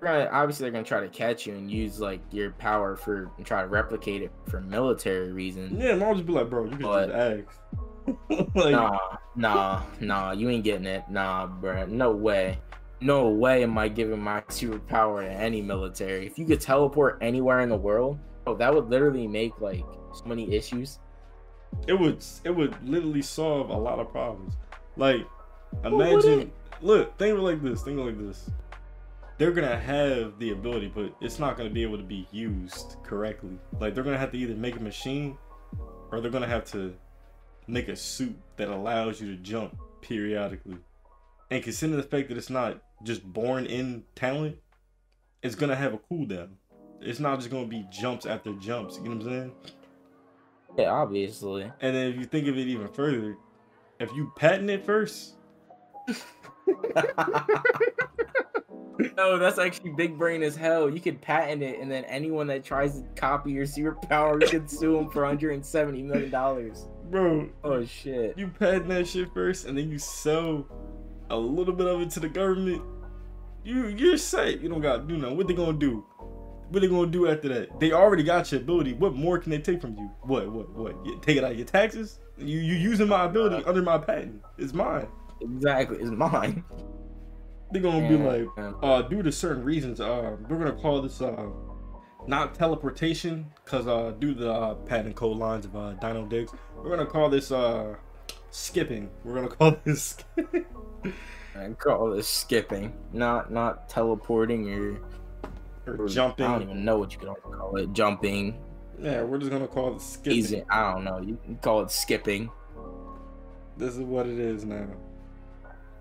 Right, 0.00 0.28
obviously 0.30 0.64
they're 0.64 0.72
gonna 0.72 0.84
try 0.84 1.00
to 1.00 1.08
catch 1.08 1.46
you 1.46 1.54
and 1.54 1.70
use 1.70 1.98
like 1.98 2.20
your 2.30 2.50
power 2.52 2.94
for 2.94 3.30
and 3.38 3.46
try 3.46 3.62
to 3.62 3.68
replicate 3.68 4.20
it 4.22 4.30
for 4.50 4.60
military 4.60 5.32
reasons. 5.32 5.72
yeah, 5.82 5.92
I'll 6.04 6.14
just 6.14 6.26
be 6.26 6.32
like, 6.34 6.50
bro, 6.50 6.64
you 6.64 6.70
can 6.72 6.82
But- 6.82 7.06
just 7.06 7.48
ask. 7.48 7.58
like, 8.54 8.72
Nah, 8.72 8.98
nah, 9.34 9.82
nah, 10.00 10.32
you 10.32 10.50
ain't 10.50 10.62
getting 10.62 10.84
it. 10.84 11.04
Nah, 11.08 11.46
bruh. 11.48 11.88
No 11.88 12.10
way. 12.12 12.58
No 13.00 13.28
way 13.30 13.62
am 13.62 13.78
I 13.78 13.88
giving 13.88 14.20
my 14.20 14.42
superpower 14.42 15.22
to 15.22 15.30
any 15.30 15.62
military. 15.62 16.26
If 16.26 16.38
you 16.38 16.44
could 16.44 16.60
teleport 16.60 17.16
anywhere 17.22 17.60
in 17.60 17.70
the 17.70 17.76
world, 17.76 18.18
oh, 18.46 18.54
that 18.56 18.74
would 18.74 18.90
literally 18.90 19.26
make 19.26 19.58
like 19.62 19.82
so 20.12 20.24
many 20.26 20.54
issues. 20.54 20.98
it 21.88 21.98
would 21.98 22.22
it 22.44 22.50
would 22.50 22.76
literally 22.86 23.22
solve 23.22 23.70
a 23.70 23.76
lot 23.76 23.98
of 23.98 24.10
problems. 24.10 24.58
Like, 24.98 25.26
imagine? 25.82 26.52
Look, 26.82 27.16
think 27.18 27.32
of 27.32 27.38
it 27.38 27.42
like 27.42 27.62
this. 27.62 27.82
Think 27.82 27.98
of 27.98 28.06
it 28.06 28.10
like 28.10 28.26
this. 28.26 28.50
They're 29.36 29.52
gonna 29.52 29.78
have 29.78 30.38
the 30.38 30.50
ability, 30.50 30.92
but 30.94 31.14
it's 31.20 31.38
not 31.38 31.56
gonna 31.56 31.70
be 31.70 31.82
able 31.82 31.96
to 31.96 32.04
be 32.04 32.28
used 32.30 32.96
correctly. 33.02 33.58
Like, 33.80 33.94
they're 33.94 34.04
gonna 34.04 34.18
have 34.18 34.30
to 34.32 34.38
either 34.38 34.54
make 34.54 34.76
a 34.76 34.80
machine, 34.80 35.36
or 36.12 36.20
they're 36.20 36.30
gonna 36.30 36.46
have 36.46 36.64
to 36.72 36.94
make 37.66 37.88
a 37.88 37.96
suit 37.96 38.36
that 38.56 38.68
allows 38.68 39.20
you 39.20 39.34
to 39.34 39.42
jump 39.42 39.76
periodically. 40.02 40.76
And 41.50 41.62
considering 41.62 42.00
the 42.00 42.06
fact 42.06 42.28
that 42.28 42.36
it's 42.38 42.50
not 42.50 42.82
just 43.02 43.24
born 43.24 43.66
in 43.66 44.04
talent, 44.14 44.58
it's 45.42 45.54
gonna 45.54 45.76
have 45.76 45.94
a 45.94 45.98
cooldown. 45.98 46.50
It's 47.00 47.20
not 47.20 47.38
just 47.38 47.50
gonna 47.50 47.66
be 47.66 47.86
jumps 47.90 48.26
after 48.26 48.52
jumps. 48.54 48.96
You 48.96 49.04
know 49.04 49.16
what 49.16 49.26
I'm 49.26 49.32
saying? 49.32 49.52
Yeah, 50.78 50.90
obviously. 50.90 51.64
And 51.80 51.94
then 51.94 52.12
if 52.12 52.16
you 52.16 52.24
think 52.24 52.48
of 52.48 52.56
it 52.56 52.66
even 52.66 52.88
further, 52.88 53.36
if 54.00 54.10
you 54.12 54.32
patent 54.36 54.70
it 54.70 54.84
first, 54.84 55.33
no, 59.16 59.38
that's 59.38 59.58
actually 59.58 59.90
big 59.90 60.16
brain 60.18 60.42
as 60.42 60.56
hell. 60.56 60.88
You 60.88 61.00
could 61.00 61.20
patent 61.20 61.62
it, 61.62 61.80
and 61.80 61.90
then 61.90 62.04
anyone 62.04 62.46
that 62.48 62.64
tries 62.64 63.00
to 63.00 63.06
copy 63.16 63.50
your 63.52 63.66
superpower, 63.66 64.40
you 64.40 64.48
could 64.48 64.70
sue 64.70 64.96
them 64.96 65.10
for 65.10 65.22
170 65.22 66.02
million 66.02 66.30
dollars. 66.30 66.86
bro, 67.10 67.48
Oh 67.62 67.84
shit. 67.84 68.38
you 68.38 68.48
patent 68.48 68.88
that 68.88 69.06
shit 69.08 69.32
first, 69.34 69.66
and 69.66 69.76
then 69.76 69.90
you 69.90 69.98
sell 69.98 70.66
a 71.30 71.36
little 71.36 71.74
bit 71.74 71.86
of 71.86 72.00
it 72.00 72.10
to 72.10 72.20
the 72.20 72.28
government. 72.28 72.82
You 73.64 73.88
you're 73.88 74.16
safe. 74.18 74.62
You 74.62 74.68
don't 74.68 74.80
gotta 74.82 75.02
do 75.02 75.16
nothing. 75.16 75.36
What 75.36 75.48
they 75.48 75.54
gonna 75.54 75.72
do? 75.78 76.04
What 76.68 76.76
are 76.78 76.80
they 76.80 76.88
gonna 76.88 77.10
do 77.10 77.28
after 77.28 77.48
that? 77.48 77.80
They 77.80 77.92
already 77.92 78.22
got 78.22 78.50
your 78.52 78.60
ability. 78.60 78.92
What 78.94 79.14
more 79.14 79.38
can 79.38 79.50
they 79.50 79.58
take 79.58 79.80
from 79.80 79.96
you? 79.96 80.10
What 80.22 80.50
what 80.52 80.68
what? 80.74 80.94
You 81.06 81.18
take 81.22 81.36
it 81.36 81.44
out 81.44 81.52
of 81.52 81.56
your 81.58 81.66
taxes? 81.66 82.18
You 82.36 82.58
you 82.58 82.74
using 82.74 83.08
my 83.08 83.24
ability 83.24 83.64
uh, 83.64 83.68
under 83.68 83.80
my 83.82 83.96
patent? 83.98 84.42
It's 84.58 84.72
mine. 84.74 85.06
Exactly, 85.40 85.98
it's 85.98 86.10
mine. 86.10 86.64
They're 87.70 87.82
gonna 87.82 88.08
be 88.08 88.16
like, 88.16 88.48
uh, 88.82 89.02
due 89.02 89.22
to 89.22 89.32
certain 89.32 89.64
reasons, 89.64 90.00
uh, 90.00 90.36
we're 90.48 90.58
gonna 90.58 90.72
call 90.72 91.02
this 91.02 91.20
uh, 91.20 91.46
not 92.26 92.54
teleportation, 92.54 93.46
cause 93.64 93.86
uh, 93.86 94.12
due 94.18 94.34
to 94.34 94.40
the 94.40 94.52
uh, 94.52 94.74
patent 94.74 95.16
code 95.16 95.36
lines 95.38 95.64
of 95.64 95.74
uh, 95.76 95.92
Dino 95.94 96.24
Diggs, 96.26 96.52
we're 96.76 96.90
gonna 96.90 97.04
call 97.06 97.28
this 97.28 97.50
uh, 97.50 97.94
skipping. 98.50 99.10
We're 99.24 99.34
gonna 99.34 99.48
call 99.56 99.76
this. 99.84 100.16
I 101.56 101.68
call 101.78 102.10
this 102.10 102.28
skipping, 102.28 102.92
not 103.12 103.50
not 103.52 103.88
teleporting 103.88 104.70
or, 104.72 105.00
or 105.86 106.08
jumping. 106.08 106.46
I 106.46 106.52
don't 106.58 106.62
even 106.62 106.84
know 106.84 106.98
what 106.98 107.12
you 107.12 107.18
could 107.18 107.28
call 107.42 107.76
it. 107.76 107.92
Jumping, 107.92 108.58
Yeah, 109.00 109.22
we're 109.22 109.38
just 109.38 109.50
gonna 109.50 109.66
call 109.68 109.96
it 109.96 110.00
skipping. 110.00 110.38
easy. 110.38 110.64
I 110.70 110.92
don't 110.92 111.04
know. 111.04 111.20
You 111.20 111.38
can 111.44 111.56
call 111.56 111.82
it 111.82 111.90
skipping. 111.90 112.50
This 113.76 113.94
is 113.94 114.00
what 114.02 114.26
it 114.26 114.38
is 114.38 114.64
now. 114.64 114.86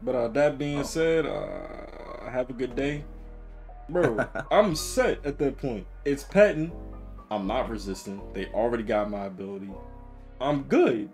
But 0.04 0.16
uh, 0.16 0.28
that 0.30 0.58
being 0.58 0.80
Oh. 0.80 0.84
said, 0.84 1.26
uh, 1.26 2.30
have 2.30 2.50
a 2.50 2.54
good 2.54 2.76
day, 2.76 3.04
bro. 3.90 4.26
I'm 4.52 4.76
set 4.76 5.26
at 5.26 5.38
that 5.40 5.58
point. 5.58 5.86
It's 6.06 6.24
patent. 6.24 6.74
I'm 7.32 7.48
not 7.48 7.70
resistant. 7.70 8.34
They 8.34 8.48
already 8.48 8.84
got 8.84 9.10
my 9.10 9.26
ability. 9.26 9.70
I'm 10.42 10.64
good. 10.64 11.10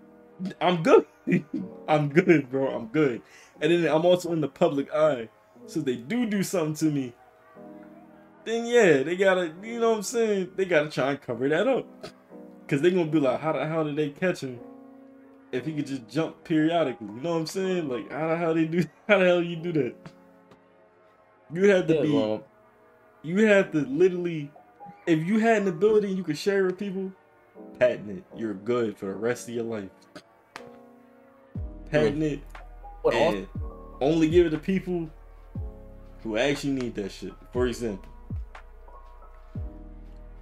I'm 0.60 0.82
good. 0.82 1.06
I'm 1.88 2.08
good, 2.08 2.50
bro. 2.50 2.68
I'm 2.74 2.86
good. 2.88 3.22
And 3.60 3.70
then 3.72 3.86
I'm 3.94 4.04
also 4.04 4.32
in 4.32 4.40
the 4.40 4.48
public 4.48 4.92
eye. 4.92 5.28
So 5.66 5.80
if 5.80 5.86
they 5.86 5.96
do 5.96 6.26
do 6.26 6.42
something 6.42 6.74
to 6.88 6.92
me. 6.94 7.14
Then 8.44 8.66
yeah, 8.66 9.02
they 9.02 9.16
gotta, 9.16 9.52
you 9.62 9.78
know 9.78 9.90
what 9.90 9.96
I'm 9.98 10.02
saying? 10.02 10.50
They 10.56 10.64
gotta 10.64 10.90
try 10.90 11.10
and 11.10 11.20
cover 11.20 11.48
that 11.48 11.68
up. 11.68 11.86
Cause 12.66 12.80
they 12.80 12.90
gonna 12.90 13.06
be 13.06 13.20
like, 13.20 13.40
how 13.40 13.52
the 13.52 13.66
hell 13.66 13.84
did 13.84 13.96
they 13.96 14.10
catch 14.10 14.40
him? 14.42 14.58
If 15.52 15.66
he 15.66 15.74
could 15.74 15.86
just 15.86 16.08
jump 16.08 16.44
periodically, 16.44 17.08
you 17.08 17.20
know 17.20 17.32
what 17.32 17.40
I'm 17.40 17.46
saying? 17.46 17.88
Like, 17.88 18.10
how 18.12 18.28
the 18.28 18.36
hell 18.36 18.54
they 18.54 18.66
do? 18.66 18.84
How 19.08 19.18
the 19.18 19.24
hell 19.26 19.42
you 19.42 19.56
do 19.56 19.72
that? 19.72 19.96
You 21.52 21.68
have 21.70 21.86
to 21.88 21.94
Yeah, 21.94 22.02
be 22.02 22.08
well, 22.08 22.44
you 23.22 23.46
have 23.46 23.72
to 23.72 23.80
literally 23.80 24.50
if 25.06 25.26
you 25.26 25.38
had 25.38 25.62
an 25.62 25.68
ability 25.68 26.10
you 26.10 26.24
could 26.24 26.38
share 26.38 26.64
with 26.64 26.78
people 26.78 27.12
patent 27.78 28.10
it 28.10 28.24
you're 28.36 28.54
good 28.54 28.96
for 28.98 29.06
the 29.06 29.14
rest 29.14 29.48
of 29.48 29.54
your 29.54 29.64
life 29.64 29.90
patent 31.90 32.22
it 32.22 32.40
what 33.02 33.14
and 33.14 33.48
only 34.00 34.28
give 34.30 34.46
it 34.46 34.50
to 34.50 34.58
people 34.58 35.10
who 36.22 36.36
actually 36.36 36.72
need 36.72 36.94
that 36.94 37.10
shit 37.10 37.34
for 37.52 37.66
example 37.66 38.09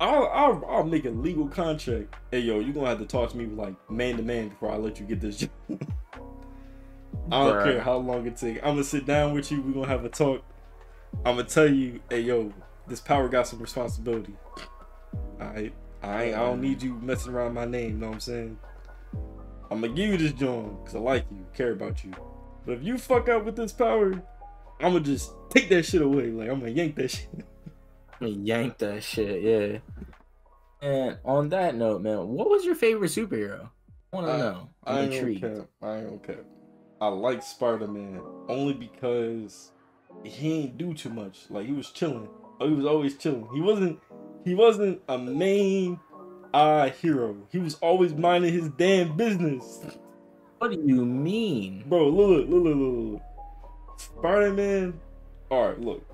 I'll, 0.01 0.28
I'll, 0.28 0.64
I'll 0.68 0.84
make 0.84 1.05
a 1.05 1.11
legal 1.11 1.49
contract. 1.49 2.14
Hey 2.30 2.40
yo, 2.40 2.61
you're 2.61 2.72
gonna 2.72 2.88
have 2.88 2.99
to 2.99 3.07
talk 3.07 3.30
to 3.30 3.36
me 3.36 3.46
like 3.46 3.74
man 3.90 4.16
to 4.16 4.22
man 4.22 4.49
before 4.49 4.70
I 4.70 4.76
let 4.76 5.01
you 5.01 5.07
get 5.07 5.20
this 5.20 5.38
job. 5.38 5.51
I 7.30 7.44
don't 7.44 7.57
Bruh. 7.57 7.64
care 7.64 7.80
how 7.80 7.96
long 7.96 8.26
it 8.26 8.36
takes. 8.36 8.61
I'm 8.62 8.74
gonna 8.74 8.84
sit 8.84 9.07
down 9.07 9.34
with 9.34 9.51
you. 9.51 9.61
We're 9.61 9.72
gonna 9.72 9.88
have 9.88 10.05
a 10.05 10.09
talk. 10.09 10.42
I'm 11.24 11.36
gonna 11.36 11.44
tell 11.44 11.68
you, 11.68 12.01
hey 12.11 12.20
yo, 12.20 12.53
this 12.86 13.01
power 13.01 13.28
got 13.28 13.46
some 13.46 13.59
responsibility. 13.59 14.34
I 15.40 15.59
ain't, 15.59 15.74
I 16.03 16.30
don't 16.30 16.61
need 16.61 16.82
you 16.82 16.94
messing 16.94 17.32
around 17.32 17.55
my 17.55 17.64
name. 17.64 17.90
You 17.92 17.99
know 17.99 18.09
what 18.09 18.14
I'm 18.14 18.20
saying? 18.20 18.59
I'm 19.70 19.80
gonna 19.80 19.92
give 19.92 20.11
you 20.11 20.16
this 20.16 20.32
joint 20.32 20.78
because 20.80 20.94
I 20.94 21.01
like 21.01 21.26
you, 21.30 21.44
care 21.55 21.72
about 21.72 22.05
you. 22.05 22.12
But 22.64 22.72
if 22.78 22.82
you 22.84 22.99
fuck 22.99 23.28
up 23.28 23.44
with 23.44 23.57
this 23.57 23.72
power, 23.72 24.12
I'm 24.80 24.92
gonna 24.92 25.01
just 25.01 25.32
take 25.51 25.68
that 25.70 25.84
shit 25.84 26.03
away. 26.03 26.30
Like 26.30 26.49
I'm 26.49 26.61
gonna 26.61 26.72
yank 26.72 26.94
that 26.96 27.11
shit. 27.11 27.28
yank 28.20 28.78
that 28.78 29.02
shit, 29.02 29.42
yeah. 29.42 29.78
And 30.80 31.18
on 31.24 31.48
that 31.50 31.74
note, 31.74 32.02
man, 32.02 32.28
what 32.28 32.48
was 32.48 32.64
your 32.64 32.74
favorite 32.74 33.10
superhero? 33.10 33.68
I 34.12 34.16
want 34.16 34.26
to 34.28 34.32
Uh, 34.32 34.36
know. 34.38 34.68
I 34.84 34.92
I'm 34.92 34.98
ain't 34.98 35.10
gonna 35.12 35.26
intrigued. 35.28 35.56
cap. 35.58 35.66
I 35.82 35.96
ain't. 35.98 36.26
I 37.00 37.08
like 37.08 37.42
Spider 37.42 37.86
Man 37.86 38.20
only 38.48 38.74
because 38.74 39.72
he 40.24 40.60
ain't 40.62 40.78
do 40.78 40.94
too 40.94 41.10
much. 41.10 41.46
Like 41.50 41.66
he 41.66 41.72
was 41.72 41.90
chilling. 41.90 42.28
Oh, 42.60 42.68
he 42.68 42.74
was 42.74 42.86
always 42.86 43.16
chilling. 43.16 43.48
He 43.52 43.60
wasn't. 43.60 43.98
He 44.44 44.54
wasn't 44.54 45.00
a 45.08 45.18
main 45.18 46.00
eye 46.54 46.92
hero. 47.00 47.36
He 47.50 47.58
was 47.58 47.74
always 47.76 48.14
minding 48.14 48.52
his 48.52 48.68
damn 48.70 49.16
business. 49.16 49.80
What 50.58 50.72
do 50.72 50.80
you 50.84 51.04
mean? 51.04 51.84
Bro, 51.86 52.08
look, 52.08 52.48
look, 52.48 52.64
look, 52.64 52.76
look, 52.76 53.12
look. 53.12 54.00
Spider 54.00 54.52
Man. 54.52 55.00
All 55.50 55.68
right, 55.68 55.80
look. 55.80 56.04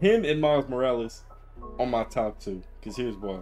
Him 0.00 0.24
and 0.24 0.40
Miles 0.40 0.68
Morales 0.68 1.24
on 1.78 1.90
my 1.90 2.04
top 2.04 2.40
two. 2.40 2.62
Cause 2.82 2.96
here's 2.96 3.16
why. 3.16 3.40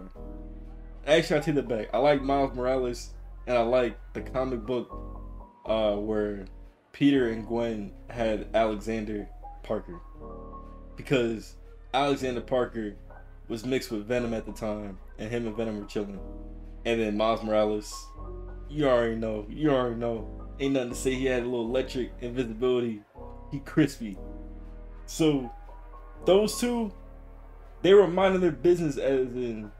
Actually, 1.05 1.39
I 1.39 1.41
take 1.41 1.55
that 1.55 1.67
back. 1.67 1.89
I 1.93 1.97
like 1.97 2.21
Miles 2.21 2.55
Morales 2.55 3.13
and 3.47 3.57
I 3.57 3.61
like 3.61 3.97
the 4.13 4.21
comic 4.21 4.65
book 4.65 4.89
uh, 5.65 5.95
where 5.95 6.45
Peter 6.91 7.29
and 7.29 7.45
Gwen 7.45 7.91
had 8.09 8.47
Alexander 8.53 9.27
Parker 9.63 9.99
because 10.95 11.55
Alexander 11.93 12.41
Parker 12.41 12.95
was 13.47 13.65
mixed 13.65 13.91
with 13.91 14.07
Venom 14.07 14.33
at 14.33 14.45
the 14.45 14.51
time, 14.51 14.97
and 15.19 15.29
him 15.29 15.47
and 15.47 15.55
Venom 15.55 15.79
were 15.79 15.85
chilling. 15.85 16.19
And 16.85 16.99
then 16.99 17.17
Miles 17.17 17.43
Morales, 17.43 17.93
you 18.69 18.87
already 18.87 19.15
know, 19.15 19.45
you 19.49 19.71
already 19.71 19.95
know, 19.95 20.27
ain't 20.59 20.73
nothing 20.73 20.89
to 20.89 20.95
say. 20.95 21.13
He 21.15 21.25
had 21.25 21.43
a 21.43 21.45
little 21.45 21.65
electric 21.65 22.11
invisibility. 22.21 23.01
He 23.51 23.59
crispy. 23.59 24.17
So 25.05 25.51
those 26.25 26.59
two, 26.59 26.91
they 27.83 27.93
were 27.93 28.07
minding 28.07 28.41
their 28.41 28.51
business 28.51 28.97
as 28.97 29.27
in, 29.27 29.71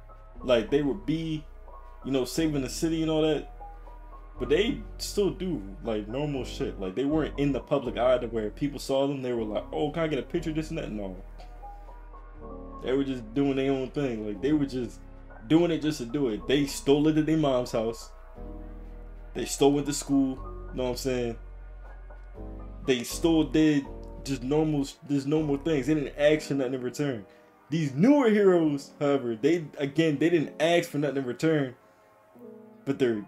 like 0.43 0.69
they 0.69 0.81
would 0.81 1.05
be, 1.05 1.43
you 2.05 2.11
know, 2.11 2.25
saving 2.25 2.61
the 2.61 2.69
city 2.69 3.01
and 3.01 3.09
all 3.09 3.23
that. 3.23 3.49
But 4.39 4.49
they 4.49 4.81
still 4.97 5.29
do 5.29 5.61
like 5.83 6.07
normal 6.07 6.43
shit. 6.43 6.79
Like 6.79 6.95
they 6.95 7.05
weren't 7.05 7.39
in 7.39 7.53
the 7.53 7.59
public 7.59 7.97
eye 7.97 8.17
to 8.17 8.27
where 8.27 8.49
people 8.49 8.79
saw 8.79 9.07
them. 9.07 9.21
They 9.21 9.31
were 9.31 9.43
like, 9.43 9.63
"Oh, 9.71 9.91
can 9.91 10.03
I 10.03 10.07
get 10.07 10.19
a 10.19 10.23
picture? 10.23 10.51
This 10.51 10.69
and 10.69 10.79
that." 10.79 10.91
No, 10.91 11.15
they 12.83 12.91
were 12.93 13.03
just 13.03 13.33
doing 13.33 13.55
their 13.55 13.71
own 13.71 13.89
thing. 13.91 14.27
Like 14.27 14.41
they 14.41 14.51
were 14.51 14.65
just 14.65 14.99
doing 15.47 15.71
it 15.71 15.81
just 15.81 15.99
to 15.99 16.05
do 16.05 16.29
it. 16.29 16.45
They 16.47 16.65
stole 16.65 17.07
it 17.07 17.17
at 17.17 17.25
their 17.25 17.37
mom's 17.37 17.71
house. 17.71 18.11
They 19.33 19.45
stole 19.45 19.79
it 19.79 19.85
to 19.85 19.93
school. 19.93 20.37
You 20.71 20.77
know 20.77 20.83
what 20.83 20.89
I'm 20.89 20.97
saying? 20.97 21.37
They 22.85 23.03
still 23.03 23.43
did 23.43 23.85
just 24.25 24.43
normal, 24.43 24.87
just 25.07 25.27
normal 25.27 25.57
things. 25.57 25.87
They 25.87 25.93
didn't 25.93 26.17
ask 26.17 26.47
for 26.47 26.55
nothing 26.55 26.73
in 26.73 26.81
return. 26.81 27.25
These 27.73 27.95
newer 27.95 28.29
heroes, 28.29 28.91
however, 28.99 29.35
they 29.35 29.65
again 29.79 30.19
they 30.19 30.29
didn't 30.29 30.53
ask 30.61 30.91
for 30.91 30.99
nothing 30.99 31.17
in 31.17 31.25
return, 31.25 31.73
but 32.85 32.99
they're 32.99 33.25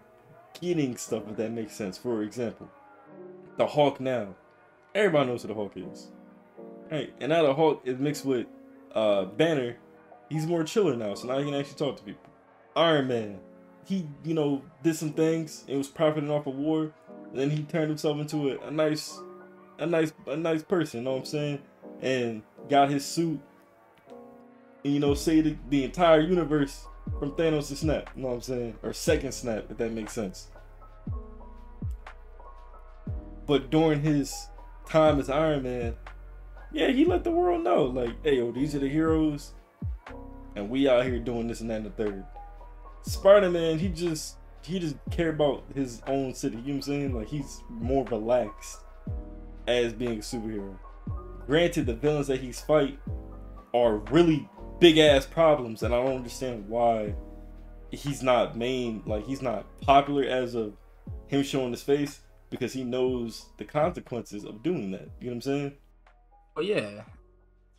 getting 0.61 0.97
stuff 0.97 1.23
if 1.27 1.37
that 1.37 1.49
makes 1.51 1.73
sense. 1.73 1.97
For 1.97 2.21
example, 2.21 2.69
the 3.57 3.65
Hulk 3.65 3.99
now, 3.99 4.35
everybody 4.93 5.29
knows 5.29 5.41
who 5.41 5.47
the 5.47 5.55
Hulk 5.55 5.71
is, 5.75 6.09
right? 6.91 7.11
And 7.19 7.31
now 7.31 7.41
the 7.41 7.55
Hulk 7.55 7.81
is 7.85 7.97
mixed 7.97 8.23
with 8.23 8.45
uh, 8.93 9.25
Banner. 9.25 9.77
He's 10.29 10.45
more 10.45 10.63
chiller 10.63 10.95
now, 10.95 11.15
so 11.15 11.27
now 11.27 11.39
he 11.39 11.45
can 11.45 11.55
actually 11.55 11.79
talk 11.79 11.97
to 11.97 12.03
people. 12.03 12.29
Iron 12.75 13.07
Man, 13.07 13.39
he 13.83 14.05
you 14.23 14.35
know 14.35 14.61
did 14.83 14.95
some 14.95 15.13
things 15.13 15.63
and 15.67 15.79
was 15.79 15.87
profiting 15.87 16.29
off 16.29 16.45
of 16.45 16.53
war. 16.53 16.93
Then 17.33 17.49
he 17.49 17.63
turned 17.63 17.89
himself 17.89 18.19
into 18.19 18.51
a, 18.51 18.67
a 18.67 18.69
nice, 18.69 19.19
a 19.79 19.87
nice, 19.87 20.13
a 20.27 20.37
nice 20.37 20.61
person. 20.61 20.99
You 20.99 21.05
know 21.05 21.13
what 21.13 21.19
I'm 21.21 21.25
saying? 21.25 21.61
And 21.99 22.43
got 22.69 22.91
his 22.91 23.03
suit. 23.03 23.39
And 24.85 24.93
you 24.93 24.99
know, 24.99 25.15
saved 25.15 25.47
the, 25.47 25.57
the 25.69 25.83
entire 25.83 26.21
universe 26.21 26.85
from 27.17 27.31
Thanos 27.31 27.69
to 27.69 27.75
snap. 27.75 28.11
You 28.15 28.21
know 28.21 28.27
what 28.29 28.35
I'm 28.35 28.41
saying? 28.41 28.75
Or 28.83 28.93
second 28.93 29.31
snap, 29.31 29.65
if 29.71 29.77
that 29.77 29.91
makes 29.91 30.13
sense. 30.13 30.49
But 33.47 33.71
during 33.71 34.01
his 34.01 34.47
time 34.87 35.19
as 35.19 35.27
Iron 35.27 35.63
Man, 35.63 35.95
yeah, 36.71 36.89
he 36.89 37.03
let 37.03 37.23
the 37.23 37.31
world 37.31 37.63
know, 37.63 37.85
like, 37.85 38.11
hey, 38.23 38.37
yo, 38.37 38.51
these 38.51 38.75
are 38.75 38.79
the 38.79 38.87
heroes, 38.87 39.53
and 40.55 40.69
we 40.69 40.87
out 40.87 41.03
here 41.03 41.17
doing 41.17 41.47
this 41.47 41.61
and 41.61 41.69
that 41.71 41.77
and 41.77 41.87
the 41.87 41.89
third. 41.89 42.23
Spider 43.01 43.49
Man, 43.49 43.79
he 43.79 43.89
just 43.89 44.37
he 44.61 44.77
just 44.77 44.97
care 45.09 45.29
about 45.29 45.63
his 45.73 46.03
own 46.05 46.35
city. 46.35 46.57
You 46.57 46.61
know 46.61 46.67
what 46.67 46.75
I'm 46.75 46.81
saying? 46.83 47.15
Like 47.15 47.27
he's 47.27 47.63
more 47.69 48.05
relaxed 48.05 48.81
as 49.67 49.93
being 49.93 50.19
a 50.19 50.21
superhero. 50.21 50.77
Granted, 51.47 51.87
the 51.87 51.95
villains 51.95 52.27
that 52.27 52.39
he's 52.39 52.61
fight 52.61 52.99
are 53.73 53.97
really 54.11 54.47
big 54.79 54.97
ass 54.97 55.25
problems, 55.25 55.83
and 55.83 55.93
I 55.93 56.03
don't 56.03 56.17
understand 56.17 56.67
why 56.67 57.13
he's 57.91 58.21
not 58.21 58.57
main 58.57 59.01
like 59.05 59.25
he's 59.25 59.41
not 59.41 59.65
popular 59.81 60.23
as 60.23 60.55
of 60.55 60.73
him 61.27 61.43
showing 61.43 61.71
his 61.71 61.83
face 61.83 62.21
because 62.49 62.73
he 62.73 62.83
knows 62.83 63.45
the 63.57 63.65
consequences 63.65 64.43
of 64.43 64.63
doing 64.63 64.91
that. 64.91 65.09
You 65.19 65.27
know 65.27 65.31
what 65.31 65.33
I'm 65.33 65.41
saying? 65.41 65.73
Oh 66.57 66.61
yeah. 66.61 67.03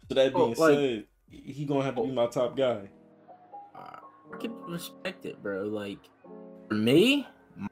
So 0.09 0.15
that 0.15 0.33
oh, 0.35 0.47
being 0.47 0.59
like, 0.59 0.79
said, 0.79 1.05
he 1.31 1.65
gonna 1.65 1.85
have 1.85 1.97
to 1.97 2.03
be 2.03 2.13
my 2.13 2.27
top 2.27 2.57
guy. 2.57 2.89
I 4.33 4.39
can 4.39 4.55
respect 4.67 5.25
it, 5.25 5.43
bro. 5.43 5.65
Like 5.65 5.99
for 6.69 6.75
me, 6.75 7.27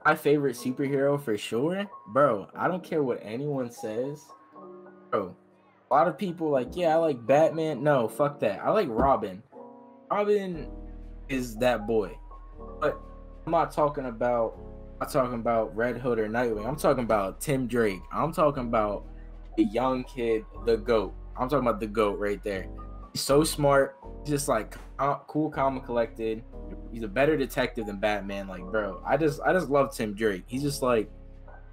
my 0.04 0.14
favorite 0.14 0.56
superhero 0.56 1.20
for 1.20 1.36
sure, 1.36 1.86
bro. 2.08 2.48
I 2.54 2.68
don't 2.68 2.82
care 2.82 3.02
what 3.02 3.20
anyone 3.22 3.70
says, 3.70 4.22
bro. 5.10 5.36
A 5.94 5.96
lot 5.96 6.08
of 6.08 6.18
people 6.18 6.50
like, 6.50 6.74
yeah, 6.74 6.88
I 6.88 6.96
like 6.96 7.24
Batman. 7.24 7.84
No, 7.84 8.08
fuck 8.08 8.40
that. 8.40 8.58
I 8.64 8.70
like 8.70 8.88
Robin. 8.90 9.40
Robin 10.10 10.68
is 11.28 11.54
that 11.58 11.86
boy, 11.86 12.18
but 12.80 13.00
I'm 13.46 13.52
not 13.52 13.70
talking 13.70 14.06
about. 14.06 14.58
I'm 15.00 15.08
talking 15.08 15.34
about 15.34 15.74
Red 15.76 15.98
Hood 15.98 16.18
or 16.18 16.28
Nightwing. 16.28 16.66
I'm 16.66 16.74
talking 16.74 17.04
about 17.04 17.40
Tim 17.40 17.68
Drake. 17.68 18.00
I'm 18.12 18.32
talking 18.32 18.64
about 18.64 19.06
the 19.56 19.66
young 19.66 20.02
kid, 20.02 20.44
the 20.66 20.78
goat. 20.78 21.14
I'm 21.36 21.48
talking 21.48 21.64
about 21.64 21.78
the 21.78 21.86
goat 21.86 22.18
right 22.18 22.42
there. 22.42 22.66
He's 23.12 23.22
so 23.22 23.44
smart, 23.44 23.96
just 24.26 24.48
like 24.48 24.74
cool, 25.28 25.48
calm, 25.48 25.76
and 25.76 25.84
collected. 25.84 26.42
He's 26.92 27.04
a 27.04 27.08
better 27.08 27.36
detective 27.36 27.86
than 27.86 28.00
Batman. 28.00 28.48
Like, 28.48 28.62
bro, 28.62 29.00
I 29.06 29.16
just 29.16 29.40
I 29.42 29.52
just 29.52 29.68
love 29.68 29.94
Tim 29.94 30.12
Drake. 30.12 30.42
He's 30.48 30.62
just 30.62 30.82
like 30.82 31.08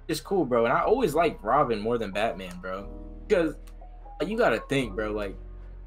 just 0.06 0.22
cool, 0.22 0.44
bro. 0.44 0.64
And 0.64 0.72
I 0.72 0.82
always 0.82 1.12
liked 1.12 1.42
Robin 1.42 1.80
more 1.80 1.98
than 1.98 2.12
Batman, 2.12 2.56
bro. 2.60 2.88
Because 3.26 3.54
like, 3.54 3.71
you 4.26 4.36
gotta 4.36 4.62
think, 4.68 4.94
bro, 4.94 5.12
like 5.12 5.36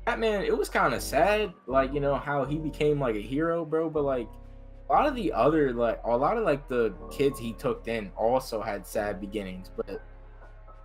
Batman, 0.05 0.43
it 0.43 0.57
was 0.57 0.69
kind 0.69 0.93
of 0.93 1.01
sad, 1.01 1.53
like, 1.67 1.93
you 1.93 1.99
know, 1.99 2.15
how 2.15 2.45
he 2.45 2.57
became 2.57 2.99
like 2.99 3.15
a 3.15 3.21
hero, 3.21 3.65
bro. 3.65 3.89
But 3.89 4.03
like 4.03 4.27
a 4.89 4.93
lot 4.93 5.07
of 5.07 5.15
the 5.15 5.33
other 5.33 5.73
like 5.73 5.99
a 6.03 6.15
lot 6.15 6.37
of 6.37 6.43
like 6.43 6.67
the 6.67 6.93
kids 7.11 7.39
he 7.39 7.53
took 7.53 7.87
in 7.87 8.11
also 8.15 8.61
had 8.61 8.85
sad 8.85 9.19
beginnings, 9.19 9.71
but 9.75 10.01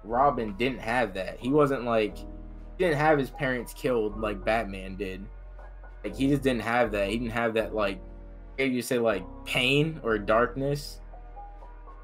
Robin 0.05 0.55
didn't 0.57 0.81
have 0.81 1.15
that. 1.15 1.39
He 1.39 1.51
wasn't 1.51 1.85
like 1.85 2.17
he 2.17 2.25
didn't 2.79 2.99
have 2.99 3.19
his 3.19 3.31
parents 3.31 3.75
killed 3.75 4.19
like 4.19 4.43
Batman 4.45 4.97
did. 4.97 5.27
Like 6.03 6.17
he 6.17 6.29
just 6.29 6.43
didn't 6.43 6.63
have 6.63 6.93
that. 6.93 7.09
He 7.09 7.19
didn't 7.19 7.33
have 7.33 7.55
that 7.55 7.75
like 7.75 8.01
you 8.59 8.83
say 8.83 8.99
like 8.99 9.25
pain 9.45 10.01
or 10.03 10.19
darkness. 10.19 11.01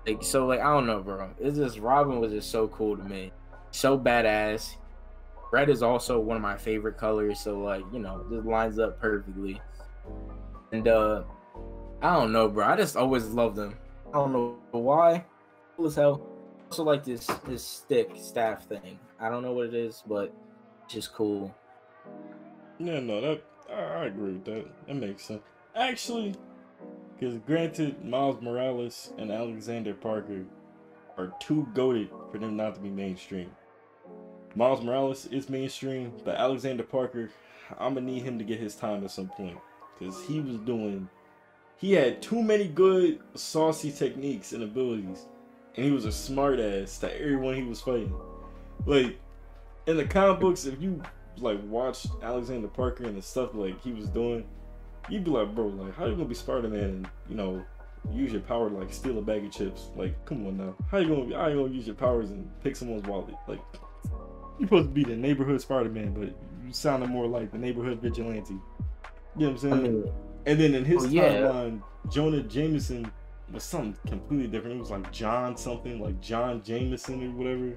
Like 0.07 0.23
so 0.23 0.47
like 0.47 0.61
I 0.61 0.65
don't 0.65 0.87
know, 0.87 1.01
bro. 1.01 1.31
It's 1.41 1.57
just 1.57 1.79
Robin 1.79 2.21
was 2.21 2.33
just 2.33 2.51
so 2.51 2.69
cool 2.69 2.97
to 2.97 3.03
me. 3.03 3.33
So 3.71 3.99
badass. 3.99 4.77
Red 5.53 5.71
is 5.71 5.83
also 5.83 6.19
one 6.19 6.37
of 6.37 6.43
my 6.43 6.57
favorite 6.57 6.99
colors, 6.99 7.41
so 7.41 7.59
like, 7.59 7.85
you 7.93 7.99
know, 7.99 8.27
just 8.31 8.47
lines 8.47 8.79
up 8.79 9.01
perfectly. 9.01 9.61
And 10.73 10.89
uh 10.89 11.23
I 12.03 12.15
don't 12.15 12.33
know, 12.33 12.49
bro. 12.49 12.67
I 12.67 12.77
just 12.77 12.97
always 12.97 13.27
love 13.27 13.57
them. 13.57 13.77
I 14.09 14.19
don't 14.19 14.33
know 14.33 14.59
why. 14.73 15.25
Cool 15.77 15.87
as 15.87 15.95
hell. 15.95 16.27
Also 16.67 16.85
like 16.85 17.05
this 17.05 17.27
this 17.45 17.65
stick 17.65 18.11
staff 18.17 18.67
thing. 18.67 18.99
I 19.21 19.29
don't 19.29 19.43
know 19.43 19.53
what 19.53 19.67
it 19.67 19.75
is, 19.75 20.03
but 20.07 20.33
it's 20.85 20.95
just 20.95 21.15
cool. 21.15 21.55
Yeah, 22.79 23.01
no, 23.01 23.21
that 23.21 23.43
I, 23.73 23.81
I 23.81 24.05
agree 24.07 24.33
with 24.33 24.45
that. 24.45 24.67
That 24.87 24.95
makes 24.95 25.25
sense. 25.25 25.43
Actually, 25.75 26.35
because 27.19 27.39
granted, 27.47 28.05
Miles 28.05 28.41
Morales 28.43 29.13
and 29.19 29.31
Alexander 29.31 29.95
Parker 29.95 30.45
are 31.17 31.33
too 31.41 31.67
goaded 31.75 32.11
for 32.31 32.39
them 32.39 32.57
not 32.57 32.75
to 32.75 32.81
be 32.81 32.91
mainstream. 32.91 33.51
Miles 34.57 34.83
Morales 34.83 35.27
is 35.27 35.51
mainstream, 35.51 36.13
but 36.25 36.37
Alexander 36.37 36.83
Parker, 36.83 37.29
I'm 37.79 37.93
gonna 37.93 38.07
need 38.07 38.23
him 38.23 38.39
to 38.39 38.45
get 38.45 38.59
his 38.59 38.75
time 38.75 39.05
at 39.05 39.11
some 39.11 39.29
point 39.29 39.59
because 39.99 40.25
he 40.25 40.41
was 40.41 40.57
doing, 40.61 41.11
he 41.77 41.93
had 41.93 42.23
too 42.23 42.43
many 42.43 42.67
good 42.67 43.21
saucy 43.35 43.93
techniques 43.93 44.53
and 44.53 44.63
abilities, 44.63 45.27
and 45.77 45.85
he 45.85 45.93
was 45.93 46.07
a 46.07 46.09
smartass 46.09 46.99
to 47.01 47.21
everyone 47.21 47.55
he 47.55 47.65
was 47.65 47.83
fighting. 47.83 48.15
Like 48.87 49.19
in 49.87 49.99
the 49.99 50.07
comic 50.07 50.41
books, 50.41 50.65
if 50.65 50.81
you 50.81 51.03
like 51.37 51.61
watched 51.65 52.07
Alexander 52.23 52.69
Parker 52.69 53.05
and 53.05 53.19
the 53.19 53.23
stuff 53.23 53.51
like 53.53 53.79
he 53.83 53.93
was 53.93 54.09
doing, 54.09 54.47
you'd 55.11 55.25
be 55.25 55.33
like, 55.33 55.55
bro, 55.55 55.67
like, 55.67 55.95
how 55.95 56.07
you 56.07 56.13
gonna 56.13 56.25
be 56.25 56.35
Spider 56.35 56.69
Man 56.69 56.81
and 56.83 57.09
you 57.29 57.37
know 57.37 57.63
use 58.11 58.33
your 58.33 58.41
power 58.41 58.71
to 58.71 58.75
like 58.75 58.91
steal 58.91 59.19
a 59.19 59.21
bag 59.23 59.45
of 59.45 59.53
chips? 59.53 59.89
Like, 59.97 60.25
come 60.25 60.47
on 60.47 60.57
now, 60.57 60.75
how 60.91 60.97
you 60.97 61.09
gonna 61.09 61.37
how 61.37 61.49
you 61.49 61.57
gonna 61.57 61.75
use 61.75 61.87
your 61.87 61.95
powers 61.95 62.31
and 62.31 62.49
pick 62.63 62.75
someone's 62.75 63.07
wallet? 63.07 63.35
Like, 63.47 63.61
you're 64.59 64.69
supposed 64.69 64.89
to 64.89 64.95
be 64.95 65.05
the 65.05 65.17
neighborhood 65.17 65.61
Spider 65.61 65.89
Man, 65.89 66.13
but 66.13 66.35
you 66.65 66.73
sounded 66.73 67.09
more 67.09 67.27
like 67.27 67.53
the 67.53 67.59
neighborhood 67.59 68.01
vigilante. 68.01 68.55
You 68.55 68.61
know 69.37 69.47
what 69.47 69.51
I'm 69.51 69.59
saying? 69.59 69.75
I 69.75 69.77
mean, 69.77 70.13
and 70.47 70.61
then 70.61 70.75
in 70.75 70.85
his 70.85 71.03
well, 71.03 71.13
yeah. 71.13 71.33
timeline, 71.33 71.83
Jonah 72.11 72.43
Jameson 72.43 73.11
was 73.53 73.65
something 73.65 73.97
completely 74.07 74.47
different. 74.47 74.77
It 74.77 74.81
was 74.81 74.91
like 74.91 75.13
John 75.13 75.57
something, 75.57 76.01
like 76.01 76.21
John 76.21 76.63
Jameson 76.63 77.23
or 77.25 77.31
whatever. 77.33 77.77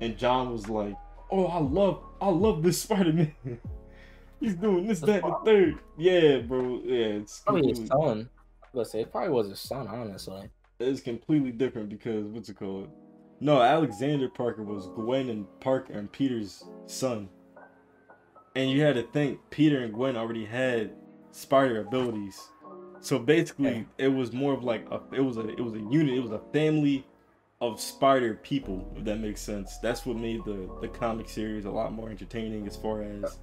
And 0.00 0.16
John 0.16 0.52
was 0.52 0.68
like, 0.68 0.94
"Oh, 1.30 1.46
I 1.46 1.58
love, 1.58 2.02
I 2.20 2.28
love 2.28 2.62
this 2.62 2.80
Spider 2.80 3.12
Man." 3.12 3.34
He's 4.40 4.54
doing 4.54 4.86
this, 4.86 5.00
that, 5.00 5.24
and 5.24 5.32
the 5.32 5.38
third. 5.44 5.78
Yeah, 5.96 6.38
bro. 6.38 6.80
Yeah, 6.84 7.06
it's 7.20 7.40
probably 7.40 7.68
his 7.68 7.88
son. 7.88 8.28
Let's 8.72 8.92
say 8.92 9.00
it 9.00 9.10
probably 9.10 9.30
was 9.30 9.48
his 9.48 9.60
son, 9.60 9.88
honestly. 9.88 10.50
It's 10.78 11.00
completely 11.00 11.52
different 11.52 11.88
because 11.88 12.26
what's 12.26 12.50
it 12.50 12.58
called? 12.58 12.90
No, 13.40 13.60
Alexander 13.60 14.28
Parker 14.28 14.62
was 14.62 14.86
Gwen 14.88 15.28
and 15.28 15.46
Parker 15.60 15.92
and 15.92 16.10
Peter's 16.10 16.64
son. 16.86 17.28
And 18.54 18.70
you 18.70 18.80
had 18.82 18.94
to 18.94 19.02
think 19.02 19.38
Peter 19.50 19.80
and 19.82 19.92
Gwen 19.92 20.16
already 20.16 20.46
had 20.46 20.92
spider 21.32 21.80
abilities. 21.82 22.40
So 23.00 23.18
basically, 23.18 23.68
Okay. 23.68 23.86
it 23.98 24.08
was 24.08 24.32
more 24.32 24.54
of 24.54 24.64
like 24.64 24.86
a, 24.90 25.00
it 25.14 25.20
was 25.20 25.36
a 25.36 25.48
it 25.48 25.60
was 25.60 25.74
a 25.74 25.80
unit. 25.80 26.14
It 26.14 26.20
was 26.22 26.32
a 26.32 26.40
family 26.52 27.06
of 27.60 27.78
spider 27.80 28.34
people. 28.42 28.90
If 28.96 29.04
that 29.04 29.18
makes 29.20 29.42
sense. 29.42 29.76
That's 29.78 30.06
what 30.06 30.16
made 30.16 30.44
the 30.46 30.68
the 30.80 30.88
comic 30.88 31.28
series 31.28 31.66
a 31.66 31.70
lot 31.70 31.92
more 31.92 32.08
entertaining 32.08 32.66
as 32.66 32.76
far 32.76 33.02
as 33.02 33.38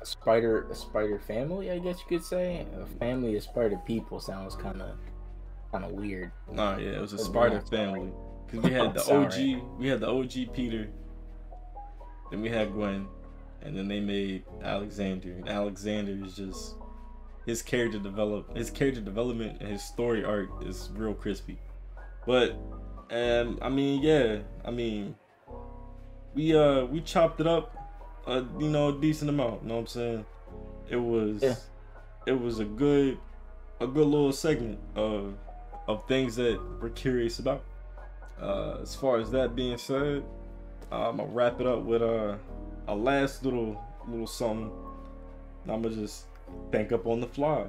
A 0.00 0.04
spider, 0.04 0.68
a 0.68 0.74
spider 0.74 1.20
family, 1.20 1.70
I 1.70 1.78
guess 1.78 2.00
you 2.00 2.06
could 2.08 2.24
say. 2.24 2.66
A 2.80 2.86
family 2.98 3.36
of 3.36 3.44
spider 3.44 3.80
people 3.86 4.18
sounds 4.18 4.56
kind 4.56 4.82
of, 4.82 4.96
kind 5.70 5.84
of 5.84 5.92
weird. 5.92 6.32
Nah, 6.50 6.76
yeah, 6.76 6.96
it 6.96 7.00
was 7.00 7.12
a 7.12 7.18
Spider 7.18 7.60
family. 7.60 8.10
Because 8.52 8.64
we 8.70 8.76
had 8.76 8.94
the 8.94 9.12
OG, 9.12 9.78
we 9.78 9.88
had 9.88 10.00
the 10.00 10.08
OG 10.08 10.52
Peter, 10.52 10.88
then 12.30 12.42
we 12.42 12.50
had 12.50 12.72
Gwen, 12.72 13.06
and 13.62 13.76
then 13.76 13.88
they 13.88 14.00
made 14.00 14.44
Alexander. 14.62 15.32
And 15.32 15.48
Alexander 15.48 16.24
is 16.24 16.36
just 16.36 16.74
his 17.46 17.62
character 17.62 17.98
develop, 17.98 18.56
his 18.56 18.70
character 18.70 19.00
development 19.00 19.60
and 19.60 19.68
his 19.70 19.82
story 19.82 20.24
arc 20.24 20.48
is 20.64 20.90
real 20.94 21.14
crispy. 21.14 21.58
But, 22.26 22.56
um, 23.10 23.58
I 23.62 23.68
mean, 23.68 24.02
yeah, 24.02 24.38
I 24.64 24.70
mean, 24.70 25.16
we 26.34 26.56
uh 26.56 26.84
we 26.84 27.00
chopped 27.00 27.40
it 27.40 27.46
up, 27.46 27.76
uh, 28.26 28.42
you 28.58 28.68
know, 28.68 28.90
a 28.90 29.00
decent 29.00 29.28
amount. 29.30 29.62
You 29.62 29.68
know 29.68 29.74
what 29.74 29.80
I'm 29.80 29.86
saying? 29.86 30.26
It 30.88 30.96
was, 30.96 31.42
Yeah. 31.42 31.50
it 32.26 32.32
it 32.32 32.40
was 32.40 32.60
a 32.60 32.64
good, 32.64 33.18
a 33.80 33.86
good 33.86 34.06
little 34.06 34.32
segment 34.32 34.78
of 34.94 35.34
of 35.88 36.06
things 36.06 36.36
that 36.36 36.60
we're 36.80 36.90
curious 36.90 37.38
about. 37.38 37.64
Uh, 38.42 38.78
as 38.82 38.94
far 38.94 39.18
as 39.18 39.30
that 39.30 39.54
being 39.54 39.78
said, 39.78 40.24
I'm 40.90 41.18
gonna 41.18 41.28
wrap 41.30 41.60
it 41.60 41.66
up 41.66 41.82
with 41.82 42.02
uh, 42.02 42.34
a 42.88 42.94
last 42.94 43.44
little 43.44 43.80
little 44.08 44.26
something. 44.26 44.70
I'm 45.68 45.80
gonna 45.82 45.94
just 45.94 46.26
think 46.72 46.90
up 46.92 47.06
on 47.06 47.20
the 47.20 47.26
fly. 47.28 47.66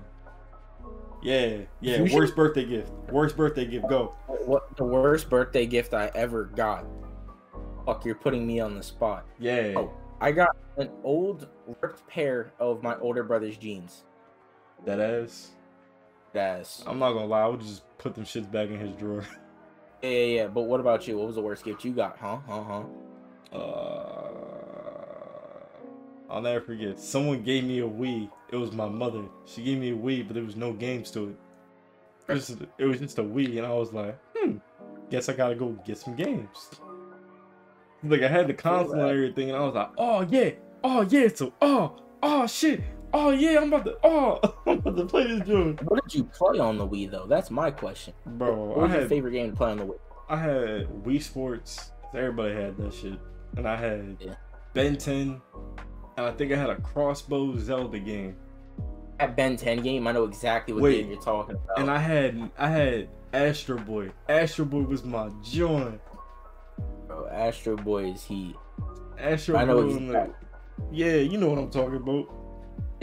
Yeah, 1.22 1.58
yeah. 1.80 1.98
You 2.00 2.08
should- 2.08 2.16
Worst 2.18 2.36
birthday 2.36 2.66
gift. 2.66 2.92
Worst 3.12 3.38
birthday 3.38 3.66
gift. 3.66 3.88
Go. 3.88 4.16
What 4.28 4.76
the 4.76 4.84
worst 4.84 5.30
birthday 5.30 5.66
gift 5.66 5.94
I 5.94 6.12
ever 6.16 6.46
got? 6.46 6.86
Fuck, 7.86 8.04
you're 8.06 8.16
putting 8.16 8.46
me 8.48 8.60
on 8.60 8.76
the 8.76 8.84
spot. 8.84 9.26
Yeah. 9.40 9.74
Oh. 9.78 9.92
I 10.20 10.32
got 10.32 10.56
an 10.78 10.90
old 11.04 11.48
ripped 11.82 12.06
pair 12.08 12.52
of 12.60 12.82
my 12.82 12.98
older 13.00 13.24
brother's 13.24 13.58
jeans. 13.58 14.04
That 14.86 15.00
ass. 15.00 15.52
That's 16.34 16.84
I'm 16.88 16.98
not 16.98 17.14
gonna 17.14 17.28
lie. 17.28 17.42
I 17.44 17.48
would 17.48 17.62
just 17.62 17.84
put 18.00 18.16
them 18.16 18.26
shits 18.26 18.52
back 18.52 18.70
in 18.70 18.80
his 18.80 18.96
drawer. 18.96 19.24
yeah, 20.04 20.10
yeah, 20.10 20.26
yeah. 20.26 20.48
But 20.48 20.64
what 20.64 20.80
about 20.80 21.08
you? 21.08 21.18
What 21.18 21.28
was 21.28 21.36
the 21.36 21.42
worst 21.42 21.64
gift 21.64 21.84
you 21.86 21.94
got? 21.94 22.18
Huh? 22.20 22.38
Huh? 22.48 22.64
Huh? 22.64 23.58
Uh, 23.58 24.44
I'll 26.30 26.42
never 26.42 26.62
forget. 26.62 27.00
Someone 27.00 27.44
gave 27.44 27.64
me 27.64 27.80
a 27.80 27.88
Wii. 27.88 28.30
It 28.52 28.56
was 28.58 28.72
my 28.72 28.90
mother. 28.90 29.24
She 29.46 29.64
gave 29.64 29.78
me 29.80 29.92
a 29.92 29.96
Wii, 29.96 30.28
but 30.28 30.34
there 30.34 30.44
was 30.44 30.56
no 30.56 30.74
games 30.74 31.12
to 31.12 31.30
it. 31.30 31.36
It 32.28 32.34
was, 32.34 32.50
it 32.78 32.86
was 32.86 33.00
just 33.00 33.20
a 33.20 33.24
Wii, 33.24 33.58
and 33.58 33.66
I 33.66 33.74
was 33.74 33.92
like, 33.94 34.18
hmm, 34.36 34.58
guess 35.10 35.30
I 35.30 35.34
gotta 35.34 35.56
go 35.56 35.70
get 35.86 35.98
some 35.98 36.16
games. 36.16 36.80
Like 38.04 38.22
I 38.22 38.28
had 38.28 38.48
the 38.48 38.54
console 38.54 38.94
and 38.94 39.10
everything, 39.10 39.50
and 39.50 39.58
I 39.58 39.62
was 39.62 39.76
like, 39.76 39.90
oh 39.98 40.22
yeah, 40.22 40.52
oh 40.84 41.02
yeah, 41.02 41.28
so 41.34 41.54
oh, 41.62 41.98
oh 42.22 42.48
shit, 42.48 42.82
oh 43.14 43.30
yeah, 43.32 43.60
I'm 43.60 43.72
about 43.72 43.86
to, 43.86 43.98
oh, 44.04 44.40
I'm 44.68 44.80
about 44.80 44.98
to 44.98 45.06
play 45.06 45.28
this 45.28 45.48
joint, 45.48 45.82
What 45.84 46.04
did 46.04 46.16
you 46.16 46.24
play 46.26 46.60
on 46.60 46.78
the 46.78 46.88
Wii 46.88 47.10
though? 47.12 47.26
That's 47.28 47.50
my 47.52 47.72
question. 47.72 48.14
bro. 48.26 48.54
What 48.56 48.78
I 48.78 48.82
was 48.84 48.92
your 48.92 49.00
had 49.02 49.10
favorite 49.10 49.32
game 49.32 49.52
to 49.52 49.56
play 49.58 49.72
on 49.72 49.78
the 49.78 49.86
Wii? 49.86 50.00
I 50.30 50.38
had 50.38 50.88
Wii 51.04 51.22
Sports. 51.22 51.92
Everybody 52.16 52.54
had 52.56 52.78
that 52.78 52.94
shit. 52.94 53.20
And 53.58 53.68
I 53.68 53.76
had 53.76 54.18
Yeah. 54.20 54.36
Ben 54.74 54.98
10. 54.98 55.42
And 56.18 56.26
I 56.26 56.32
think 56.32 56.52
I 56.52 56.56
had 56.56 56.70
a 56.70 56.76
crossbow 56.82 57.56
Zelda 57.58 58.00
game. 58.00 58.36
That 59.20 59.36
Ben 59.36 59.56
10 59.58 59.82
game, 59.82 60.08
I 60.08 60.12
know 60.12 60.24
exactly 60.26 60.74
what 60.74 60.84
Wait. 60.84 61.02
game 61.02 61.12
you're 61.12 61.22
talking 61.22 61.56
about. 61.56 61.80
And 61.80 61.90
I 61.90 61.98
had 61.98 62.52
I 62.58 62.70
had 62.70 63.10
Astro 63.34 63.78
Boy. 63.78 64.12
Astro 64.30 64.66
Boy 64.66 64.82
was 64.82 65.04
my 65.04 65.30
joint. 65.44 66.00
Bro, 67.08 67.28
Astro 67.30 67.76
Boy 67.76 68.12
is 68.12 68.24
heat. 68.24 68.56
Astro 69.20 69.58
I 69.58 69.66
know 69.66 69.82
Boy. 69.84 69.96
and 69.98 70.34
yeah, 70.92 71.16
you 71.16 71.38
know 71.38 71.50
what 71.50 71.60
I'm 71.60 71.70
talking 71.70 71.96
about. 71.98 72.28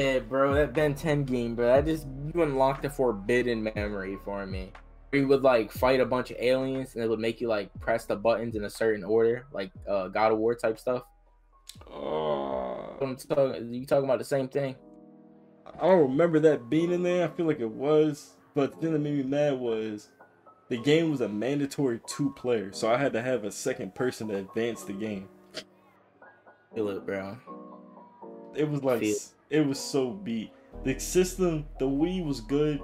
Yeah, 0.00 0.20
bro, 0.20 0.54
that 0.54 0.72
Ben 0.72 0.94
10 0.94 1.24
game, 1.24 1.54
bro, 1.54 1.66
that 1.66 1.84
just 1.84 2.06
you 2.32 2.42
unlocked 2.42 2.86
a 2.86 2.90
forbidden 2.90 3.62
memory 3.62 4.16
for 4.24 4.46
me. 4.46 4.72
You 5.12 5.28
would 5.28 5.42
like 5.42 5.70
fight 5.70 6.00
a 6.00 6.06
bunch 6.06 6.30
of 6.30 6.38
aliens, 6.40 6.94
and 6.94 7.04
it 7.04 7.08
would 7.08 7.18
make 7.18 7.38
you 7.38 7.48
like 7.48 7.68
press 7.80 8.06
the 8.06 8.16
buttons 8.16 8.56
in 8.56 8.64
a 8.64 8.70
certain 8.70 9.04
order, 9.04 9.46
like 9.52 9.70
uh, 9.86 10.08
God 10.08 10.32
of 10.32 10.38
War 10.38 10.54
type 10.54 10.78
stuff. 10.78 11.02
Oh, 11.86 12.96
talking, 13.28 13.74
you 13.74 13.84
talking 13.84 14.04
about 14.06 14.18
the 14.18 14.24
same 14.24 14.48
thing? 14.48 14.74
I 15.66 15.86
don't 15.86 16.10
remember 16.10 16.40
that 16.40 16.70
being 16.70 16.92
in 16.92 17.02
there. 17.02 17.28
I 17.28 17.36
feel 17.36 17.44
like 17.44 17.60
it 17.60 17.70
was. 17.70 18.36
But 18.54 18.70
the 18.70 18.76
thing 18.78 18.92
that 18.94 19.00
made 19.00 19.18
me 19.18 19.22
mad 19.22 19.58
was 19.58 20.08
the 20.70 20.78
game 20.78 21.10
was 21.10 21.20
a 21.20 21.28
mandatory 21.28 22.00
two 22.06 22.32
player. 22.38 22.72
So 22.72 22.90
I 22.90 22.96
had 22.96 23.12
to 23.12 23.20
have 23.20 23.44
a 23.44 23.52
second 23.52 23.94
person 23.94 24.28
to 24.28 24.36
advance 24.36 24.82
the 24.82 24.94
game. 24.94 25.28
Feel 26.74 26.88
it, 26.88 27.04
bro. 27.04 27.36
It 28.54 28.68
was 28.68 28.82
like 28.82 29.00
Feel- 29.00 29.16
it 29.50 29.66
was 29.66 29.78
so 29.78 30.10
beat. 30.10 30.52
The 30.84 30.98
system, 30.98 31.66
the 31.78 31.86
Wii 31.86 32.24
was 32.24 32.40
good, 32.40 32.80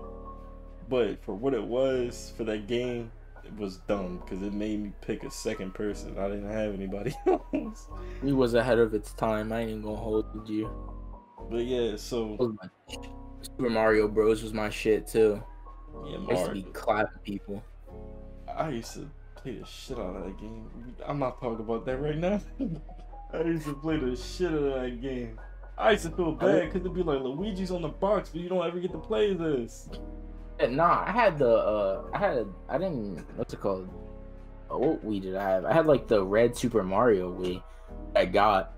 but 0.88 1.22
for 1.24 1.34
what 1.34 1.54
it 1.54 1.62
was 1.62 2.32
for 2.36 2.44
that 2.44 2.66
game, 2.66 3.10
it 3.44 3.56
was 3.56 3.78
dumb 3.88 4.18
because 4.24 4.42
it 4.42 4.52
made 4.52 4.82
me 4.82 4.92
pick 5.00 5.22
a 5.24 5.30
second 5.30 5.72
person. 5.74 6.18
I 6.18 6.28
didn't 6.28 6.50
have 6.50 6.74
anybody 6.74 7.14
else. 7.26 7.88
He 8.24 8.32
was 8.32 8.54
ahead 8.54 8.78
of 8.78 8.92
its 8.94 9.12
time. 9.12 9.52
I 9.52 9.60
ain't 9.60 9.70
even 9.70 9.82
gonna 9.82 9.96
hold 9.96 10.48
you. 10.48 10.68
But 11.50 11.64
yeah, 11.64 11.96
so 11.96 12.30
That 12.32 12.38
was 12.40 12.52
my- 12.62 13.04
Super 13.42 13.70
Mario 13.70 14.08
Bros 14.08 14.42
was 14.42 14.52
my 14.52 14.68
shit 14.68 15.06
too. 15.06 15.40
yeah, 16.06 16.18
I 16.28 16.32
used 16.32 16.44
to 16.46 16.52
be 16.54 16.62
clapping 16.72 17.18
people. 17.22 17.62
I 18.52 18.70
used 18.70 18.94
to 18.94 19.08
play 19.36 19.58
the 19.58 19.64
shit 19.66 19.96
out 19.98 20.16
of 20.16 20.24
that 20.24 20.38
game. 20.38 20.68
I'm 21.06 21.20
not 21.20 21.40
talking 21.40 21.60
about 21.60 21.86
that 21.86 21.98
right 22.00 22.16
now. 22.18 22.40
I 23.32 23.42
used 23.42 23.66
to 23.66 23.74
play 23.74 23.96
the 23.98 24.16
shit 24.16 24.48
out 24.48 24.54
of 24.58 24.82
that 24.82 25.00
game. 25.00 25.38
I 25.78 25.92
used 25.92 26.04
to 26.04 26.10
feel 26.10 26.32
bad 26.32 26.66
because 26.66 26.80
it'd 26.80 26.94
be 26.94 27.02
like 27.02 27.20
Luigi's 27.20 27.70
on 27.70 27.82
the 27.82 27.88
box, 27.88 28.30
but 28.30 28.40
you 28.40 28.48
don't 28.48 28.66
ever 28.66 28.80
get 28.80 28.92
to 28.92 28.98
play 28.98 29.34
this. 29.34 29.88
Yeah, 30.58 30.68
nah, 30.68 31.04
I 31.06 31.10
had 31.10 31.38
the 31.38 31.50
uh 31.50 32.04
I 32.14 32.18
had 32.18 32.38
a 32.38 32.46
I 32.68 32.78
didn't 32.78 33.26
what's 33.36 33.52
it 33.52 33.60
called? 33.60 33.88
Uh, 34.70 34.78
what 34.78 35.04
Wii 35.04 35.20
did 35.20 35.36
I 35.36 35.50
have? 35.50 35.64
I 35.66 35.72
had 35.74 35.86
like 35.86 36.08
the 36.08 36.24
red 36.24 36.56
Super 36.56 36.82
Mario 36.82 37.32
Wii 37.32 37.62
I 38.14 38.24
got 38.24 38.72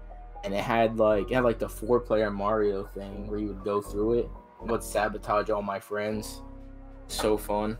and 0.45 0.53
it 0.53 0.63
had 0.63 0.99
like 0.99 1.31
it 1.31 1.35
had 1.35 1.45
like 1.45 1.61
the 1.61 1.69
four 1.69 2.01
player 2.01 2.31
Mario 2.31 2.85
thing 2.85 3.29
where 3.29 3.39
you 3.39 3.49
would 3.49 3.65
go 3.65 3.81
through 3.81 4.21
it 4.21 4.31
and 4.61 4.71
would 4.71 4.83
sabotage 4.83 5.51
all 5.51 5.63
my 5.63 5.79
friends. 5.79 6.43
So 7.07 7.39
fun. 7.39 7.79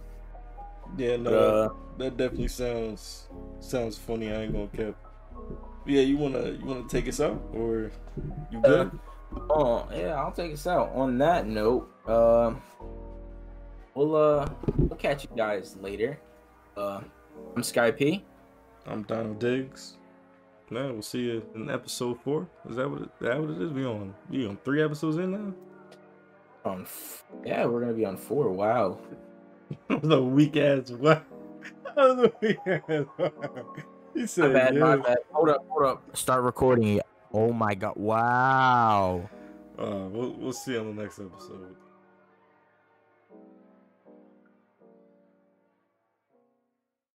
Yeah, 0.97 1.17
no, 1.17 1.31
uh 1.31 1.69
That 1.99 2.17
definitely 2.17 2.49
sounds 2.49 3.29
sounds 3.59 3.99
funny. 3.99 4.31
I 4.31 4.43
ain't 4.43 4.53
gonna 4.53 4.69
cap. 4.69 4.95
Yeah, 5.87 6.03
you 6.03 6.19
wanna 6.19 6.51
you 6.51 6.65
wanna 6.65 6.89
take 6.89 7.09
us 7.09 7.21
out 7.21 7.43
or 7.53 7.91
you 8.53 8.61
good? 8.63 8.93
Oh 9.51 9.89
yeah, 9.93 10.15
I'll 10.15 10.33
take 10.33 10.53
us 10.53 10.67
out. 10.67 10.91
On 10.95 11.19
that 11.19 11.47
note, 11.47 11.91
um 12.07 12.63
we'll 13.95 14.17
uh 14.17 14.49
we'll 14.77 14.99
catch 14.99 15.25
you 15.25 15.31
guys 15.37 15.77
later. 15.81 16.19
Uh 16.77 17.01
I'm 17.57 17.63
Sky 17.63 17.91
P. 17.91 18.25
I'm 18.87 19.03
Donald 19.03 19.39
Diggs. 19.39 19.99
Man, 20.71 20.93
we'll 20.93 21.03
see 21.03 21.21
you 21.21 21.43
in 21.55 21.71
episode 21.71 22.21
four. 22.23 22.47
Is 22.69 22.77
that 22.77 22.91
what 22.91 23.03
it, 23.03 23.09
that 23.21 23.41
what 23.41 23.51
it 23.51 23.63
is? 23.63 23.73
We 23.73 23.87
on 23.87 24.15
we 24.31 24.47
on 24.47 24.59
three 24.65 24.83
episodes 24.83 25.17
in 25.17 25.33
now? 25.33 25.55
On 26.65 26.83
f- 26.83 27.25
yeah, 27.45 27.65
we're 27.65 27.81
gonna 27.81 27.95
be 27.95 28.05
on 28.05 28.17
four. 28.17 28.51
Wow. 28.51 28.99
the 29.89 30.23
weak 30.23 30.57
ass 30.57 30.91
what? 30.99 31.25
That 31.85 31.97
was 31.97 32.19
a 32.19 32.33
weak 32.43 32.59
ass. 32.67 33.05
he 34.15 34.21
My 34.21 34.27
said, 34.27 34.53
bad, 34.53 34.77
my 34.77 34.97
bad. 34.97 35.19
Hold 35.33 35.49
up, 35.49 35.65
hold 35.69 35.85
up. 35.85 36.17
Start 36.17 36.43
recording. 36.43 37.01
Oh 37.33 37.53
my 37.53 37.75
god. 37.75 37.95
Wow. 37.97 39.29
Uh, 39.79 40.09
we'll 40.11 40.33
we'll 40.33 40.53
see 40.53 40.73
you 40.73 40.81
on 40.81 40.97
the 40.97 41.03
next 41.03 41.19
episode. 41.19 41.77